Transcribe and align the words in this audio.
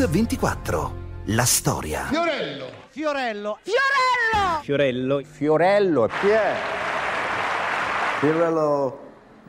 Mix 0.00 0.08
24. 0.08 0.92
La 1.26 1.44
storia. 1.44 2.04
Fiorello. 2.04 2.70
Fiorello. 2.88 3.58
Fiorello. 3.60 4.60
Fiorello. 4.62 5.22
Fiorello, 5.22 6.06
chi 6.06 6.28
è? 6.28 6.54
Fiorello 8.18 8.98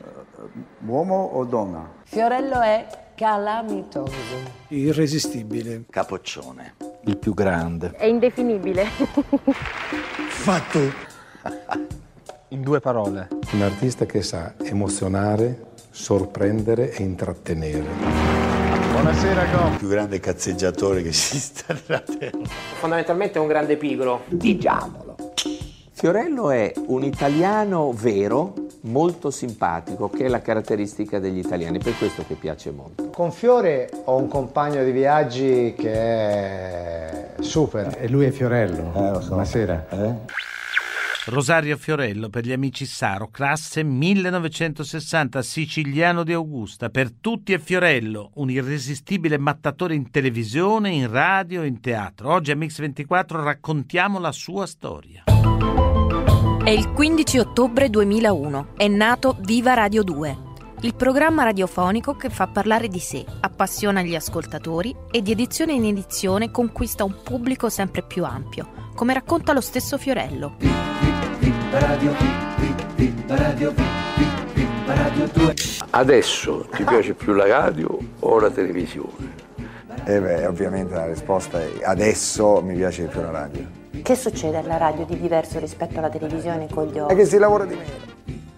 eh, 0.03 0.49
uomo 0.85 1.23
o 1.23 1.45
donna? 1.45 1.89
Fiorello 2.03 2.59
è 2.59 2.85
calamitoso. 3.15 4.13
Irresistibile. 4.67 5.85
Capoccione. 5.89 6.75
Il 7.05 7.17
più 7.17 7.33
grande. 7.33 7.91
È 7.91 8.05
indefinibile. 8.05 8.83
Fatto. 10.27 10.79
In 12.49 12.61
due 12.61 12.81
parole. 12.81 13.29
Un 13.53 13.61
artista 13.61 14.05
che 14.05 14.21
sa 14.21 14.55
emozionare, 14.61 15.67
sorprendere 15.91 16.91
e 16.91 17.03
intrattenere. 17.03 18.60
Buonasera, 19.01 19.45
Go. 19.45 19.71
Il 19.71 19.77
più 19.77 19.87
grande 19.87 20.19
cazzeggiatore 20.19 21.01
che 21.01 21.09
esista 21.09 21.73
nella 21.73 22.01
terra. 22.01 22.37
Fondamentalmente 22.77 23.39
è 23.39 23.41
un 23.41 23.47
grande 23.47 23.75
pigro. 23.75 24.25
Diciamolo. 24.27 25.15
Fiorello 25.91 26.51
è 26.51 26.71
un 26.85 27.03
italiano 27.03 27.91
vero, 27.93 28.53
molto 28.81 29.31
simpatico, 29.31 30.07
che 30.07 30.25
è 30.25 30.27
la 30.27 30.41
caratteristica 30.41 31.17
degli 31.17 31.39
italiani, 31.39 31.79
per 31.79 31.97
questo 31.97 32.23
che 32.27 32.35
piace 32.35 32.69
molto. 32.69 33.09
Con 33.09 33.31
Fiore 33.31 33.89
ho 34.03 34.17
un 34.17 34.27
compagno 34.27 34.83
di 34.83 34.91
viaggi 34.91 35.73
che 35.75 35.91
è 35.91 37.31
super. 37.39 37.97
E 37.99 38.07
lui 38.07 38.25
è 38.25 38.29
Fiorello. 38.29 38.93
Eh, 38.95 39.09
lo 39.13 39.21
so. 39.21 39.29
Buonasera. 39.29 39.87
Eh? 39.89 40.13
Rosario 41.25 41.77
Fiorello 41.77 42.29
per 42.29 42.45
gli 42.45 42.51
amici 42.51 42.85
Saro, 42.87 43.29
classe 43.29 43.83
1960, 43.83 45.43
siciliano 45.43 46.23
di 46.23 46.33
Augusta. 46.33 46.89
Per 46.89 47.11
tutti 47.11 47.53
è 47.53 47.59
Fiorello, 47.59 48.31
un 48.35 48.49
irresistibile 48.49 49.37
mattatore 49.37 49.93
in 49.93 50.09
televisione, 50.09 50.89
in 50.89 51.11
radio, 51.11 51.61
in 51.61 51.79
teatro. 51.79 52.33
Oggi 52.33 52.49
a 52.49 52.55
Mix24 52.55 53.43
raccontiamo 53.43 54.19
la 54.19 54.31
sua 54.31 54.65
storia. 54.65 55.25
È 56.63 56.69
il 56.71 56.89
15 56.89 57.37
ottobre 57.37 57.91
2001. 57.91 58.69
È 58.75 58.87
nato 58.87 59.37
Viva 59.41 59.75
Radio 59.75 60.01
2, 60.01 60.37
il 60.83 60.95
programma 60.95 61.43
radiofonico 61.43 62.15
che 62.15 62.29
fa 62.29 62.47
parlare 62.47 62.87
di 62.87 62.99
sé, 62.99 63.23
appassiona 63.41 64.01
gli 64.01 64.15
ascoltatori 64.15 64.95
e 65.11 65.21
di 65.21 65.31
edizione 65.31 65.73
in 65.73 65.85
edizione 65.85 66.49
conquista 66.49 67.03
un 67.03 67.15
pubblico 67.23 67.69
sempre 67.69 68.01
più 68.01 68.23
ampio, 68.23 68.89
come 68.95 69.13
racconta 69.13 69.53
lo 69.53 69.61
stesso 69.61 69.97
Fiorello. 69.97 70.55
Adesso 75.91 76.67
ti 76.71 76.83
piace 76.83 77.13
più 77.13 77.33
la 77.33 77.45
radio 77.47 77.97
o 78.19 78.39
la 78.39 78.49
televisione? 78.49 79.39
Eh 80.05 80.19
beh, 80.19 80.47
ovviamente 80.47 80.95
la 80.95 81.05
risposta 81.05 81.61
è 81.61 81.69
adesso 81.83 82.61
mi 82.63 82.75
piace 82.75 83.05
più 83.05 83.21
la 83.21 83.29
radio. 83.29 83.79
Che 84.01 84.15
succede 84.15 84.57
alla 84.57 84.77
radio 84.77 85.05
di 85.05 85.19
diverso 85.19 85.59
rispetto 85.59 85.99
alla 85.99 86.09
televisione 86.09 86.67
con 86.69 86.87
gli 86.87 86.95
È 86.95 87.01
occhi? 87.01 87.15
che 87.15 87.25
si 87.25 87.37
lavora 87.37 87.65
di 87.65 87.75
meno. 87.75 88.49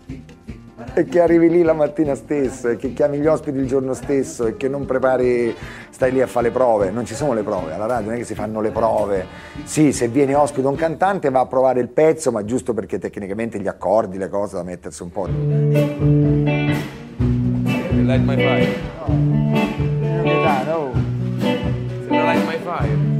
E 0.93 1.05
che 1.05 1.21
arrivi 1.21 1.49
lì 1.49 1.61
la 1.63 1.73
mattina 1.73 2.15
stessa, 2.15 2.71
e 2.71 2.75
che 2.77 2.93
chiami 2.93 3.19
gli 3.19 3.27
ospiti 3.27 3.57
il 3.57 3.67
giorno 3.67 3.93
stesso, 3.93 4.45
e 4.45 4.57
che 4.57 4.67
non 4.67 4.85
prepari, 4.85 5.55
stai 5.89 6.11
lì 6.11 6.21
a 6.21 6.27
fare 6.27 6.47
le 6.47 6.53
prove. 6.53 6.91
Non 6.91 7.05
ci 7.05 7.15
sono 7.15 7.33
le 7.33 7.43
prove, 7.43 7.73
alla 7.73 7.85
radio 7.85 8.07
non 8.07 8.15
è 8.15 8.17
che 8.19 8.25
si 8.25 8.35
fanno 8.35 8.61
le 8.61 8.71
prove. 8.71 9.25
Sì, 9.63 9.91
se 9.91 10.07
viene 10.07 10.35
ospite 10.35 10.67
un 10.67 10.75
cantante 10.75 11.29
va 11.29 11.41
a 11.41 11.45
provare 11.45 11.79
il 11.79 11.89
pezzo, 11.89 12.31
ma 12.31 12.43
giusto 12.45 12.73
perché 12.73 12.99
tecnicamente 12.99 13.59
gli 13.59 13.67
accordi, 13.67 14.17
le 14.17 14.29
cose 14.29 14.55
da 14.55 14.63
mettersi 14.63 15.03
un 15.03 15.11
po'. 15.11 15.27
Light 18.05 18.21
my 18.23 18.35
fire. 18.35 18.67
no. 20.65 20.91
Light 22.09 22.45
my 22.45 22.57
fire. 22.59 23.13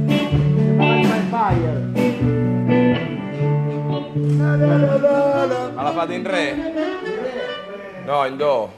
Ma 5.74 5.82
la 5.82 5.92
fate 5.92 6.14
in 6.14 6.24
re? 6.24 7.03
No, 8.06 8.22
in 8.24 8.36
do. 8.36 8.70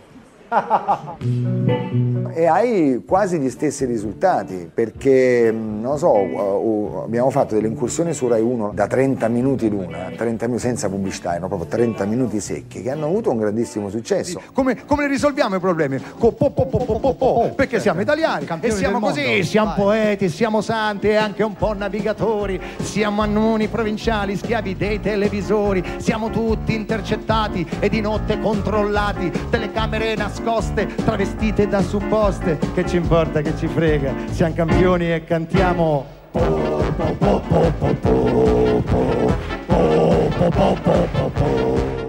E 2.37 2.45
hai 2.45 3.03
quasi 3.07 3.39
gli 3.39 3.49
stessi 3.49 3.87
risultati 3.87 4.71
perché, 4.73 5.51
mh, 5.51 5.81
non 5.81 5.93
lo 5.93 5.97
so, 5.97 6.13
uh, 6.13 6.99
uh, 6.99 7.03
abbiamo 7.05 7.31
fatto 7.31 7.55
delle 7.55 7.67
incursioni 7.67 8.13
su 8.13 8.29
Rai 8.29 8.43
1 8.43 8.73
da 8.75 8.87
30 8.87 9.27
minuti 9.29 9.71
l'una, 9.71 10.13
30 10.15 10.45
minuti 10.45 10.63
senza 10.67 10.91
pubblicità, 10.91 11.31
erano 11.31 11.49
proprio 11.49 11.67
30 11.71 12.05
minuti 12.05 12.39
secchi 12.41 12.83
che 12.83 12.91
hanno 12.91 13.07
avuto 13.07 13.31
un 13.31 13.39
grandissimo 13.39 13.89
successo. 13.89 14.43
Come, 14.53 14.85
come 14.85 15.07
risolviamo 15.07 15.55
i 15.57 15.61
problemi? 15.61 15.99
Po- 15.99 16.33
po- 16.33 16.51
po- 16.51 16.67
po- 16.67 16.99
po- 17.01 17.15
po, 17.15 17.53
perché 17.57 17.81
siamo 17.81 18.03
italiani 18.03 18.47
e 18.61 18.71
siamo 18.71 19.01
così, 19.01 19.43
siamo 19.43 19.69
Vai. 19.69 19.77
poeti, 19.79 20.29
siamo 20.29 20.61
santi 20.61 21.09
e 21.09 21.15
anche 21.17 21.43
un 21.43 21.55
po' 21.55 21.73
navigatori, 21.73 22.61
siamo 22.83 23.23
annuni 23.23 23.69
provinciali, 23.69 24.37
schiavi 24.37 24.77
dei 24.77 25.01
televisori, 25.01 25.83
siamo 25.97 26.29
tutti 26.29 26.75
intercettati 26.75 27.67
e 27.81 27.89
di 27.89 28.03
notte 28.03 28.39
controllati, 28.41 29.33
telecamere 29.49 30.15
nascoste, 30.17 30.87
travestite 31.03 31.67
da 31.67 31.81
toste, 32.27 32.59
che 32.75 32.85
ci 32.85 32.97
importa, 32.97 33.41
che 33.41 33.57
ci 33.57 33.69
frega, 33.69 34.13
siamo 34.33 34.53
campioni 34.53 35.13
e 35.13 35.23
cantiamo. 35.23 36.05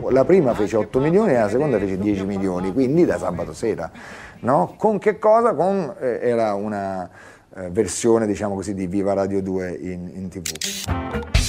La 0.09 0.25
prima 0.25 0.55
fece 0.55 0.75
8 0.75 1.00
milioni 1.00 1.33
e 1.33 1.38
la 1.38 1.50
seconda 1.50 1.78
fece 1.78 2.00
10 2.00 2.25
milioni, 2.25 2.73
quindi 2.73 3.05
da 3.05 3.19
sabato 3.19 3.53
sera. 3.53 3.91
No? 4.39 4.73
Con 4.75 4.97
che 4.97 5.19
cosa? 5.19 5.53
Con, 5.53 5.94
eh, 6.00 6.19
era 6.23 6.55
una 6.55 7.07
eh, 7.55 7.69
versione, 7.69 8.25
diciamo 8.25 8.55
così, 8.55 8.73
di 8.73 8.88
Viva 8.88 9.13
Radio 9.13 9.39
2 9.44 9.78
in, 9.81 10.11
in 10.16 10.29
tv. 10.29 11.47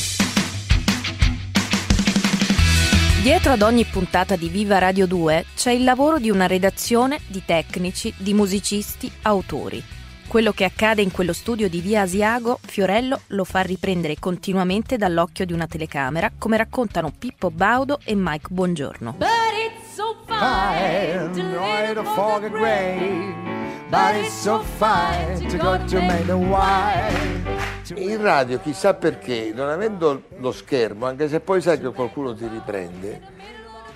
Dietro 3.29 3.53
ad 3.53 3.61
ogni 3.61 3.85
puntata 3.85 4.37
di 4.37 4.49
Viva 4.49 4.79
Radio 4.79 5.07
2 5.07 5.45
c'è 5.55 5.71
il 5.73 5.85
lavoro 5.85 6.19
di 6.19 6.31
una 6.31 6.47
redazione 6.47 7.21
di 7.27 7.43
tecnici, 7.45 8.11
di 8.17 8.33
musicisti, 8.33 9.13
autori. 9.21 9.85
Quello 10.27 10.53
che 10.53 10.65
accade 10.65 11.03
in 11.03 11.11
quello 11.11 11.35
studio 11.35 11.69
di 11.69 11.83
via 11.83 12.01
Asiago, 12.01 12.59
Fiorello 12.65 13.21
lo 13.27 13.45
fa 13.45 13.61
riprendere 13.61 14.17
continuamente 14.19 14.97
dall'occhio 14.97 15.45
di 15.45 15.53
una 15.53 15.67
telecamera, 15.67 16.33
come 16.39 16.57
raccontano 16.57 17.13
Pippo 17.19 17.51
Baudo 17.51 18.01
e 18.03 18.15
Mike 18.15 18.47
Buongiorno. 18.49 19.17
Fine, 20.25 21.31
right 21.55 21.99
a 21.99 22.05
fog 22.15 22.45
of 22.45 22.51
gray, 22.51 23.35
but 23.91 24.15
it's 24.15 24.33
so 24.33 24.63
fine 24.79 25.47
to 25.51 25.59
go 25.59 25.77
to 25.85 26.01
make 26.01 26.25
the 26.25 26.33
wine. 26.33 27.68
In 27.97 28.21
radio, 28.21 28.61
chissà 28.61 28.95
perché, 28.95 29.53
non 29.55 29.69
avendo 29.69 30.23
lo 30.39 30.53
schermo, 30.53 31.07
anche 31.07 31.29
se 31.29 31.41
poi 31.41 31.61
sai 31.61 31.81
che 31.81 31.89
qualcuno 31.89 32.35
ti 32.35 32.47
riprende, 32.47 33.21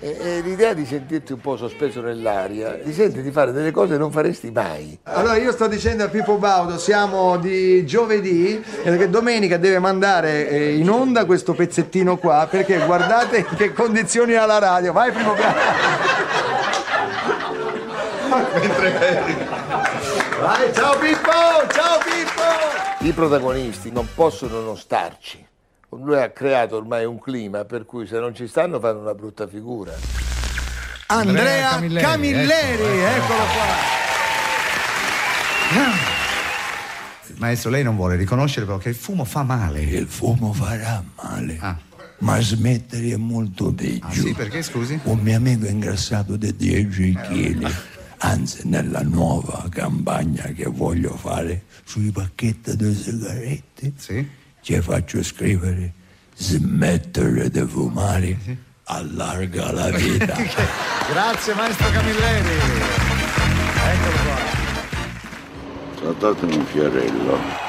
e, 0.01 0.17
e 0.19 0.41
l'idea 0.41 0.73
di 0.73 0.85
sentirti 0.85 1.33
un 1.33 1.41
po' 1.41 1.57
sospeso 1.57 2.01
nell'aria, 2.01 2.79
ti 2.83 2.93
senti 2.93 3.23
di 3.23 3.31
fare 3.31 3.53
delle 3.53 3.71
cose 3.71 3.93
che 3.93 3.99
non 3.99 4.11
faresti 4.11 4.51
mai. 4.51 4.99
Allora 5.05 5.37
io 5.37 5.53
sto 5.53 5.69
dicendo 5.69 6.05
a 6.05 6.09
Pippo 6.09 6.39
Baudo, 6.39 6.79
siamo 6.79 7.37
di 7.37 7.87
giovedì, 7.87 8.63
e 8.83 8.97
che 8.97 9.09
domenica 9.09 9.59
deve 9.59 9.79
mandare 9.79 10.49
eh, 10.49 10.75
in 10.75 10.91
onda 10.91 11.25
questo 11.25 11.53
pezzettino 11.55 12.17
qua, 12.17 12.49
perché 12.51 12.85
guardate 12.85 13.39
in 13.39 13.57
che 13.57 13.73
condizioni 13.73 14.35
ha 14.35 14.47
la 14.47 14.59
radio. 14.59 14.93
Vai 14.93 15.13
Pippo 15.13 15.35
Baudo! 15.35 15.61
Vai, 20.43 20.75
ciao 20.75 20.99
Pippo! 20.99 21.31
Ciao 21.73 21.99
Pippo! 22.03 23.07
I 23.07 23.13
protagonisti 23.13 23.93
non 23.93 24.09
possono 24.13 24.59
non 24.59 24.77
starci. 24.77 25.47
Lui 25.91 26.21
ha 26.21 26.31
creato 26.31 26.75
ormai 26.75 27.05
un 27.05 27.21
clima 27.21 27.65
per 27.65 27.87
cui 27.87 28.09
se 28.09 28.19
non 28.19 28.35
ci 28.35 28.49
stanno 28.49 28.81
fanno 28.81 28.99
una 28.99 29.15
brutta 29.15 29.47
figura. 29.47 29.93
Andrea 31.07 31.69
Camilleri, 31.75 32.05
Camilleri, 32.05 32.83
eccolo 32.83 33.45
qua. 33.55 33.67
Maestro, 37.37 37.71
lei 37.71 37.85
non 37.85 37.95
vuole 37.95 38.17
riconoscere 38.17 38.67
però 38.67 38.79
che 38.79 38.89
il 38.89 38.97
fumo 38.97 39.25
fa 39.25 39.45
male. 39.45 39.81
Il 39.83 40.09
fumo 40.09 40.53
farà 40.53 41.05
male. 41.23 41.57
Ah. 41.61 41.77
Ma 42.19 42.41
smettere 42.41 43.13
è 43.13 43.17
molto 43.17 43.73
peggio. 43.73 44.07
Ah, 44.07 44.11
sì, 44.11 44.35
perché 44.35 44.63
scusi? 44.63 44.99
Un 45.05 45.21
mio 45.21 45.37
amico 45.37 45.67
è 45.67 45.71
ingrassato 45.71 46.35
di 46.35 46.53
10 46.57 47.13
kg. 47.13 47.75
Anzi, 48.25 48.69
nella 48.69 49.03
nuova 49.03 49.67
campagna 49.69 50.45
che 50.55 50.67
voglio 50.67 51.17
fare 51.17 51.65
sui 51.85 52.11
pacchetti 52.13 52.77
di 52.77 52.95
sigarette, 52.95 53.93
Sì. 53.97 54.29
ci 54.61 54.81
faccio 54.81 55.23
scrivere 55.25 55.93
smettere 56.37 57.51
di 57.51 57.61
fumare 57.67 58.39
allarga 58.85 59.73
la 59.73 59.91
vita. 59.91 60.35
Grazie 61.11 61.55
maestro 61.55 61.91
Camilleri. 61.91 62.49
Eccolo 63.93 64.17
qua. 64.25 64.37
Trattatemi 65.97 66.57
un 66.57 66.65
fiorello. 66.67 67.62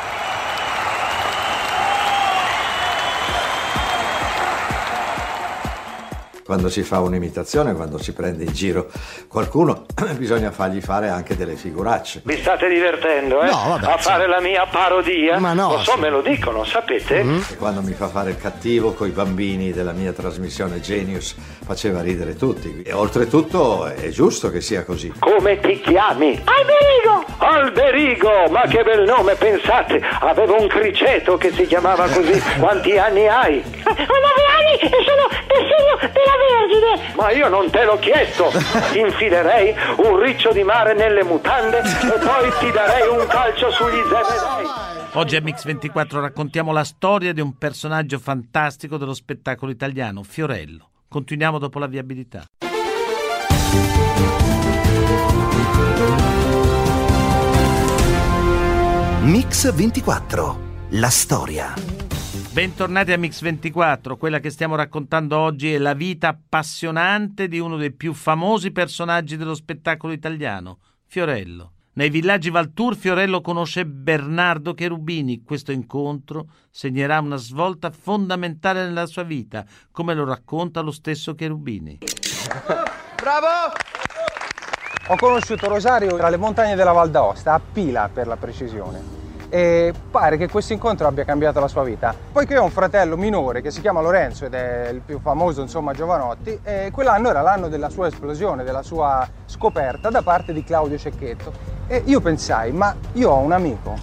Quando 6.46 6.70
si 6.70 6.84
fa 6.84 7.00
un'imitazione, 7.00 7.74
quando 7.74 7.98
si 7.98 8.14
prende 8.14 8.44
in 8.44 8.52
giro 8.54 8.90
qualcuno, 9.28 9.86
bisogna 10.18 10.52
fargli 10.52 10.82
fare 10.82 11.10
anche 11.10 11.36
delle 11.36 11.56
figuracce. 11.56 12.22
Vi 12.26 12.38
state 12.38 12.68
divertendo, 12.68 13.42
eh? 13.42 13.50
No, 13.50 13.64
vabbè, 13.70 13.86
a 13.86 13.98
sì. 13.98 14.04
fare 14.10 14.28
la 14.28 14.42
mia 14.42 14.66
parodia? 14.66 15.40
Ma 15.40 15.54
no, 15.54 15.72
Lo 15.72 15.80
so, 15.80 15.94
sì. 15.94 16.00
me 16.00 16.10
lo 16.10 16.22
dicono, 16.22 16.64
sapete? 16.64 17.20
E 17.22 17.56
quando 17.58 17.82
mi 17.82 17.94
fa 17.94 18.08
fare 18.08 18.32
il 18.32 18.38
cattivo 18.38 18.94
con 18.94 19.08
i 19.08 19.12
bambini 19.12 19.72
della 19.72 19.94
mia 19.94 20.12
trasmissione 20.12 20.80
Genius 20.80 21.36
faceva 21.66 22.02
ridere 22.02 22.36
tutti. 22.36 22.82
E 22.84 22.94
oltretutto 22.94 23.86
è 23.86 24.10
giusto 24.10 24.50
che 24.52 24.62
sia 24.62 24.84
così. 24.84 25.12
Come 25.20 25.60
ti 25.60 25.80
chiami? 25.82 26.42
Alberigo! 26.44 27.26
Alberigo! 27.38 28.50
Ma 28.50 28.62
che 28.68 28.84
bel 28.84 29.04
nome, 29.04 29.36
pensate! 29.36 30.02
Avevo 30.20 30.60
un 30.60 30.68
criceto 30.68 31.38
che 31.38 31.52
si 31.54 31.66
chiamava 31.66 32.08
così. 32.08 32.42
Quanti 32.60 32.98
anni 32.98 33.28
hai? 33.28 33.64
Ho 33.86 33.90
nove 33.94 34.44
anni 34.50 34.53
e 34.80 34.90
sono 34.90 35.28
del 35.48 35.64
segno 35.70 36.12
della 36.12 36.36
Vergine. 36.48 37.14
Ma 37.16 37.32
io 37.32 37.48
non 37.50 37.70
te 37.70 37.84
l'ho 37.84 37.98
chiesto! 38.00 38.52
Infilerei 38.98 39.76
un 39.98 40.20
riccio 40.20 40.52
di 40.52 40.64
mare 40.64 40.94
nelle 40.94 41.24
mutande 41.24 41.80
e 41.80 42.20
poi 42.20 42.52
ti 42.60 42.72
darei 42.72 43.08
un 43.08 43.26
calcio 43.28 43.72
sugli 43.72 44.02
zebedei! 44.02 44.92
Oggi 45.16 45.36
a 45.36 45.42
Mix24 45.42 46.20
raccontiamo 46.22 46.72
la 46.72 46.84
storia 46.84 47.34
di 47.34 47.42
un 47.42 47.58
personaggio 47.58 48.18
fantastico 48.18 48.98
dello 48.98 49.14
spettacolo 49.14 49.72
italiano, 49.72 50.24
Fiorello. 50.24 50.90
Continuiamo 51.08 51.60
dopo 51.60 51.78
la 51.78 51.86
viabilità. 51.86 52.46
Mix 59.22 59.72
24. 59.72 60.72
La 60.90 61.10
storia. 61.10 62.03
Bentornati 62.54 63.12
a 63.12 63.18
Mix24, 63.18 64.16
quella 64.16 64.40
che 64.40 64.52
stiamo 64.52 64.76
raccontando 64.76 65.40
oggi 65.40 65.74
è 65.74 65.80
la 65.80 65.96
vita 65.96 66.28
appassionante 66.28 67.48
di 67.48 67.58
uno 67.58 67.78
dei 67.78 67.92
più 67.92 68.14
famosi 68.14 68.70
personaggi 68.70 69.38
dello 69.38 69.56
spettacolo 69.56 70.14
italiano, 70.14 70.78
Fiorello. 71.08 71.72
Nei 71.94 72.12
villaggi 72.12 72.52
Valtour 72.52 72.96
Fiorello 72.96 73.42
conosce 73.42 73.88
Bernardo 73.88 74.76
Cherubini. 74.76 75.42
Questo 75.42 75.72
incontro 75.72 76.46
segnerà 76.70 77.20
una 77.22 77.38
svolta 77.38 77.90
fondamentale 77.90 78.84
nella 78.84 79.08
sua 79.08 79.24
vita, 79.24 79.66
come 79.90 80.14
lo 80.14 80.24
racconta 80.24 80.82
lo 80.82 80.92
stesso 80.92 81.34
Cherubini. 81.34 81.98
Bravo! 83.16 83.74
Ho 85.08 85.16
conosciuto 85.16 85.68
Rosario 85.68 86.16
tra 86.18 86.30
le 86.30 86.38
montagne 86.38 86.76
della 86.76 86.92
Val 86.92 87.10
d'Aosta, 87.10 87.54
a 87.56 87.60
Pila 87.60 88.12
per 88.14 88.28
la 88.28 88.38
precisione. 88.38 89.23
E 89.54 89.94
pare 90.10 90.38
che 90.38 90.50
questo 90.50 90.74
incontro 90.74 91.06
abbia 91.06 91.24
cambiato 91.24 91.60
la 91.60 91.68
sua 91.68 91.84
vita. 91.84 92.12
Poiché 92.32 92.58
ho 92.58 92.64
un 92.64 92.72
fratello 92.72 93.16
minore 93.16 93.62
che 93.62 93.70
si 93.70 93.82
chiama 93.82 94.02
Lorenzo 94.02 94.46
ed 94.46 94.56
è 94.56 94.90
il 94.92 95.02
più 95.02 95.20
famoso, 95.20 95.62
insomma, 95.62 95.94
Giovanotti, 95.94 96.60
e 96.64 96.90
quell'anno 96.92 97.30
era 97.30 97.42
l'anno 97.42 97.68
della 97.68 97.90
sua 97.90 98.08
esplosione, 98.08 98.64
della 98.64 98.82
sua 98.82 99.30
scoperta 99.46 100.10
da 100.10 100.24
parte 100.24 100.54
di 100.54 100.64
Claudio 100.64 100.98
Cecchetto. 100.98 101.54
E 101.86 102.02
io 102.06 102.20
pensai, 102.20 102.72
ma 102.72 102.96
io 103.12 103.30
ho 103.30 103.38
un 103.38 103.52
amico 103.52 103.96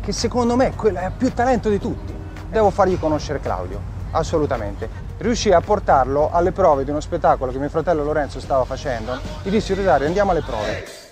che 0.00 0.12
secondo 0.12 0.56
me 0.56 0.72
è 0.74 1.10
più 1.14 1.34
talento 1.34 1.68
di 1.68 1.78
tutti. 1.78 2.14
Devo 2.48 2.70
fargli 2.70 2.98
conoscere 2.98 3.40
Claudio, 3.40 3.78
assolutamente. 4.12 4.88
Riuscii 5.18 5.52
a 5.52 5.60
portarlo 5.60 6.30
alle 6.32 6.52
prove 6.52 6.82
di 6.82 6.90
uno 6.90 7.00
spettacolo 7.00 7.52
che 7.52 7.58
mio 7.58 7.68
fratello 7.68 8.04
Lorenzo 8.04 8.40
stava 8.40 8.64
facendo. 8.64 9.18
Gli 9.42 9.50
dissi, 9.50 9.74
Rosario, 9.74 10.06
andiamo 10.06 10.30
alle 10.30 10.40
prove. 10.40 11.03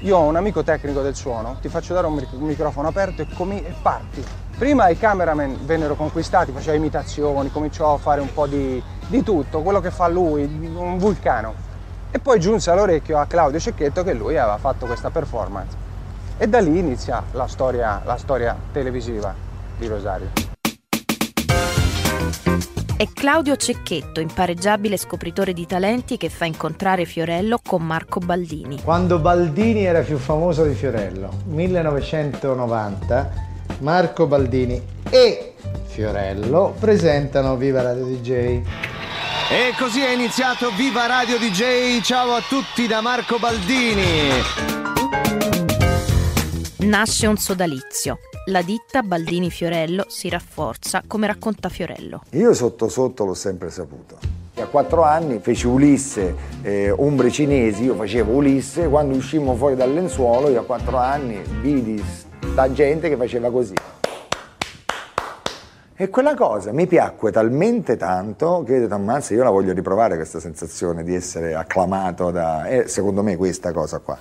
Io 0.00 0.18
ho 0.18 0.26
un 0.26 0.36
amico 0.36 0.62
tecnico 0.62 1.00
del 1.00 1.14
suono, 1.14 1.56
ti 1.58 1.70
faccio 1.70 1.94
dare 1.94 2.06
un, 2.06 2.12
mic- 2.12 2.32
un 2.32 2.46
microfono 2.46 2.88
aperto 2.88 3.22
e, 3.22 3.26
e 3.64 3.74
parti. 3.80 4.22
Prima 4.58 4.90
i 4.90 4.98
cameraman 4.98 5.64
vennero 5.64 5.94
conquistati, 5.94 6.52
faceva 6.52 6.76
imitazioni, 6.76 7.50
cominciò 7.50 7.94
a 7.94 7.96
fare 7.96 8.20
un 8.20 8.30
po' 8.30 8.46
di, 8.46 8.82
di 9.06 9.22
tutto, 9.22 9.62
quello 9.62 9.80
che 9.80 9.90
fa 9.90 10.06
lui, 10.08 10.42
un 10.42 10.98
vulcano. 10.98 11.54
E 12.10 12.18
poi 12.18 12.38
giunse 12.38 12.70
all'orecchio 12.70 13.18
a 13.18 13.24
Claudio 13.24 13.58
Cecchetto 13.58 14.04
che 14.04 14.12
lui 14.12 14.36
aveva 14.36 14.58
fatto 14.58 14.84
questa 14.84 15.08
performance. 15.08 15.74
E 16.36 16.46
da 16.46 16.60
lì 16.60 16.78
inizia 16.78 17.22
la 17.32 17.46
storia, 17.46 18.02
la 18.04 18.18
storia 18.18 18.54
televisiva 18.72 19.34
di 19.78 19.86
Rosario. 19.86 20.28
È 22.98 23.06
Claudio 23.12 23.56
Cecchetto, 23.56 24.20
impareggiabile 24.20 24.96
scopritore 24.96 25.52
di 25.52 25.66
talenti 25.66 26.16
che 26.16 26.30
fa 26.30 26.46
incontrare 26.46 27.04
Fiorello 27.04 27.58
con 27.62 27.82
Marco 27.82 28.20
Baldini. 28.20 28.80
Quando 28.80 29.18
Baldini 29.18 29.84
era 29.84 30.00
più 30.00 30.16
famoso 30.16 30.64
di 30.64 30.74
Fiorello, 30.74 31.30
1990, 31.44 33.32
Marco 33.80 34.26
Baldini 34.26 34.80
e 35.10 35.52
Fiorello 35.84 36.74
presentano 36.80 37.56
Viva 37.56 37.82
Radio 37.82 38.06
DJ. 38.06 38.30
E 38.30 39.74
così 39.78 40.00
è 40.00 40.12
iniziato 40.12 40.70
Viva 40.74 41.04
Radio 41.04 41.36
DJ. 41.36 42.00
Ciao 42.00 42.32
a 42.32 42.40
tutti 42.48 42.86
da 42.86 43.02
Marco 43.02 43.38
Baldini. 43.38 45.04
Nasce 46.78 47.26
un 47.26 47.38
sodalizio. 47.38 48.18
La 48.48 48.60
ditta 48.60 49.00
Baldini 49.00 49.50
Fiorello 49.50 50.04
si 50.08 50.28
rafforza, 50.28 51.02
come 51.06 51.26
racconta 51.26 51.70
Fiorello. 51.70 52.20
Io 52.32 52.52
sotto 52.52 52.90
sotto 52.90 53.24
l'ho 53.24 53.32
sempre 53.32 53.70
saputo. 53.70 54.18
A 54.58 54.66
quattro 54.66 55.02
anni 55.02 55.38
feci 55.38 55.66
Ulisse, 55.66 56.34
eh, 56.60 56.90
Ombre 56.90 57.30
Cinesi, 57.30 57.84
io 57.84 57.94
facevo 57.94 58.30
Ulisse, 58.30 58.88
quando 58.88 59.16
uscimmo 59.16 59.56
fuori 59.56 59.74
dal 59.74 59.90
lenzuolo, 59.90 60.50
io 60.50 60.60
a 60.60 60.64
quattro 60.64 60.98
anni 60.98 61.42
vidi 61.62 62.04
sta 62.52 62.70
gente 62.70 63.08
che 63.08 63.16
faceva 63.16 63.50
così. 63.50 63.74
E 65.96 66.10
quella 66.10 66.34
cosa 66.34 66.72
mi 66.72 66.86
piacque 66.86 67.32
talmente 67.32 67.96
tanto 67.96 68.62
che 68.66 68.76
ho 68.76 68.80
detto, 68.80 68.92
ammazza, 68.92 69.32
io 69.32 69.42
la 69.42 69.48
voglio 69.48 69.72
riprovare 69.72 70.16
questa 70.16 70.40
sensazione 70.40 71.04
di 71.04 71.14
essere 71.14 71.54
acclamato 71.54 72.30
da... 72.30 72.66
E 72.66 72.86
secondo 72.86 73.22
me 73.22 73.34
questa 73.36 73.72
cosa 73.72 73.98
qua. 74.00 74.18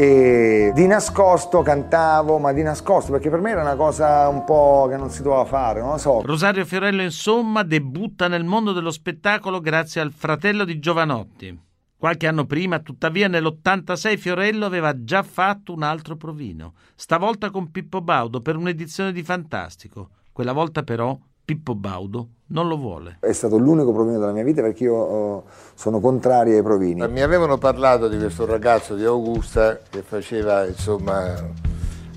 E 0.00 0.70
di 0.76 0.86
nascosto 0.86 1.60
cantavo, 1.62 2.38
ma 2.38 2.52
di 2.52 2.62
nascosto, 2.62 3.10
perché 3.10 3.30
per 3.30 3.40
me 3.40 3.50
era 3.50 3.62
una 3.62 3.74
cosa 3.74 4.28
un 4.28 4.44
po' 4.44 4.86
che 4.88 4.96
non 4.96 5.10
si 5.10 5.22
doveva 5.22 5.44
fare, 5.44 5.80
non 5.80 5.90
lo 5.90 5.98
so. 5.98 6.22
Rosario 6.22 6.64
Fiorello, 6.64 7.02
insomma, 7.02 7.64
debutta 7.64 8.28
nel 8.28 8.44
mondo 8.44 8.70
dello 8.72 8.92
spettacolo 8.92 9.58
grazie 9.58 10.00
al 10.00 10.12
fratello 10.12 10.64
di 10.64 10.78
Giovanotti. 10.78 11.60
Qualche 11.96 12.28
anno 12.28 12.46
prima, 12.46 12.78
tuttavia, 12.78 13.26
nell'86 13.26 14.16
Fiorello 14.18 14.66
aveva 14.66 15.02
già 15.02 15.24
fatto 15.24 15.72
un 15.72 15.82
altro 15.82 16.14
provino, 16.14 16.74
stavolta 16.94 17.50
con 17.50 17.72
Pippo 17.72 18.00
Baudo 18.00 18.40
per 18.40 18.54
un'edizione 18.54 19.10
di 19.10 19.24
Fantastico. 19.24 20.10
Quella 20.30 20.52
volta 20.52 20.84
però 20.84 21.18
Pippo 21.44 21.74
Baudo 21.74 22.28
non 22.48 22.68
lo 22.68 22.76
vuole. 22.76 23.18
È 23.20 23.32
stato 23.32 23.58
l'unico 23.58 23.92
provino 23.92 24.18
della 24.18 24.32
mia 24.32 24.44
vita 24.44 24.62
perché 24.62 24.84
io 24.84 24.94
oh, 24.94 25.44
sono 25.74 26.00
contrario 26.00 26.56
ai 26.56 26.62
provini. 26.62 27.06
Mi 27.08 27.20
avevano 27.20 27.58
parlato 27.58 28.08
di 28.08 28.18
questo 28.18 28.46
ragazzo 28.46 28.94
di 28.94 29.04
Augusta 29.04 29.78
che 29.88 30.02
faceva 30.02 30.66
insomma 30.66 31.34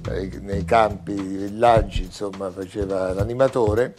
nei- 0.10 0.40
nei 0.42 0.64
campi, 0.64 1.14
nei 1.14 1.48
villaggi, 1.48 2.04
insomma 2.04 2.50
faceva 2.50 3.14
l'animatore 3.14 3.96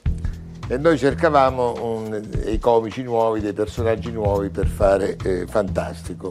e 0.69 0.79
noi 0.79 0.97
cercavamo 0.97 1.75
un- 1.83 2.23
dei 2.27 2.59
comici 2.59 3.03
nuovi, 3.03 3.41
dei 3.41 3.53
personaggi 3.53 4.11
nuovi 4.11 4.49
per 4.49 4.67
fare 4.67 5.17
eh, 5.23 5.47
fantastico. 5.47 6.31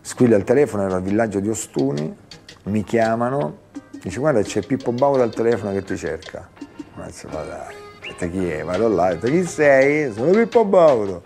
Squilla 0.00 0.36
il 0.36 0.44
telefono, 0.44 0.82
ero 0.82 0.96
al 0.96 1.02
villaggio 1.02 1.38
di 1.38 1.48
Ostuni, 1.48 2.14
mi 2.64 2.82
chiamano, 2.82 3.58
dice 4.02 4.18
guarda 4.18 4.42
c'è 4.42 4.60
Pippo 4.60 4.92
Baudo 4.92 5.22
al 5.22 5.32
telefono 5.32 5.72
che 5.72 5.84
ti 5.84 5.96
cerca. 5.96 6.48
Ma 6.94 7.06
dai, 7.30 7.81
detto 8.06 8.28
chi 8.28 8.50
è? 8.50 8.62
Vado 8.62 8.88
là, 8.88 9.06
ho 9.06 9.14
detto 9.14 9.26
chi 9.26 9.44
sei? 9.44 10.12
Sono 10.12 10.30
Pippo 10.32 10.64
Baudo. 10.64 11.22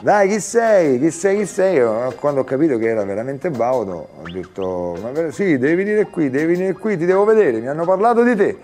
Dai, 0.00 0.28
chi 0.28 0.40
sei? 0.40 0.98
Chi 0.98 1.10
sei? 1.10 1.38
Chi 1.38 1.46
sei? 1.46 1.76
Io, 1.76 2.12
Quando 2.18 2.40
ho 2.40 2.44
capito 2.44 2.76
che 2.76 2.88
era 2.88 3.04
veramente 3.04 3.50
Baudo, 3.50 4.08
ho 4.22 4.30
detto, 4.30 4.96
ma 5.00 5.30
sì, 5.30 5.56
devi 5.56 5.74
venire 5.74 6.04
qui, 6.06 6.28
devi 6.28 6.54
venire 6.54 6.74
qui, 6.74 6.96
ti 6.96 7.06
devo 7.06 7.24
vedere, 7.24 7.60
mi 7.60 7.68
hanno 7.68 7.84
parlato 7.84 8.22
di 8.22 8.36
te. 8.36 8.56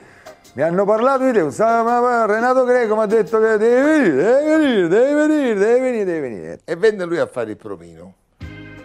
Mi 0.55 0.63
hanno 0.63 0.85
parlato 0.85 1.25
di 1.25 1.33
te, 1.33 1.41
Renato 1.41 2.65
Greco 2.65 2.95
mi 2.95 3.03
ha 3.03 3.07
detto 3.07 3.41
che 3.41 3.57
devi 3.57 3.83
venire, 3.83 4.23
devi 4.23 4.45
venire, 4.49 4.89
devi 4.89 5.15
venire, 5.15 5.55
devi 5.55 5.81
venire, 5.81 6.05
devi 6.05 6.21
venire. 6.21 6.59
E 6.65 6.77
venne 6.77 7.05
lui 7.07 7.19
a 7.19 7.27
fare 7.27 7.51
il 7.51 7.57
provino. 7.57 8.15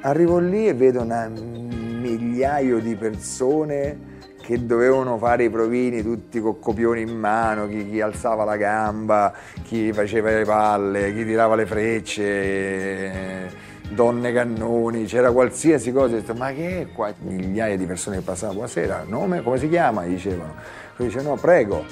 Arrivo 0.02 0.38
lì 0.40 0.70
e 0.70 0.74
vedo 0.74 1.02
un 1.02 2.00
migliaio 2.00 2.80
di 2.80 2.96
persone 2.96 4.07
che 4.48 4.66
dovevano 4.66 5.18
fare 5.18 5.44
i 5.44 5.50
provini 5.50 6.02
tutti 6.02 6.40
con 6.40 6.58
copioni 6.58 7.02
in 7.02 7.20
mano, 7.20 7.68
chi, 7.68 7.90
chi 7.90 8.00
alzava 8.00 8.46
la 8.46 8.56
gamba, 8.56 9.34
chi 9.64 9.92
faceva 9.92 10.30
le 10.30 10.46
palle, 10.46 11.14
chi 11.14 11.26
tirava 11.26 11.56
le 11.56 11.66
frecce, 11.66 13.52
donne 13.90 14.32
cannoni, 14.32 15.04
c'era 15.04 15.34
qualsiasi 15.34 15.92
cosa. 15.92 16.16
Ho 16.16 16.20
detto, 16.20 16.34
ma 16.34 16.54
che 16.54 16.80
è 16.80 16.88
qua? 16.94 17.14
Migliaia 17.20 17.76
di 17.76 17.86
persone 17.86 18.20
che 18.20 18.22
passavano, 18.22 18.60
buonasera, 18.60 19.04
nome, 19.06 19.42
come 19.42 19.58
si 19.58 19.68
chiama? 19.68 20.04
Dicevano. 20.06 20.56
Lui 20.96 21.10
dice, 21.10 21.22
no, 21.22 21.36
prego. 21.36 21.84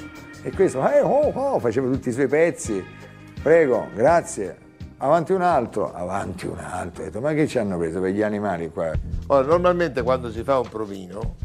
E 0.41 0.49
questo, 0.53 0.79
eh, 0.89 1.01
oh, 1.01 1.31
oh, 1.33 1.59
faceva 1.59 1.91
tutti 1.91 2.07
i 2.07 2.13
suoi 2.13 2.27
pezzi, 2.27 2.81
prego, 3.43 3.87
grazie. 3.93 4.63
Avanti 4.99 5.33
un 5.33 5.41
altro, 5.41 5.93
avanti 5.93 6.47
un 6.47 6.59
altro. 6.59 7.01
Ho 7.01 7.05
detto, 7.07 7.19
ma 7.19 7.33
che 7.33 7.47
ci 7.47 7.59
hanno 7.59 7.77
preso 7.77 7.99
per 7.99 8.11
gli 8.11 8.21
animali 8.21 8.69
qua? 8.69 8.93
Ora, 9.27 9.45
normalmente 9.45 10.03
quando 10.03 10.31
si 10.31 10.41
fa 10.41 10.57
un 10.59 10.69
provino, 10.69 11.35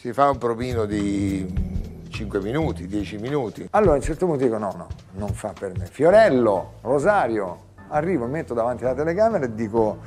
si 0.00 0.14
fa 0.14 0.30
un 0.30 0.38
provino 0.38 0.86
di 0.86 1.46
5 2.08 2.40
minuti, 2.40 2.86
10 2.86 3.18
minuti. 3.18 3.68
Allora 3.72 3.92
a 3.92 3.96
un 3.96 4.00
certo 4.00 4.24
punto 4.24 4.42
dico 4.42 4.56
no, 4.56 4.72
no, 4.74 4.86
non 5.16 5.28
fa 5.34 5.52
per 5.52 5.76
me. 5.76 5.84
Fiorello, 5.84 6.76
Rosario, 6.80 7.64
arrivo, 7.88 8.24
metto 8.24 8.54
davanti 8.54 8.84
alla 8.84 8.94
telecamera 8.94 9.44
e 9.44 9.54
dico, 9.54 9.98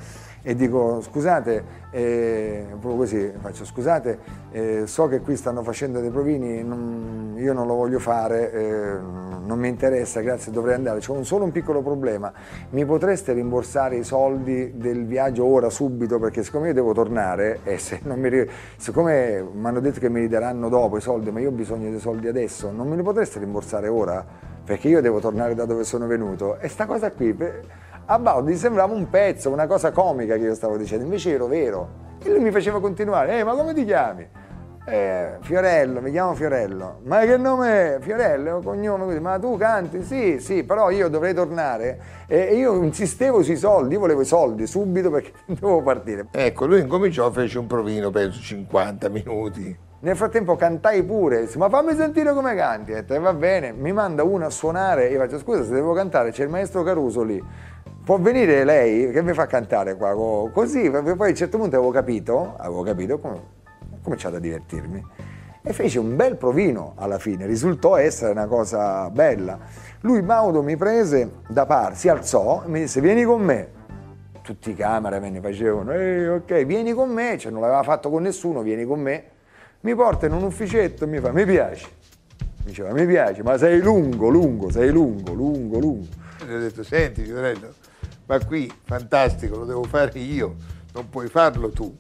e 0.46 0.56
dico 0.56 1.00
scusate, 1.00 1.64
eh, 1.92 2.66
proprio 2.70 2.96
così 2.98 3.32
faccio 3.40 3.64
scusate, 3.64 4.20
eh, 4.52 4.84
so 4.88 5.08
che 5.08 5.22
qui 5.22 5.38
stanno 5.38 5.64
facendo 5.64 6.02
dei 6.02 6.10
provini, 6.10 6.62
non- 6.64 7.36
io 7.38 7.54
non 7.54 7.66
lo 7.66 7.76
voglio 7.76 7.98
fare, 8.00 8.52
eh, 8.52 8.98
non 9.46 9.58
mi 9.58 9.70
interessa, 9.70 10.20
grazie, 10.20 10.52
dovrei 10.52 10.76
andare. 10.76 11.00
C'è 11.00 11.12
un- 11.12 11.24
solo 11.26 11.46
un 11.46 11.52
piccolo 11.52 11.82
problema, 11.82 12.32
mi 12.72 12.86
potreste 12.86 13.32
rimborsare 13.32 13.96
i 13.96 14.04
soldi 14.04 14.74
del 14.76 15.06
viaggio 15.06 15.46
ora, 15.46 15.70
subito, 15.70 16.20
perché 16.20 16.44
siccome 16.44 16.68
io 16.68 16.74
devo 16.74 16.94
tornare 16.94 17.60
e 17.64 17.78
se 17.78 18.02
non 18.04 18.20
mi 18.20 18.30
siccome 18.76 19.42
mi 19.54 19.66
hanno 19.66 19.80
detto 19.80 20.00
che 20.02 20.10
mi 20.10 20.20
li 20.22 20.28
daranno 20.28 20.68
dopo 20.68 20.98
i 20.98 21.02
soldi, 21.02 21.32
ma 21.32 21.40
io 21.40 21.50
ho 21.50 21.54
bisogno 21.54 21.90
dei 21.90 22.00
soldi 22.00 22.28
adesso, 22.28 22.70
non 22.72 22.88
me 22.90 22.98
li 22.98 23.04
potreste 23.04 23.40
rimborsare 23.40 23.88
ora? 23.88 24.26
Perché 24.66 24.90
io 24.90 25.02
devo 25.02 25.20
tornare 25.20 25.56
da 25.56 25.66
dove 25.66 25.84
sono 25.84 26.06
venuto. 26.08 26.58
E 26.60 26.68
sta 26.70 26.86
cosa 26.86 27.12
qui... 27.12 27.34
per- 27.34 27.64
a 28.06 28.20
Baudi 28.20 28.56
sembrava 28.56 28.94
un 28.94 29.10
pezzo, 29.10 29.50
una 29.50 29.68
cosa 29.68 29.92
comica 29.92 30.36
che 30.36 30.42
io 30.44 30.56
stavo 30.56 30.78
dicendo, 30.78 31.04
invece 31.06 31.32
ero 31.34 31.48
vero. 31.48 32.02
E 32.24 32.30
lui 32.30 32.40
mi 32.40 32.52
faceva 32.52 32.80
continuare, 32.80 33.40
eh 33.40 33.44
ma 33.44 33.54
come 33.54 33.74
ti 33.74 33.84
chiami? 33.86 34.28
"Eh, 34.86 35.38
Fiorello, 35.42 36.02
mi 36.02 36.12
chiamo 36.12 36.34
Fiorello. 36.34 37.00
Ma 37.04 37.20
che 37.20 37.38
nome 37.38 37.96
è? 37.96 37.98
Fiorello, 38.02 38.50
è 38.50 38.54
un 38.54 38.64
cognome 38.64 39.06
così. 39.06 39.20
Ma 39.22 39.40
tu 39.40 39.56
canti? 39.58 40.04
Sì, 40.04 40.40
sì, 40.40 40.64
però 40.66 40.90
io 40.90 41.08
dovrei 41.08 41.34
tornare. 41.34 42.00
E 42.28 42.56
io 42.56 42.82
insistevo 42.84 43.42
sui 43.44 43.56
soldi, 43.56 43.94
io 43.94 44.00
volevo 44.02 44.22
i 44.22 44.26
soldi 44.26 44.68
subito 44.68 45.10
perché 45.10 45.32
dovevo 45.48 45.82
partire. 45.82 46.28
Ecco, 46.32 46.66
lui 46.66 46.82
incominciò, 46.82 47.32
fece 47.32 47.60
un 47.60 47.68
provino, 47.68 48.10
penso 48.10 48.42
50 48.42 49.08
minuti. 49.10 49.78
Nel 50.02 50.18
frattempo 50.18 50.58
cantai 50.58 51.02
pure, 51.04 51.40
disse, 51.42 51.58
ma 51.58 51.70
fammi 51.70 51.96
sentire 51.96 52.34
come 52.34 52.54
canti. 52.56 52.92
E 52.92 53.06
"Eh, 53.08 53.20
va 53.20 53.34
bene, 53.34 53.72
mi 53.72 53.94
manda 53.94 54.24
uno 54.24 54.46
a 54.46 54.50
suonare, 54.50 55.08
io 55.08 55.18
faccio 55.18 55.38
scusa 55.40 55.64
se 55.64 55.72
devo 55.72 55.94
cantare, 55.94 56.32
c'è 56.32 56.44
il 56.44 56.50
maestro 56.50 56.84
Caruso 56.84 57.24
lì. 57.24 57.42
Può 58.04 58.20
venire 58.20 58.66
lei 58.66 59.12
che 59.12 59.22
mi 59.22 59.34
fa 59.34 59.46
cantare 59.46 59.96
qua? 59.96 60.14
co- 60.14 60.50
Così, 60.54 60.90
poi 60.90 61.16
a 61.16 61.30
un 61.30 61.36
certo 61.36 61.58
punto 61.58 61.78
avevo 61.78 61.92
capito, 61.92 62.56
avevo 62.58 62.84
capito, 62.84 63.20
ho 63.22 63.42
cominciato 64.02 64.36
a 64.36 64.40
divertirmi. 64.40 65.06
E 65.66 65.72
fece 65.72 66.00
un 66.00 66.14
bel 66.18 66.36
provino 66.36 66.94
alla 66.98 67.18
fine, 67.18 67.46
risultò 67.46 67.96
essere 67.96 68.32
una 68.32 68.48
cosa 68.48 69.10
bella. 69.10 69.58
Lui 70.02 70.22
Maudo 70.22 70.62
mi 70.62 70.76
prese 70.76 71.36
da 71.48 71.66
par, 71.66 71.96
si 71.96 72.10
alzò 72.10 72.64
e 72.66 72.68
mi 72.70 72.82
disse 72.82 73.00
vieni 73.00 73.24
con 73.24 73.42
me. 73.42 73.70
Tutti 74.42 74.72
i 74.72 74.76
cameraman 74.76 75.40
facevano, 75.42 75.94
"Ehi, 75.94 76.28
ok, 76.28 76.66
vieni 76.66 76.92
con 76.92 77.10
me, 77.10 77.38
cioè 77.38 77.54
non 77.54 77.62
l'aveva 77.62 77.84
fatto 77.84 78.10
con 78.10 78.22
nessuno, 78.24 78.62
vieni 78.62 78.84
con 78.84 79.00
me. 79.00 79.24
Mi 79.82 79.96
porta 79.96 80.26
in 80.26 80.34
un 80.34 80.44
ufficetto 80.44 81.06
e 81.06 81.08
mi 81.08 81.20
fa, 81.20 81.32
mi 81.32 81.46
piace. 81.46 81.88
Mi 82.40 82.66
diceva, 82.66 82.92
mi 82.92 83.06
piace, 83.06 83.42
ma 83.44 83.58
sei 83.58 83.80
lungo, 83.80 84.28
lungo, 84.28 84.70
sei 84.70 84.90
lungo, 84.90 85.32
lungo, 85.32 85.80
lungo. 85.80 86.08
E 86.46 86.54
ho 86.54 86.60
detto, 86.60 86.84
senti 86.84 87.24
Fiorello, 87.24 87.68
ma 88.26 88.44
qui 88.46 88.72
fantastico, 88.84 89.58
lo 89.58 89.66
devo 89.66 89.84
fare 89.84 90.18
io, 90.20 90.56
non 90.94 91.10
puoi 91.10 91.28
farlo 91.28 91.70
tu. 91.70 91.96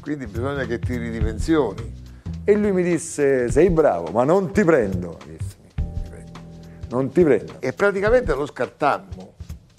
Quindi 0.00 0.26
bisogna 0.26 0.64
che 0.64 0.78
tiri 0.78 1.10
di 1.10 1.18
pensioni. 1.18 2.08
E 2.44 2.54
lui 2.54 2.72
mi 2.72 2.82
disse, 2.82 3.50
sei 3.50 3.70
bravo, 3.70 4.10
ma 4.10 4.24
non 4.24 4.52
ti 4.52 4.64
prendo. 4.64 5.18
Mi 5.26 5.36
disse, 5.36 5.56
"Mi 5.76 6.08
prendo. 6.08 6.38
Non 6.88 7.10
ti 7.10 7.22
prendo. 7.22 7.56
E 7.60 7.72
praticamente 7.72 8.34
lo 8.34 8.46
scartammo, 8.46 9.34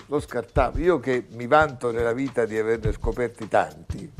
lo 0.05 0.19
scartammo. 0.19 0.77
Io 0.77 0.99
che 0.99 1.25
mi 1.31 1.47
vanto 1.47 1.91
nella 1.91 2.13
vita 2.13 2.45
di 2.45 2.57
averne 2.57 2.91
scoperti 2.91 3.47
tanti, 3.47 4.11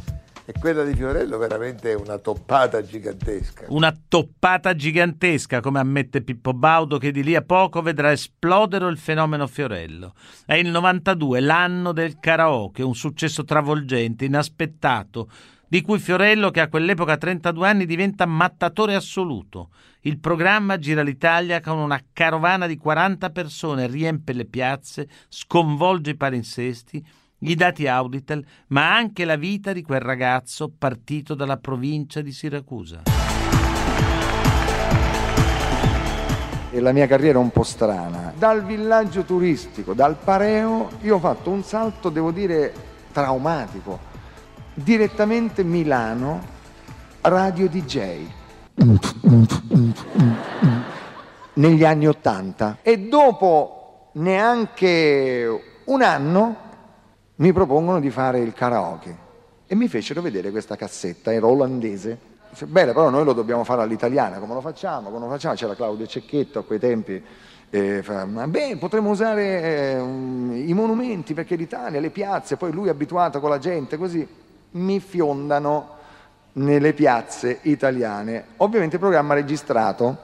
e 0.45 0.53
quella 0.60 0.83
di 0.83 0.95
Fiorello 0.95 1.38
veramente 1.38 1.91
è 1.91 1.95
una 1.95 2.17
toppata 2.17 2.83
gigantesca. 2.83 3.65
Una 3.69 3.95
toppata 4.07 4.75
gigantesca, 4.75 5.62
come 5.62 5.79
ammette 5.79 6.21
Pippo 6.21 6.53
Baudo, 6.53 6.98
che 6.98 7.12
di 7.12 7.24
lì 7.24 7.36
a 7.36 7.43
poco 7.43 7.81
vedrà 7.81 8.12
esplodere 8.12 8.88
il 8.88 8.98
fenomeno 8.98 9.45
Fiorello. 9.48 10.13
È 10.45 10.55
il 10.55 10.69
92, 10.69 11.39
l'anno 11.39 11.91
del 11.91 12.19
karaoke, 12.19 12.83
un 12.83 12.95
successo 12.95 13.43
travolgente, 13.43 14.25
inaspettato, 14.25 15.29
di 15.67 15.81
cui 15.81 16.00
Fiorello, 16.00 16.51
che 16.51 16.60
a 16.60 16.67
quell'epoca 16.67 17.13
ha 17.13 17.17
32 17.17 17.67
anni, 17.67 17.86
diventa 17.86 18.25
mattatore 18.25 18.93
assoluto. 18.93 19.69
Il 20.01 20.19
programma 20.19 20.77
gira 20.79 21.01
l'Italia 21.01 21.62
con 21.62 21.77
una 21.77 22.03
carovana 22.12 22.67
di 22.67 22.75
40 22.75 23.29
persone, 23.29 23.88
riempie 23.88 24.33
le 24.33 24.45
piazze, 24.45 25.07
sconvolge 25.29 26.10
i 26.10 26.17
palinsesti, 26.17 27.05
i 27.43 27.55
dati 27.55 27.88
Auditel, 27.88 28.45
ma 28.67 28.93
anche 28.95 29.25
la 29.25 29.36
vita 29.36 29.74
di 29.74 29.81
quel 29.81 30.00
ragazzo 30.00 30.71
partito 30.77 31.33
dalla 31.33 31.57
provincia 31.57 32.21
di 32.21 32.31
Siracusa. 32.31 33.03
La 36.74 36.91
mia 36.93 37.07
carriera 37.07 37.38
è 37.38 37.41
un 37.41 37.50
po' 37.50 37.63
strana. 37.63 38.31
Dal 38.38 38.63
villaggio 38.63 39.24
turistico, 39.24 39.93
dal 39.93 40.15
Pareo, 40.15 40.89
io 41.01 41.15
ho 41.15 41.19
fatto 41.19 41.50
un 41.50 41.63
salto, 41.63 42.10
devo 42.10 42.31
dire, 42.31 42.74
traumatico. 43.12 44.00
Direttamente 44.74 45.63
Milano, 45.63 46.41
radio 47.21 47.67
DJ. 47.67 48.25
Negli 51.53 51.83
anni 51.83 52.07
Ottanta. 52.07 52.77
E 52.81 53.00
dopo 53.00 54.12
neanche 54.13 55.81
un 55.86 56.01
anno 56.01 56.69
mi 57.41 57.53
propongono 57.53 58.00
di 58.00 58.12
fare 58.12 58.39
il 58.39 58.53
karaoke. 58.53 59.29
E 59.65 59.74
mi 59.74 59.88
fecero 59.88 60.21
vedere 60.21 60.51
questa 60.51 60.75
cassetta, 60.75 61.33
era 61.33 61.48
olandese. 61.48 62.17
Dice, 62.50 62.67
bene, 62.67 62.91
però 62.93 63.10
noi 63.10 63.24
lo 63.24 63.33
dobbiamo 63.33 63.63
fare 63.63 63.81
all'italiana, 63.81 64.38
come 64.38 64.53
lo 64.53 64.62
facciamo? 64.62 65.10
Come 65.10 65.25
lo 65.25 65.31
facciamo? 65.31 65.55
C'era 65.55 65.74
Claudio 65.74 66.05
Cecchetto 66.05 66.60
a 66.60 66.63
quei 66.63 66.79
tempi. 66.79 67.24
eh, 67.74 68.03
fa, 68.03 68.25
"Ma 68.25 68.45
beh, 68.50 68.75
potremmo 68.77 69.12
usare 69.12 69.93
eh, 69.93 69.98
i 70.65 70.74
monumenti 70.74 71.33
perché 71.33 71.55
l'Italia, 71.55 72.01
le 72.01 72.10
piazze, 72.10 72.57
poi 72.57 72.74
lui 72.74 72.88
è 72.88 72.91
abituato 72.91 73.39
con 73.39 73.50
la 73.50 73.60
gente, 73.60 73.95
così 73.95 74.27
mi 74.71 75.00
fiondano 75.00 75.88
nelle 76.53 76.91
piazze 76.91 77.60
italiane. 77.62 78.43
Ovviamente 78.57 78.95
il 78.95 79.01
programma 79.01 79.36
registrato, 79.36 80.17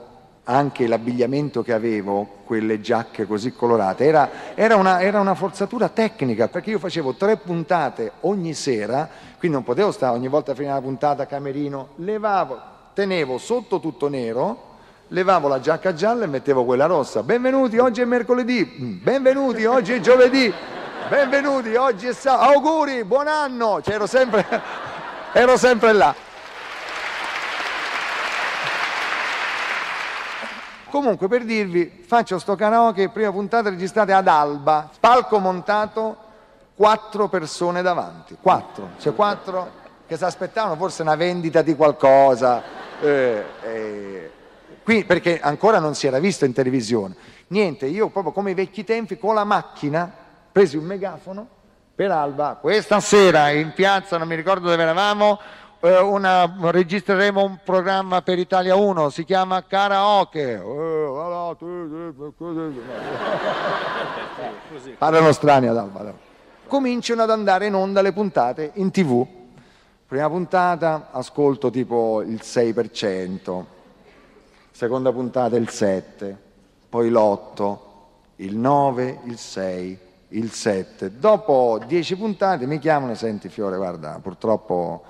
anche 0.50 0.88
l'abbigliamento 0.88 1.62
che 1.62 1.74
avevo, 1.74 2.25
quelle 2.46 2.80
giacche 2.80 3.25
così 3.25 3.51
colorate, 3.54 4.06
era, 4.06 4.30
era 4.56 4.77
una, 4.77 5.01
era 5.01 5.20
una 5.20 5.36
forzatura 5.36 5.89
tecnica, 5.89 6.48
perché 6.48 6.70
io 6.70 6.80
facevo 6.80 7.16
tre 7.16 7.36
puntate 7.36 8.13
ogni 8.22 8.54
sera, 8.54 9.10
quindi 9.38 9.58
non 9.58 9.66
potevo 9.66 9.92
stare 9.92 10.16
ogni 10.16 10.30
volta 10.30 10.54
a 10.54 10.56
finire 10.56 10.74
la 10.74 10.82
puntata 10.82 11.25
camerino, 11.25 11.89
levavo, 11.96 12.58
tenevo 12.94 13.38
sotto 13.38 13.82
tutto 13.82 14.08
nero, 14.08 14.75
levavo 15.10 15.50
la 15.50 15.60
giacca 15.60 15.94
gialla 15.94 16.24
e 16.24 16.27
mettevo 16.27 16.63
quella 16.63 16.86
rossa. 16.86 17.24
Benvenuti, 17.24 17.77
oggi 17.77 18.00
è 18.00 18.06
mercoledì, 18.06 18.77
Mm, 18.80 19.04
benvenuti, 19.04 19.66
oggi 19.66 19.94
è 19.94 20.00
giovedì, 20.00 20.51
benvenuti, 21.10 21.75
oggi 21.75 22.08
è 22.08 22.13
sabato, 22.13 22.54
auguri, 22.54 23.04
buon 23.04 23.27
anno, 23.27 23.82
cioè, 23.82 23.96
ero 23.96 24.08
sempre, 24.08 24.46
ero 25.34 25.58
sempre 25.58 25.92
là. 25.92 26.16
Comunque 30.98 31.27
per 31.27 31.44
dirvi, 31.46 32.04
faccio 32.08 32.39
sto 32.39 32.56
karaoke, 32.56 33.10
prima 33.10 33.32
puntata 33.32 33.70
registrate 33.70 34.13
ad 34.13 34.27
Alba, 34.27 34.89
palco 35.00 35.38
montato, 35.38 36.18
quattro 36.74 37.27
persone 37.27 37.84
davanti, 37.84 38.36
quattro, 38.42 38.89
cioè 38.98 39.13
quattro 39.13 39.70
che 40.08 40.18
si 40.18 40.24
aspettavano 40.24 40.75
forse 40.75 41.04
una 41.04 41.13
vendita 41.13 41.62
di 41.62 41.75
qualcosa, 41.75 42.63
eh, 43.00 43.44
eh, 43.62 44.32
qui 44.84 45.06
perché 45.06 45.39
ancora 45.39 45.77
non 45.77 45.94
si 45.94 46.08
era 46.08 46.18
visto 46.18 46.46
in 46.46 46.54
televisione. 46.54 47.16
Niente, 47.50 47.86
io 47.86 48.10
proprio 48.10 48.34
come 48.34 48.50
i 48.50 48.56
vecchi 48.56 48.84
tempi 48.84 49.20
con 49.20 49.36
la 49.36 49.44
macchina 49.44 50.12
presi 50.51 50.77
un 50.77 50.86
megafono 50.86 51.48
per 51.94 52.10
Alba, 52.10 52.58
questa 52.60 53.00
sera 53.01 53.51
in 53.51 53.72
piazza, 53.74 54.18
non 54.18 54.27
mi 54.27 54.36
ricordo 54.36 54.68
dove 54.68 54.82
eravamo, 54.82 55.39
una- 55.80 56.56
registreremo 56.72 57.44
un 57.44 57.60
programma 57.64 58.22
per 58.22 58.40
Italia 58.40 58.76
1, 58.76 59.10
si 59.10 59.24
chiama 59.24 59.64
Karaoke. 59.64 60.54
Eh. 60.54 61.06
Parlano 64.98 65.32
strani 65.32 65.68
ad 65.68 65.78
Alba. 65.78 66.14
Cominciano 66.68 67.22
ad 67.24 67.30
andare 67.30 67.68
in 67.68 67.76
onda 67.76 68.02
le 68.02 68.12
puntate 68.12 68.72
in 68.76 68.92
tv. 68.92 69.26
Prima 70.08 70.30
puntata 70.30 71.10
ascolto 71.12 71.70
tipo 71.70 72.22
il 72.22 72.40
6%, 72.42 73.66
seconda 74.72 75.12
puntata 75.12 75.58
il 75.58 75.68
7%, 75.70 76.36
poi 76.88 77.10
l'8%, 77.10 77.78
il 78.38 78.58
9%, 78.58 79.18
il 79.26 79.34
6%, 79.34 79.98
il 80.30 80.46
7%. 80.46 81.08
Dopo 81.08 81.80
10 81.86 82.16
puntate 82.16 82.66
mi 82.66 82.80
chiamano, 82.80 83.16
senti 83.16 83.50
Fiore, 83.50 83.76
guarda, 83.76 84.20
purtroppo 84.22 85.04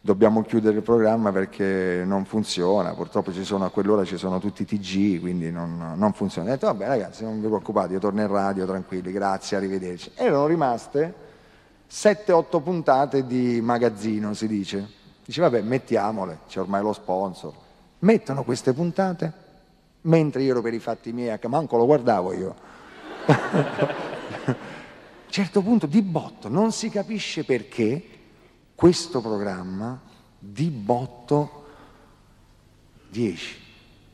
dobbiamo 0.00 0.42
chiudere 0.42 0.76
il 0.76 0.82
programma 0.82 1.32
perché 1.32 2.02
non 2.06 2.24
funziona, 2.24 2.94
purtroppo 2.94 3.32
sono, 3.32 3.64
a 3.64 3.70
quell'ora 3.70 4.04
ci 4.04 4.16
sono 4.16 4.38
tutti 4.38 4.62
i 4.62 4.64
TG, 4.64 5.20
quindi 5.20 5.50
non, 5.50 5.94
non 5.96 6.12
funziona. 6.12 6.48
Ho 6.48 6.52
detto, 6.52 6.66
vabbè 6.66 6.86
ragazzi, 6.86 7.24
non 7.24 7.40
vi 7.40 7.46
preoccupate, 7.46 7.94
io 7.94 7.98
torno 7.98 8.20
in 8.20 8.28
radio, 8.28 8.66
tranquilli, 8.66 9.12
grazie, 9.12 9.56
arrivederci. 9.56 10.12
Erano 10.14 10.46
rimaste 10.46 11.14
7-8 11.90 12.62
puntate 12.62 13.26
di 13.26 13.60
magazzino, 13.60 14.34
si 14.34 14.46
dice. 14.46 14.96
Dice, 15.24 15.40
vabbè, 15.40 15.60
mettiamole, 15.62 16.40
c'è 16.48 16.60
ormai 16.60 16.82
lo 16.82 16.92
sponsor. 16.92 17.52
mettono 18.00 18.44
queste 18.44 18.72
puntate 18.72 19.46
mentre 20.02 20.42
io 20.42 20.52
ero 20.52 20.62
per 20.62 20.72
i 20.74 20.78
fatti 20.78 21.12
miei, 21.12 21.38
manco 21.48 21.76
lo 21.76 21.84
guardavo 21.84 22.32
io. 22.32 22.54
A 23.26 23.36
un 24.46 24.54
certo 25.26 25.60
punto 25.60 25.86
di 25.86 26.00
botto 26.00 26.48
non 26.48 26.72
si 26.72 26.88
capisce 26.88 27.44
perché 27.44 28.17
questo 28.78 29.20
programma 29.20 30.00
di 30.38 30.70
botto 30.70 31.64
10, 33.08 33.60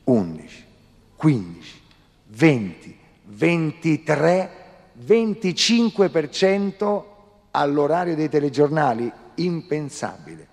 11, 0.05 0.65
15, 1.15 1.81
20, 2.23 2.99
23, 3.25 4.49
25% 5.05 7.03
all'orario 7.51 8.15
dei 8.15 8.27
telegiornali, 8.27 9.11
impensabile. 9.35 10.47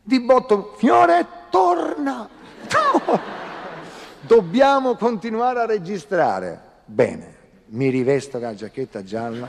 Di 0.00 0.20
botto, 0.20 0.74
Fiore, 0.76 1.26
torna! 1.50 2.28
Dobbiamo 4.22 4.94
continuare 4.94 5.58
a 5.58 5.66
registrare. 5.66 6.60
Bene, 6.84 7.34
mi 7.70 7.88
rivesto 7.88 8.38
la 8.38 8.54
giacchetta 8.54 9.02
gialla, 9.02 9.48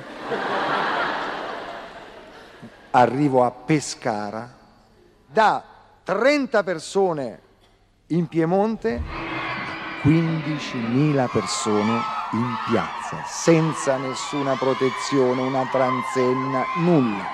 arrivo 2.96 3.44
a 3.44 3.52
Pescara, 3.52 4.50
da 5.28 5.62
30 6.04 6.64
persone 6.64 7.40
in 8.08 8.28
Piemonte, 8.28 9.02
15.000 10.02 11.30
persone 11.30 12.00
in 12.32 12.56
piazza, 12.70 13.22
senza 13.26 13.98
nessuna 13.98 14.56
protezione, 14.56 15.42
una 15.42 15.68
transenna, 15.70 16.64
nulla. 16.78 17.26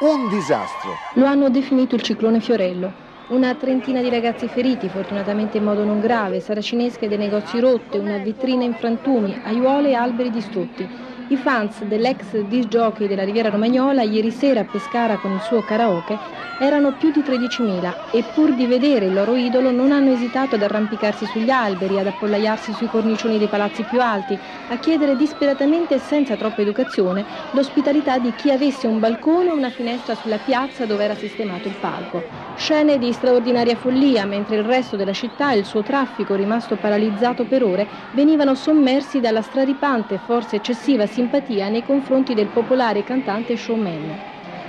Un 0.00 0.28
disastro. 0.28 0.90
Lo 1.14 1.26
hanno 1.26 1.50
definito 1.50 1.96
il 1.96 2.02
ciclone 2.02 2.38
Fiorello. 2.38 3.06
Una 3.28 3.56
trentina 3.56 4.00
di 4.00 4.10
ragazzi 4.10 4.46
feriti, 4.46 4.88
fortunatamente 4.88 5.58
in 5.58 5.64
modo 5.64 5.84
non 5.84 5.98
grave, 5.98 6.40
saracinesche 6.40 7.08
dei 7.08 7.18
negozi 7.18 7.58
rotte, 7.58 7.98
una 7.98 8.18
vetrina 8.18 8.62
in 8.62 8.74
frantumi, 8.74 9.42
aiuole 9.44 9.90
e 9.90 9.94
alberi 9.94 10.30
distrutti. 10.30 11.07
I 11.30 11.36
fans 11.36 11.84
dell'ex 11.84 12.38
disc 12.40 12.68
jockey 12.68 13.06
della 13.06 13.22
Riviera 13.22 13.50
Romagnola 13.50 14.00
ieri 14.00 14.30
sera 14.30 14.60
a 14.60 14.64
Pescara 14.64 15.18
con 15.18 15.30
il 15.32 15.42
suo 15.42 15.62
karaoke 15.62 16.18
erano 16.56 16.96
più 16.96 17.10
di 17.10 17.20
13.000 17.20 17.92
e 18.10 18.24
pur 18.24 18.54
di 18.54 18.66
vedere 18.66 19.06
il 19.06 19.12
loro 19.12 19.36
idolo 19.36 19.70
non 19.70 19.92
hanno 19.92 20.10
esitato 20.10 20.56
ad 20.56 20.62
arrampicarsi 20.62 21.26
sugli 21.26 21.50
alberi, 21.50 21.98
ad 21.98 22.06
appollaiarsi 22.06 22.72
sui 22.72 22.88
cornicioni 22.88 23.38
dei 23.38 23.46
palazzi 23.48 23.84
più 23.84 24.00
alti, 24.00 24.40
a 24.68 24.78
chiedere 24.78 25.16
disperatamente 25.16 25.94
e 25.94 25.98
senza 25.98 26.34
troppa 26.34 26.62
educazione 26.62 27.26
l'ospitalità 27.50 28.18
di 28.18 28.34
chi 28.34 28.50
avesse 28.50 28.86
un 28.86 28.98
balcone 28.98 29.50
o 29.50 29.54
una 29.54 29.70
finestra 29.70 30.14
sulla 30.14 30.38
piazza 30.40 30.84
dove 30.86 31.04
era 31.04 31.14
sistemato 31.14 31.68
il 31.68 31.76
palco. 31.76 32.24
Scene 32.54 32.98
di 32.98 33.12
straordinaria 33.12 33.76
follia, 33.76 34.24
mentre 34.24 34.56
il 34.56 34.64
resto 34.64 34.96
della 34.96 35.12
città 35.12 35.52
e 35.52 35.58
il 35.58 35.64
suo 35.64 35.82
traffico, 35.84 36.34
rimasto 36.34 36.76
paralizzato 36.78 37.46
per 37.46 37.62
ore, 37.62 37.88
venivano 38.12 38.54
sommersi 38.56 39.20
dalla 39.20 39.42
straripante 39.42 40.18
forse 40.18 40.56
eccessiva 40.56 41.06
simpatia 41.18 41.68
nei 41.68 41.84
confronti 41.84 42.32
del 42.32 42.46
popolare 42.46 43.02
cantante 43.02 43.56
showman. 43.56 44.20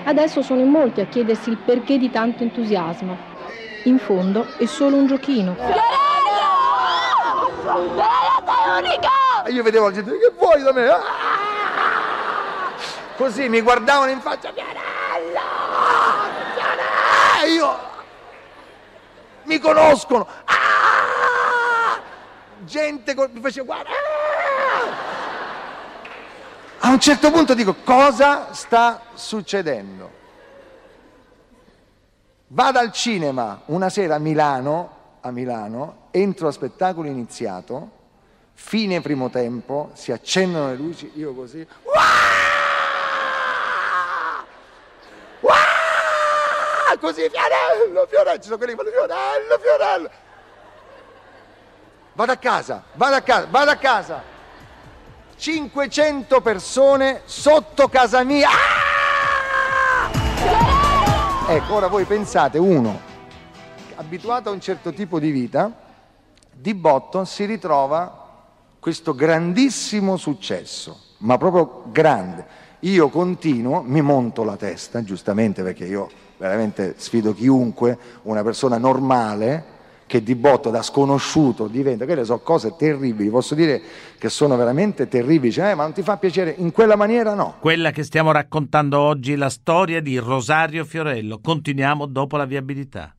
Adesso 0.05 0.41
sono 0.41 0.61
in 0.61 0.69
molti 0.69 0.99
a 0.99 1.05
chiedersi 1.05 1.51
il 1.51 1.57
perché 1.57 1.99
di 1.99 2.09
tanto 2.09 2.41
entusiasmo. 2.41 3.15
In 3.83 3.99
fondo 3.99 4.47
è 4.57 4.65
solo 4.65 4.95
un 4.95 5.05
giochino. 5.05 5.55
E 9.45 9.51
io 9.51 9.61
vedevo 9.61 9.85
la 9.85 9.93
gente, 9.93 10.17
che 10.17 10.33
vuoi 10.35 10.63
da 10.63 10.73
me? 10.73 10.87
Ah! 10.87 11.01
Così 13.15 13.47
mi 13.47 13.61
guardavano 13.61 14.09
in 14.09 14.19
faccia, 14.19 14.51
Fiorello! 14.51 15.39
Fiorello! 16.55 17.43
E 17.43 17.49
io, 17.51 17.79
mi 19.43 19.59
conoscono! 19.59 20.27
Ah! 20.45 21.99
Gente 22.61 23.13
mi 23.15 23.39
faceva, 23.39 23.65
guarda! 23.65 24.18
A 26.81 26.89
un 26.89 26.99
certo 26.99 27.29
punto 27.31 27.53
dico, 27.53 27.75
cosa 27.83 28.53
sta 28.53 29.01
succedendo? 29.13 30.17
Vado 32.47 32.79
al 32.79 32.91
cinema 32.91 33.61
una 33.65 33.89
sera 33.89 34.15
a 34.15 34.19
Milano, 34.19 34.97
a 35.21 35.31
Milano, 35.31 36.07
entro 36.11 36.47
a 36.47 36.51
spettacolo 36.51 37.07
iniziato, 37.07 37.91
fine 38.53 39.01
primo 39.01 39.29
tempo, 39.29 39.91
si 39.93 40.11
accendono 40.11 40.67
le 40.69 40.75
luci, 40.75 41.11
io 41.15 41.33
così, 41.33 41.67
"Uah!" 41.83 42.19
così, 46.99 47.29
Fiorello, 47.29 48.05
Fiorello, 48.07 48.37
ci 48.39 48.43
sono 48.43 48.57
quelli 48.57 48.75
che 48.75 48.77
fanno 48.77 48.91
Fiorello, 48.91 49.59
Fiorello. 49.59 50.09
Vado 52.13 52.31
a 52.31 52.35
casa, 52.35 52.83
vado 52.93 53.15
a 53.15 53.21
casa, 53.21 53.47
vado 53.49 53.71
a 53.71 53.75
casa. 53.75 54.23
500 55.39 56.41
persone 56.41 57.21
sotto 57.23 57.87
casa 57.87 58.25
mia. 58.25 58.49
Ah! 58.49 60.11
Ecco, 61.47 61.75
ora 61.75 61.87
voi 61.87 62.03
pensate, 62.03 62.57
uno, 62.57 62.99
abituato 63.95 64.49
a 64.49 64.51
un 64.51 64.59
certo 64.59 64.91
tipo 64.91 65.17
di 65.17 65.31
vita, 65.31 65.71
di 66.51 66.73
botto 66.73 67.23
si 67.23 67.45
ritrova 67.45 68.27
questo 68.79 69.15
grandissimo 69.15 70.17
successo, 70.17 70.99
ma 71.19 71.37
proprio 71.37 71.85
grande. 71.85 72.45
Io 72.81 73.07
continuo, 73.07 73.81
mi 73.81 74.01
monto 74.01 74.43
la 74.43 74.57
testa, 74.57 75.01
giustamente 75.05 75.63
perché 75.63 75.85
io 75.85 76.09
veramente 76.35 76.95
sfido 76.97 77.33
chiunque, 77.33 77.97
una 78.23 78.43
persona 78.43 78.77
normale, 78.77 79.77
che 80.09 80.23
di 80.23 80.33
botto 80.33 80.71
da 80.71 80.81
sconosciuto 80.81 81.67
diventa, 81.67 82.05
quelle 82.05 82.25
sono 82.25 82.39
cose 82.39 82.73
terribili, 82.75 83.29
posso 83.29 83.53
dire 83.53 83.79
che 84.17 84.27
sono 84.27 84.57
veramente 84.57 85.07
terribili, 85.07 85.51
cioè, 85.51 85.69
eh, 85.69 85.75
ma 85.75 85.83
non 85.83 85.93
ti 85.93 86.01
fa 86.01 86.17
piacere 86.17 86.55
in 86.57 86.71
quella 86.71 86.95
maniera 86.95 87.35
no. 87.35 87.57
Quella 87.59 87.91
che 87.91 88.01
stiamo 88.01 88.31
raccontando 88.31 88.97
oggi 88.99 89.33
è 89.33 89.35
la 89.35 89.51
storia 89.51 90.01
di 90.01 90.17
Rosario 90.17 90.83
Fiorello. 90.83 91.39
Continuiamo 91.39 92.07
dopo 92.07 92.37
la 92.37 92.45
viabilità. 92.45 93.13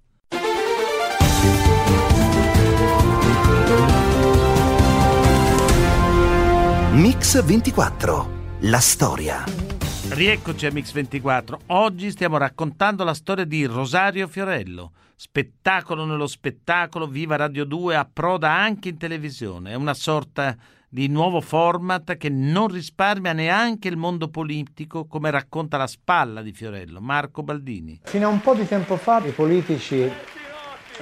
Mix 6.91 7.41
24. 7.41 8.29
La 8.63 8.81
storia. 8.81 9.70
Rieccoci 10.13 10.67
a 10.67 10.71
Mix24. 10.71 11.55
Oggi 11.67 12.11
stiamo 12.11 12.37
raccontando 12.37 13.05
la 13.05 13.15
storia 13.15 13.45
di 13.45 13.65
Rosario 13.65 14.27
Fiorello. 14.27 14.91
Spettacolo 15.15 16.05
nello 16.05 16.27
spettacolo, 16.27 17.07
Viva 17.07 17.37
Radio 17.37 17.65
2 17.65 17.95
approda 17.95 18.51
anche 18.51 18.89
in 18.89 18.99
televisione. 18.99 19.71
È 19.71 19.75
una 19.75 19.95
sorta 19.95 20.57
di 20.89 21.07
nuovo 21.07 21.41
format 21.41 22.17
che 22.17 22.29
non 22.29 22.67
risparmia 22.67 23.33
neanche 23.33 23.87
il 23.87 23.97
mondo 23.97 24.29
politico, 24.29 25.07
come 25.07 25.31
racconta 25.31 25.77
la 25.77 25.87
spalla 25.87 26.43
di 26.43 26.53
Fiorello, 26.53 27.01
Marco 27.01 27.45
Baldini. 27.45 28.01
Fino 28.03 28.27
a 28.27 28.31
un 28.31 28.41
po' 28.41 28.55
di 28.55 28.67
tempo 28.67 28.97
fa 28.97 29.25
i 29.25 29.31
politici 29.31 30.11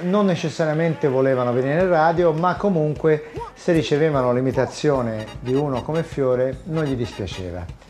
non 0.01 0.27
necessariamente 0.27 1.07
volevano 1.07 1.51
venire 1.51 1.81
in 1.81 1.89
radio, 1.89 2.31
ma 2.31 2.55
comunque 2.55 3.31
se 3.55 3.73
ricevevano 3.73 4.31
l'imitazione 4.31 5.25
di 5.39 5.55
uno 5.55 5.81
come 5.81 6.03
Fiore 6.03 6.61
non 6.65 6.83
gli 6.83 6.95
dispiaceva. 6.95 7.88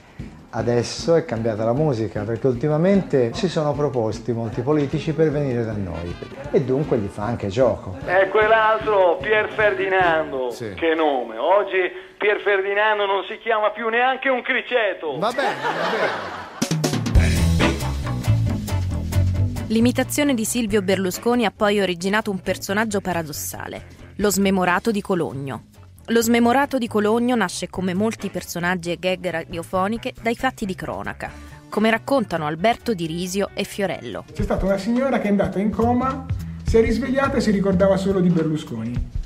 Adesso 0.51 1.13
è 1.13 1.25
cambiata 1.25 1.63
la 1.63 1.73
musica 1.73 2.23
perché 2.23 2.47
ultimamente 2.47 3.33
si 3.35 3.47
sono 3.47 3.73
proposti 3.73 4.31
molti 4.31 4.61
politici 4.61 5.13
per 5.13 5.29
venire 5.29 5.63
da 5.63 5.73
noi 5.73 6.15
e 6.49 6.61
dunque 6.63 6.97
gli 6.97 7.05
fa 7.07 7.23
anche 7.25 7.49
gioco. 7.49 7.97
E 8.03 8.29
quell'altro 8.29 9.17
Pier 9.21 9.47
Ferdinando, 9.53 10.49
Sì. 10.49 10.73
che 10.73 10.95
nome. 10.95 11.37
Oggi 11.37 11.77
Pier 12.17 12.41
Ferdinando 12.41 13.05
non 13.05 13.23
si 13.29 13.37
chiama 13.37 13.69
più 13.69 13.89
neanche 13.89 14.29
un 14.29 14.41
criceto. 14.41 15.19
Va 15.19 15.31
bene, 15.31 15.55
va 15.61 15.89
bene. 15.91 16.37
L'imitazione 19.67 20.33
di 20.33 20.45
Silvio 20.45 20.81
Berlusconi 20.81 21.45
ha 21.45 21.53
poi 21.55 21.79
originato 21.79 22.31
un 22.31 22.39
personaggio 22.41 23.01
paradossale, 23.01 23.85
lo 24.15 24.31
smemorato 24.31 24.89
di 24.89 24.99
Cologno. 25.01 25.65
Lo 26.11 26.23
smemorato 26.23 26.79
di 26.79 26.87
Cologno 26.87 27.35
nasce 27.35 27.69
come 27.69 27.93
molti 27.93 28.29
personaggi 28.29 28.91
e 28.91 28.97
gag 28.97 29.29
radiofoniche 29.29 30.11
dai 30.19 30.33
fatti 30.35 30.65
di 30.65 30.73
cronaca, 30.73 31.31
come 31.69 31.91
raccontano 31.91 32.47
Alberto 32.47 32.95
Di 32.95 33.05
Risio 33.05 33.51
e 33.53 33.63
Fiorello. 33.63 34.25
C'è 34.33 34.41
stata 34.41 34.65
una 34.65 34.79
signora 34.79 35.19
che 35.19 35.27
è 35.27 35.29
andata 35.29 35.59
in 35.59 35.69
coma, 35.69 36.25
si 36.65 36.77
è 36.77 36.81
risvegliata 36.81 37.37
e 37.37 37.41
si 37.41 37.51
ricordava 37.51 37.95
solo 37.95 38.21
di 38.21 38.29
Berlusconi. 38.29 39.18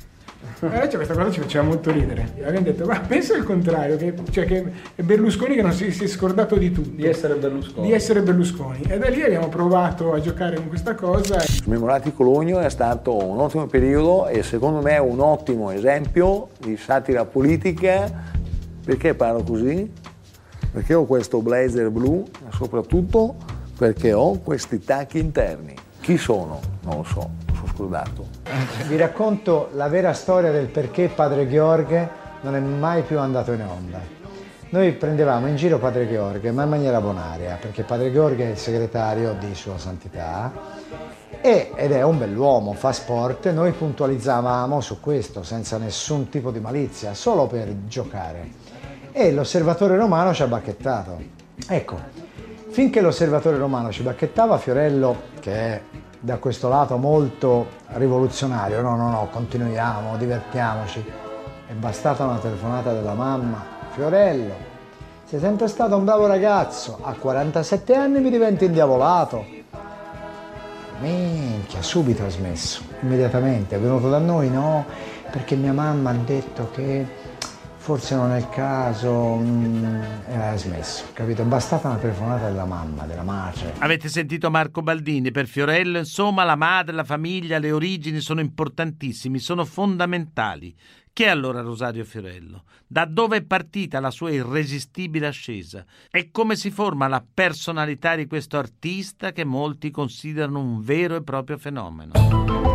E 0.72 0.88
cioè, 0.88 0.96
questa 0.96 1.14
cosa 1.14 1.30
ci 1.30 1.40
faceva 1.40 1.64
molto 1.64 1.90
ridere. 1.90 2.32
Abbiamo 2.44 2.66
detto, 2.66 2.86
ma 2.86 3.00
pensa 3.00 3.36
il 3.36 3.44
contrario, 3.44 3.96
che, 3.96 4.14
cioè 4.30 4.44
che 4.44 4.64
è 4.94 5.02
Berlusconi 5.02 5.54
che 5.54 5.62
non 5.62 5.72
si, 5.72 5.90
si 5.90 6.04
è 6.04 6.06
scordato 6.06 6.56
di 6.56 6.70
tutto. 6.70 6.90
Di 6.90 7.06
essere 7.06 7.34
Berlusconi. 7.34 7.86
Di 7.86 7.92
essere 7.92 8.22
Berlusconi. 8.22 8.82
E 8.88 8.98
da 8.98 9.08
lì 9.08 9.22
abbiamo 9.22 9.48
provato 9.48 10.12
a 10.12 10.20
giocare 10.20 10.56
con 10.56 10.68
questa 10.68 10.94
cosa. 10.94 11.40
Smemorati 11.40 12.12
Cologno 12.12 12.60
è 12.60 12.70
stato 12.70 13.16
un 13.16 13.40
ottimo 13.40 13.66
periodo 13.66 14.26
e 14.28 14.42
secondo 14.42 14.80
me 14.80 14.98
un 14.98 15.20
ottimo 15.20 15.70
esempio 15.70 16.48
di 16.58 16.76
satira 16.76 17.24
politica. 17.24 18.32
Perché 18.84 19.14
parlo 19.14 19.42
così? 19.42 19.90
Perché 20.72 20.94
ho 20.94 21.04
questo 21.04 21.40
blazer 21.40 21.90
blu, 21.90 22.24
ma 22.42 22.50
soprattutto 22.52 23.36
perché 23.76 24.12
ho 24.12 24.38
questi 24.40 24.82
tacchi 24.82 25.18
interni. 25.18 25.74
Chi 26.00 26.18
sono? 26.18 26.60
Non 26.82 26.96
lo 26.98 27.04
so, 27.04 27.30
sono 27.74 27.88
scordato. 27.88 28.26
Vi 28.86 28.96
racconto 28.96 29.70
la 29.72 29.88
vera 29.88 30.12
storia 30.12 30.52
del 30.52 30.68
perché 30.68 31.08
Padre 31.08 31.46
Gheorghe 31.46 32.22
non 32.42 32.54
è 32.54 32.60
mai 32.60 33.02
più 33.02 33.18
andato 33.18 33.52
in 33.52 33.62
onda. 33.62 34.00
Noi 34.70 34.92
prendevamo 34.92 35.46
in 35.46 35.56
giro 35.56 35.78
Padre 35.78 36.06
Gheorghe, 36.08 36.50
ma 36.50 36.64
in 36.64 36.68
maniera 36.68 37.00
bonaria, 37.00 37.58
perché 37.60 37.82
Padre 37.82 38.10
Gheorghe 38.10 38.44
è 38.44 38.50
il 38.50 38.56
segretario 38.56 39.36
di 39.38 39.54
Sua 39.54 39.78
Santità 39.78 40.52
e- 41.40 41.70
ed 41.76 41.92
è 41.92 42.02
un 42.02 42.18
bell'uomo, 42.18 42.72
fa 42.72 42.90
sport 42.92 43.50
noi 43.50 43.72
puntualizzavamo 43.72 44.80
su 44.80 44.98
questo 45.00 45.42
senza 45.42 45.78
nessun 45.78 46.28
tipo 46.28 46.50
di 46.50 46.60
malizia, 46.60 47.14
solo 47.14 47.46
per 47.46 47.72
giocare. 47.86 48.62
E 49.12 49.32
l'osservatore 49.32 49.96
romano 49.96 50.34
ci 50.34 50.42
ha 50.42 50.48
bacchettato. 50.48 51.22
Ecco, 51.68 51.98
finché 52.70 53.00
l'osservatore 53.00 53.56
romano 53.56 53.92
ci 53.92 54.02
bacchettava, 54.02 54.58
Fiorello, 54.58 55.16
che 55.38 55.52
è 55.52 55.80
da 56.24 56.38
questo 56.38 56.70
lato 56.70 56.96
molto 56.96 57.66
rivoluzionario, 57.88 58.80
no, 58.80 58.96
no, 58.96 59.10
no, 59.10 59.28
continuiamo, 59.30 60.16
divertiamoci, 60.16 61.04
è 61.66 61.72
bastata 61.74 62.24
una 62.24 62.38
telefonata 62.38 62.94
della 62.94 63.12
mamma, 63.12 63.62
Fiorello, 63.90 64.54
sei 65.26 65.38
sempre 65.38 65.68
stato 65.68 65.94
un 65.94 66.04
bravo 66.06 66.26
ragazzo, 66.26 66.98
a 67.02 67.12
47 67.12 67.94
anni 67.94 68.20
mi 68.20 68.30
diventi 68.30 68.64
indiavolato. 68.64 69.44
Minchia, 71.00 71.82
subito 71.82 72.24
ha 72.24 72.30
smesso, 72.30 72.80
immediatamente, 73.02 73.76
è 73.76 73.78
venuto 73.78 74.08
da 74.08 74.18
noi, 74.18 74.48
no, 74.48 74.86
perché 75.30 75.56
mia 75.56 75.74
mamma 75.74 76.08
ha 76.08 76.14
detto 76.14 76.70
che 76.72 77.06
forse 77.84 78.14
non 78.14 78.32
è 78.32 78.38
il 78.38 78.48
caso, 78.48 79.36
mm, 79.36 79.84
e 80.26 80.36
ha 80.36 80.56
smesso, 80.56 81.04
capito? 81.12 81.42
È 81.42 81.44
bastata 81.44 81.88
una 81.88 81.98
telefonata 81.98 82.48
della 82.48 82.64
mamma, 82.64 83.04
della 83.04 83.22
madre. 83.22 83.74
Avete 83.76 84.08
sentito 84.08 84.50
Marco 84.50 84.80
Baldini 84.80 85.30
per 85.30 85.46
Fiorello? 85.46 85.98
Insomma, 85.98 86.44
la 86.44 86.56
madre, 86.56 86.94
la 86.94 87.04
famiglia, 87.04 87.58
le 87.58 87.72
origini 87.72 88.20
sono 88.20 88.40
importantissimi, 88.40 89.38
sono 89.38 89.66
fondamentali. 89.66 90.74
Chi 91.12 91.24
è 91.24 91.28
allora 91.28 91.60
Rosario 91.60 92.06
Fiorello? 92.06 92.64
Da 92.86 93.04
dove 93.04 93.36
è 93.36 93.42
partita 93.42 94.00
la 94.00 94.10
sua 94.10 94.30
irresistibile 94.30 95.26
ascesa? 95.26 95.84
E 96.10 96.30
come 96.30 96.56
si 96.56 96.70
forma 96.70 97.06
la 97.06 97.22
personalità 97.34 98.16
di 98.16 98.26
questo 98.26 98.56
artista 98.56 99.32
che 99.32 99.44
molti 99.44 99.90
considerano 99.90 100.58
un 100.58 100.82
vero 100.82 101.16
e 101.16 101.22
proprio 101.22 101.58
fenomeno? 101.58 102.73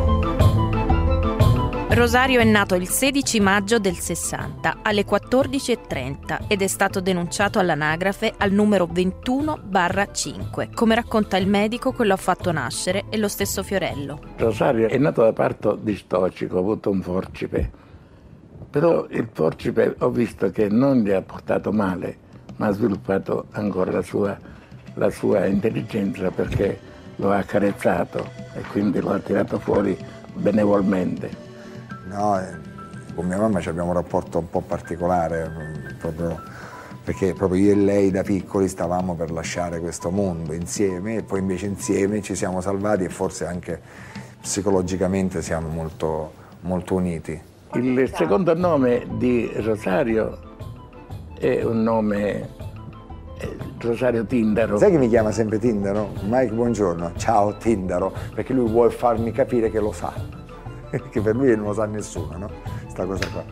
Rosario 1.92 2.40
è 2.40 2.44
nato 2.44 2.76
il 2.76 2.88
16 2.88 3.40
maggio 3.40 3.80
del 3.80 3.98
60 3.98 4.82
alle 4.84 5.06
14.30 5.06 6.46
ed 6.48 6.62
è 6.62 6.68
stato 6.68 7.02
denunciato 7.02 7.58
all'anagrafe 7.58 8.32
al 8.38 8.52
numero 8.52 8.86
21-5. 8.86 10.72
Come 10.76 10.94
racconta 10.94 11.38
il 11.38 11.48
medico, 11.48 11.92
quello 11.92 12.14
ha 12.14 12.18
fatto 12.18 12.52
nascere 12.52 13.06
è 13.10 13.18
lo 13.18 13.28
stesso 13.28 13.64
Fiorello. 13.64 14.22
Rosario 14.38 14.88
è 14.88 15.00
nato 15.00 15.24
da 15.24 15.34
parto 15.34 15.74
distocico, 15.74 16.58
ha 16.58 16.60
avuto 16.60 16.92
un 16.92 17.02
forcipe, 17.02 17.72
però 18.70 19.08
il 19.10 19.28
forcipe 19.34 19.96
ho 19.98 20.12
visto 20.12 20.52
che 20.52 20.70
non 20.70 21.00
gli 21.00 21.10
ha 21.12 21.24
portato 21.24 21.72
male, 21.72 22.18
ma 22.58 22.68
ha 22.68 22.72
sviluppato 22.72 23.48
ancora 23.54 23.92
la 23.92 24.04
sua, 24.04 24.38
la 24.94 25.10
sua 25.10 25.48
intelligenza 25.48 26.30
perché 26.30 26.80
lo 27.16 27.32
ha 27.32 27.38
accarezzato 27.38 28.30
e 28.54 28.62
quindi 28.72 29.02
lo 29.02 29.10
ha 29.10 29.20
tirato 29.20 29.58
fuori 29.58 29.98
benevolmente. 30.36 31.49
No, 32.10 32.40
eh, 32.40 32.58
con 33.14 33.28
mia 33.28 33.38
mamma 33.38 33.60
abbiamo 33.60 33.90
un 33.90 33.94
rapporto 33.94 34.40
un 34.40 34.50
po' 34.50 34.62
particolare, 34.62 35.48
mm, 35.48 35.98
proprio 36.00 36.42
perché 37.04 37.34
proprio 37.34 37.62
io 37.64 37.72
e 37.72 37.76
lei 37.76 38.12
da 38.12 38.24
piccoli 38.24 38.68
stavamo 38.68 39.16
per 39.16 39.32
lasciare 39.32 39.80
questo 39.80 40.10
mondo 40.10 40.54
insieme 40.54 41.18
e 41.18 41.24
poi 41.24 41.40
invece 41.40 41.66
insieme 41.66 42.22
ci 42.22 42.36
siamo 42.36 42.62
salvati 42.62 43.04
e 43.04 43.10
forse 43.10 43.46
anche 43.46 43.80
psicologicamente 44.42 45.42
siamo 45.42 45.70
molto, 45.70 46.34
molto 46.62 46.96
uniti. 46.96 47.40
Il 47.74 48.12
secondo 48.14 48.56
nome 48.56 49.06
di 49.18 49.52
Rosario 49.56 50.38
è 51.38 51.64
un 51.64 51.84
nome 51.84 52.50
Rosario 53.80 54.26
Tindaro. 54.26 54.78
Sai 54.78 54.92
che 54.92 54.98
mi 54.98 55.10
chiama 55.10 55.32
sempre 55.32 55.60
Tindaro? 55.60 56.10
Mike, 56.24 56.54
buongiorno. 56.54 57.14
Ciao 57.18 57.56
Tindaro, 57.58 58.14
perché 58.34 58.54
lui 58.54 58.70
vuole 58.70 58.92
farmi 58.92 59.32
capire 59.32 59.70
che 59.70 59.80
lo 59.80 59.92
sa. 59.92 60.39
che 61.10 61.22
per 61.22 61.36
lui 61.36 61.56
non 61.56 61.66
lo 61.66 61.74
sa 61.74 61.86
nessuno, 61.86 62.38
no? 62.38 62.50
Sta 62.90 63.06
cosa 63.06 63.28
qua. 63.32 63.44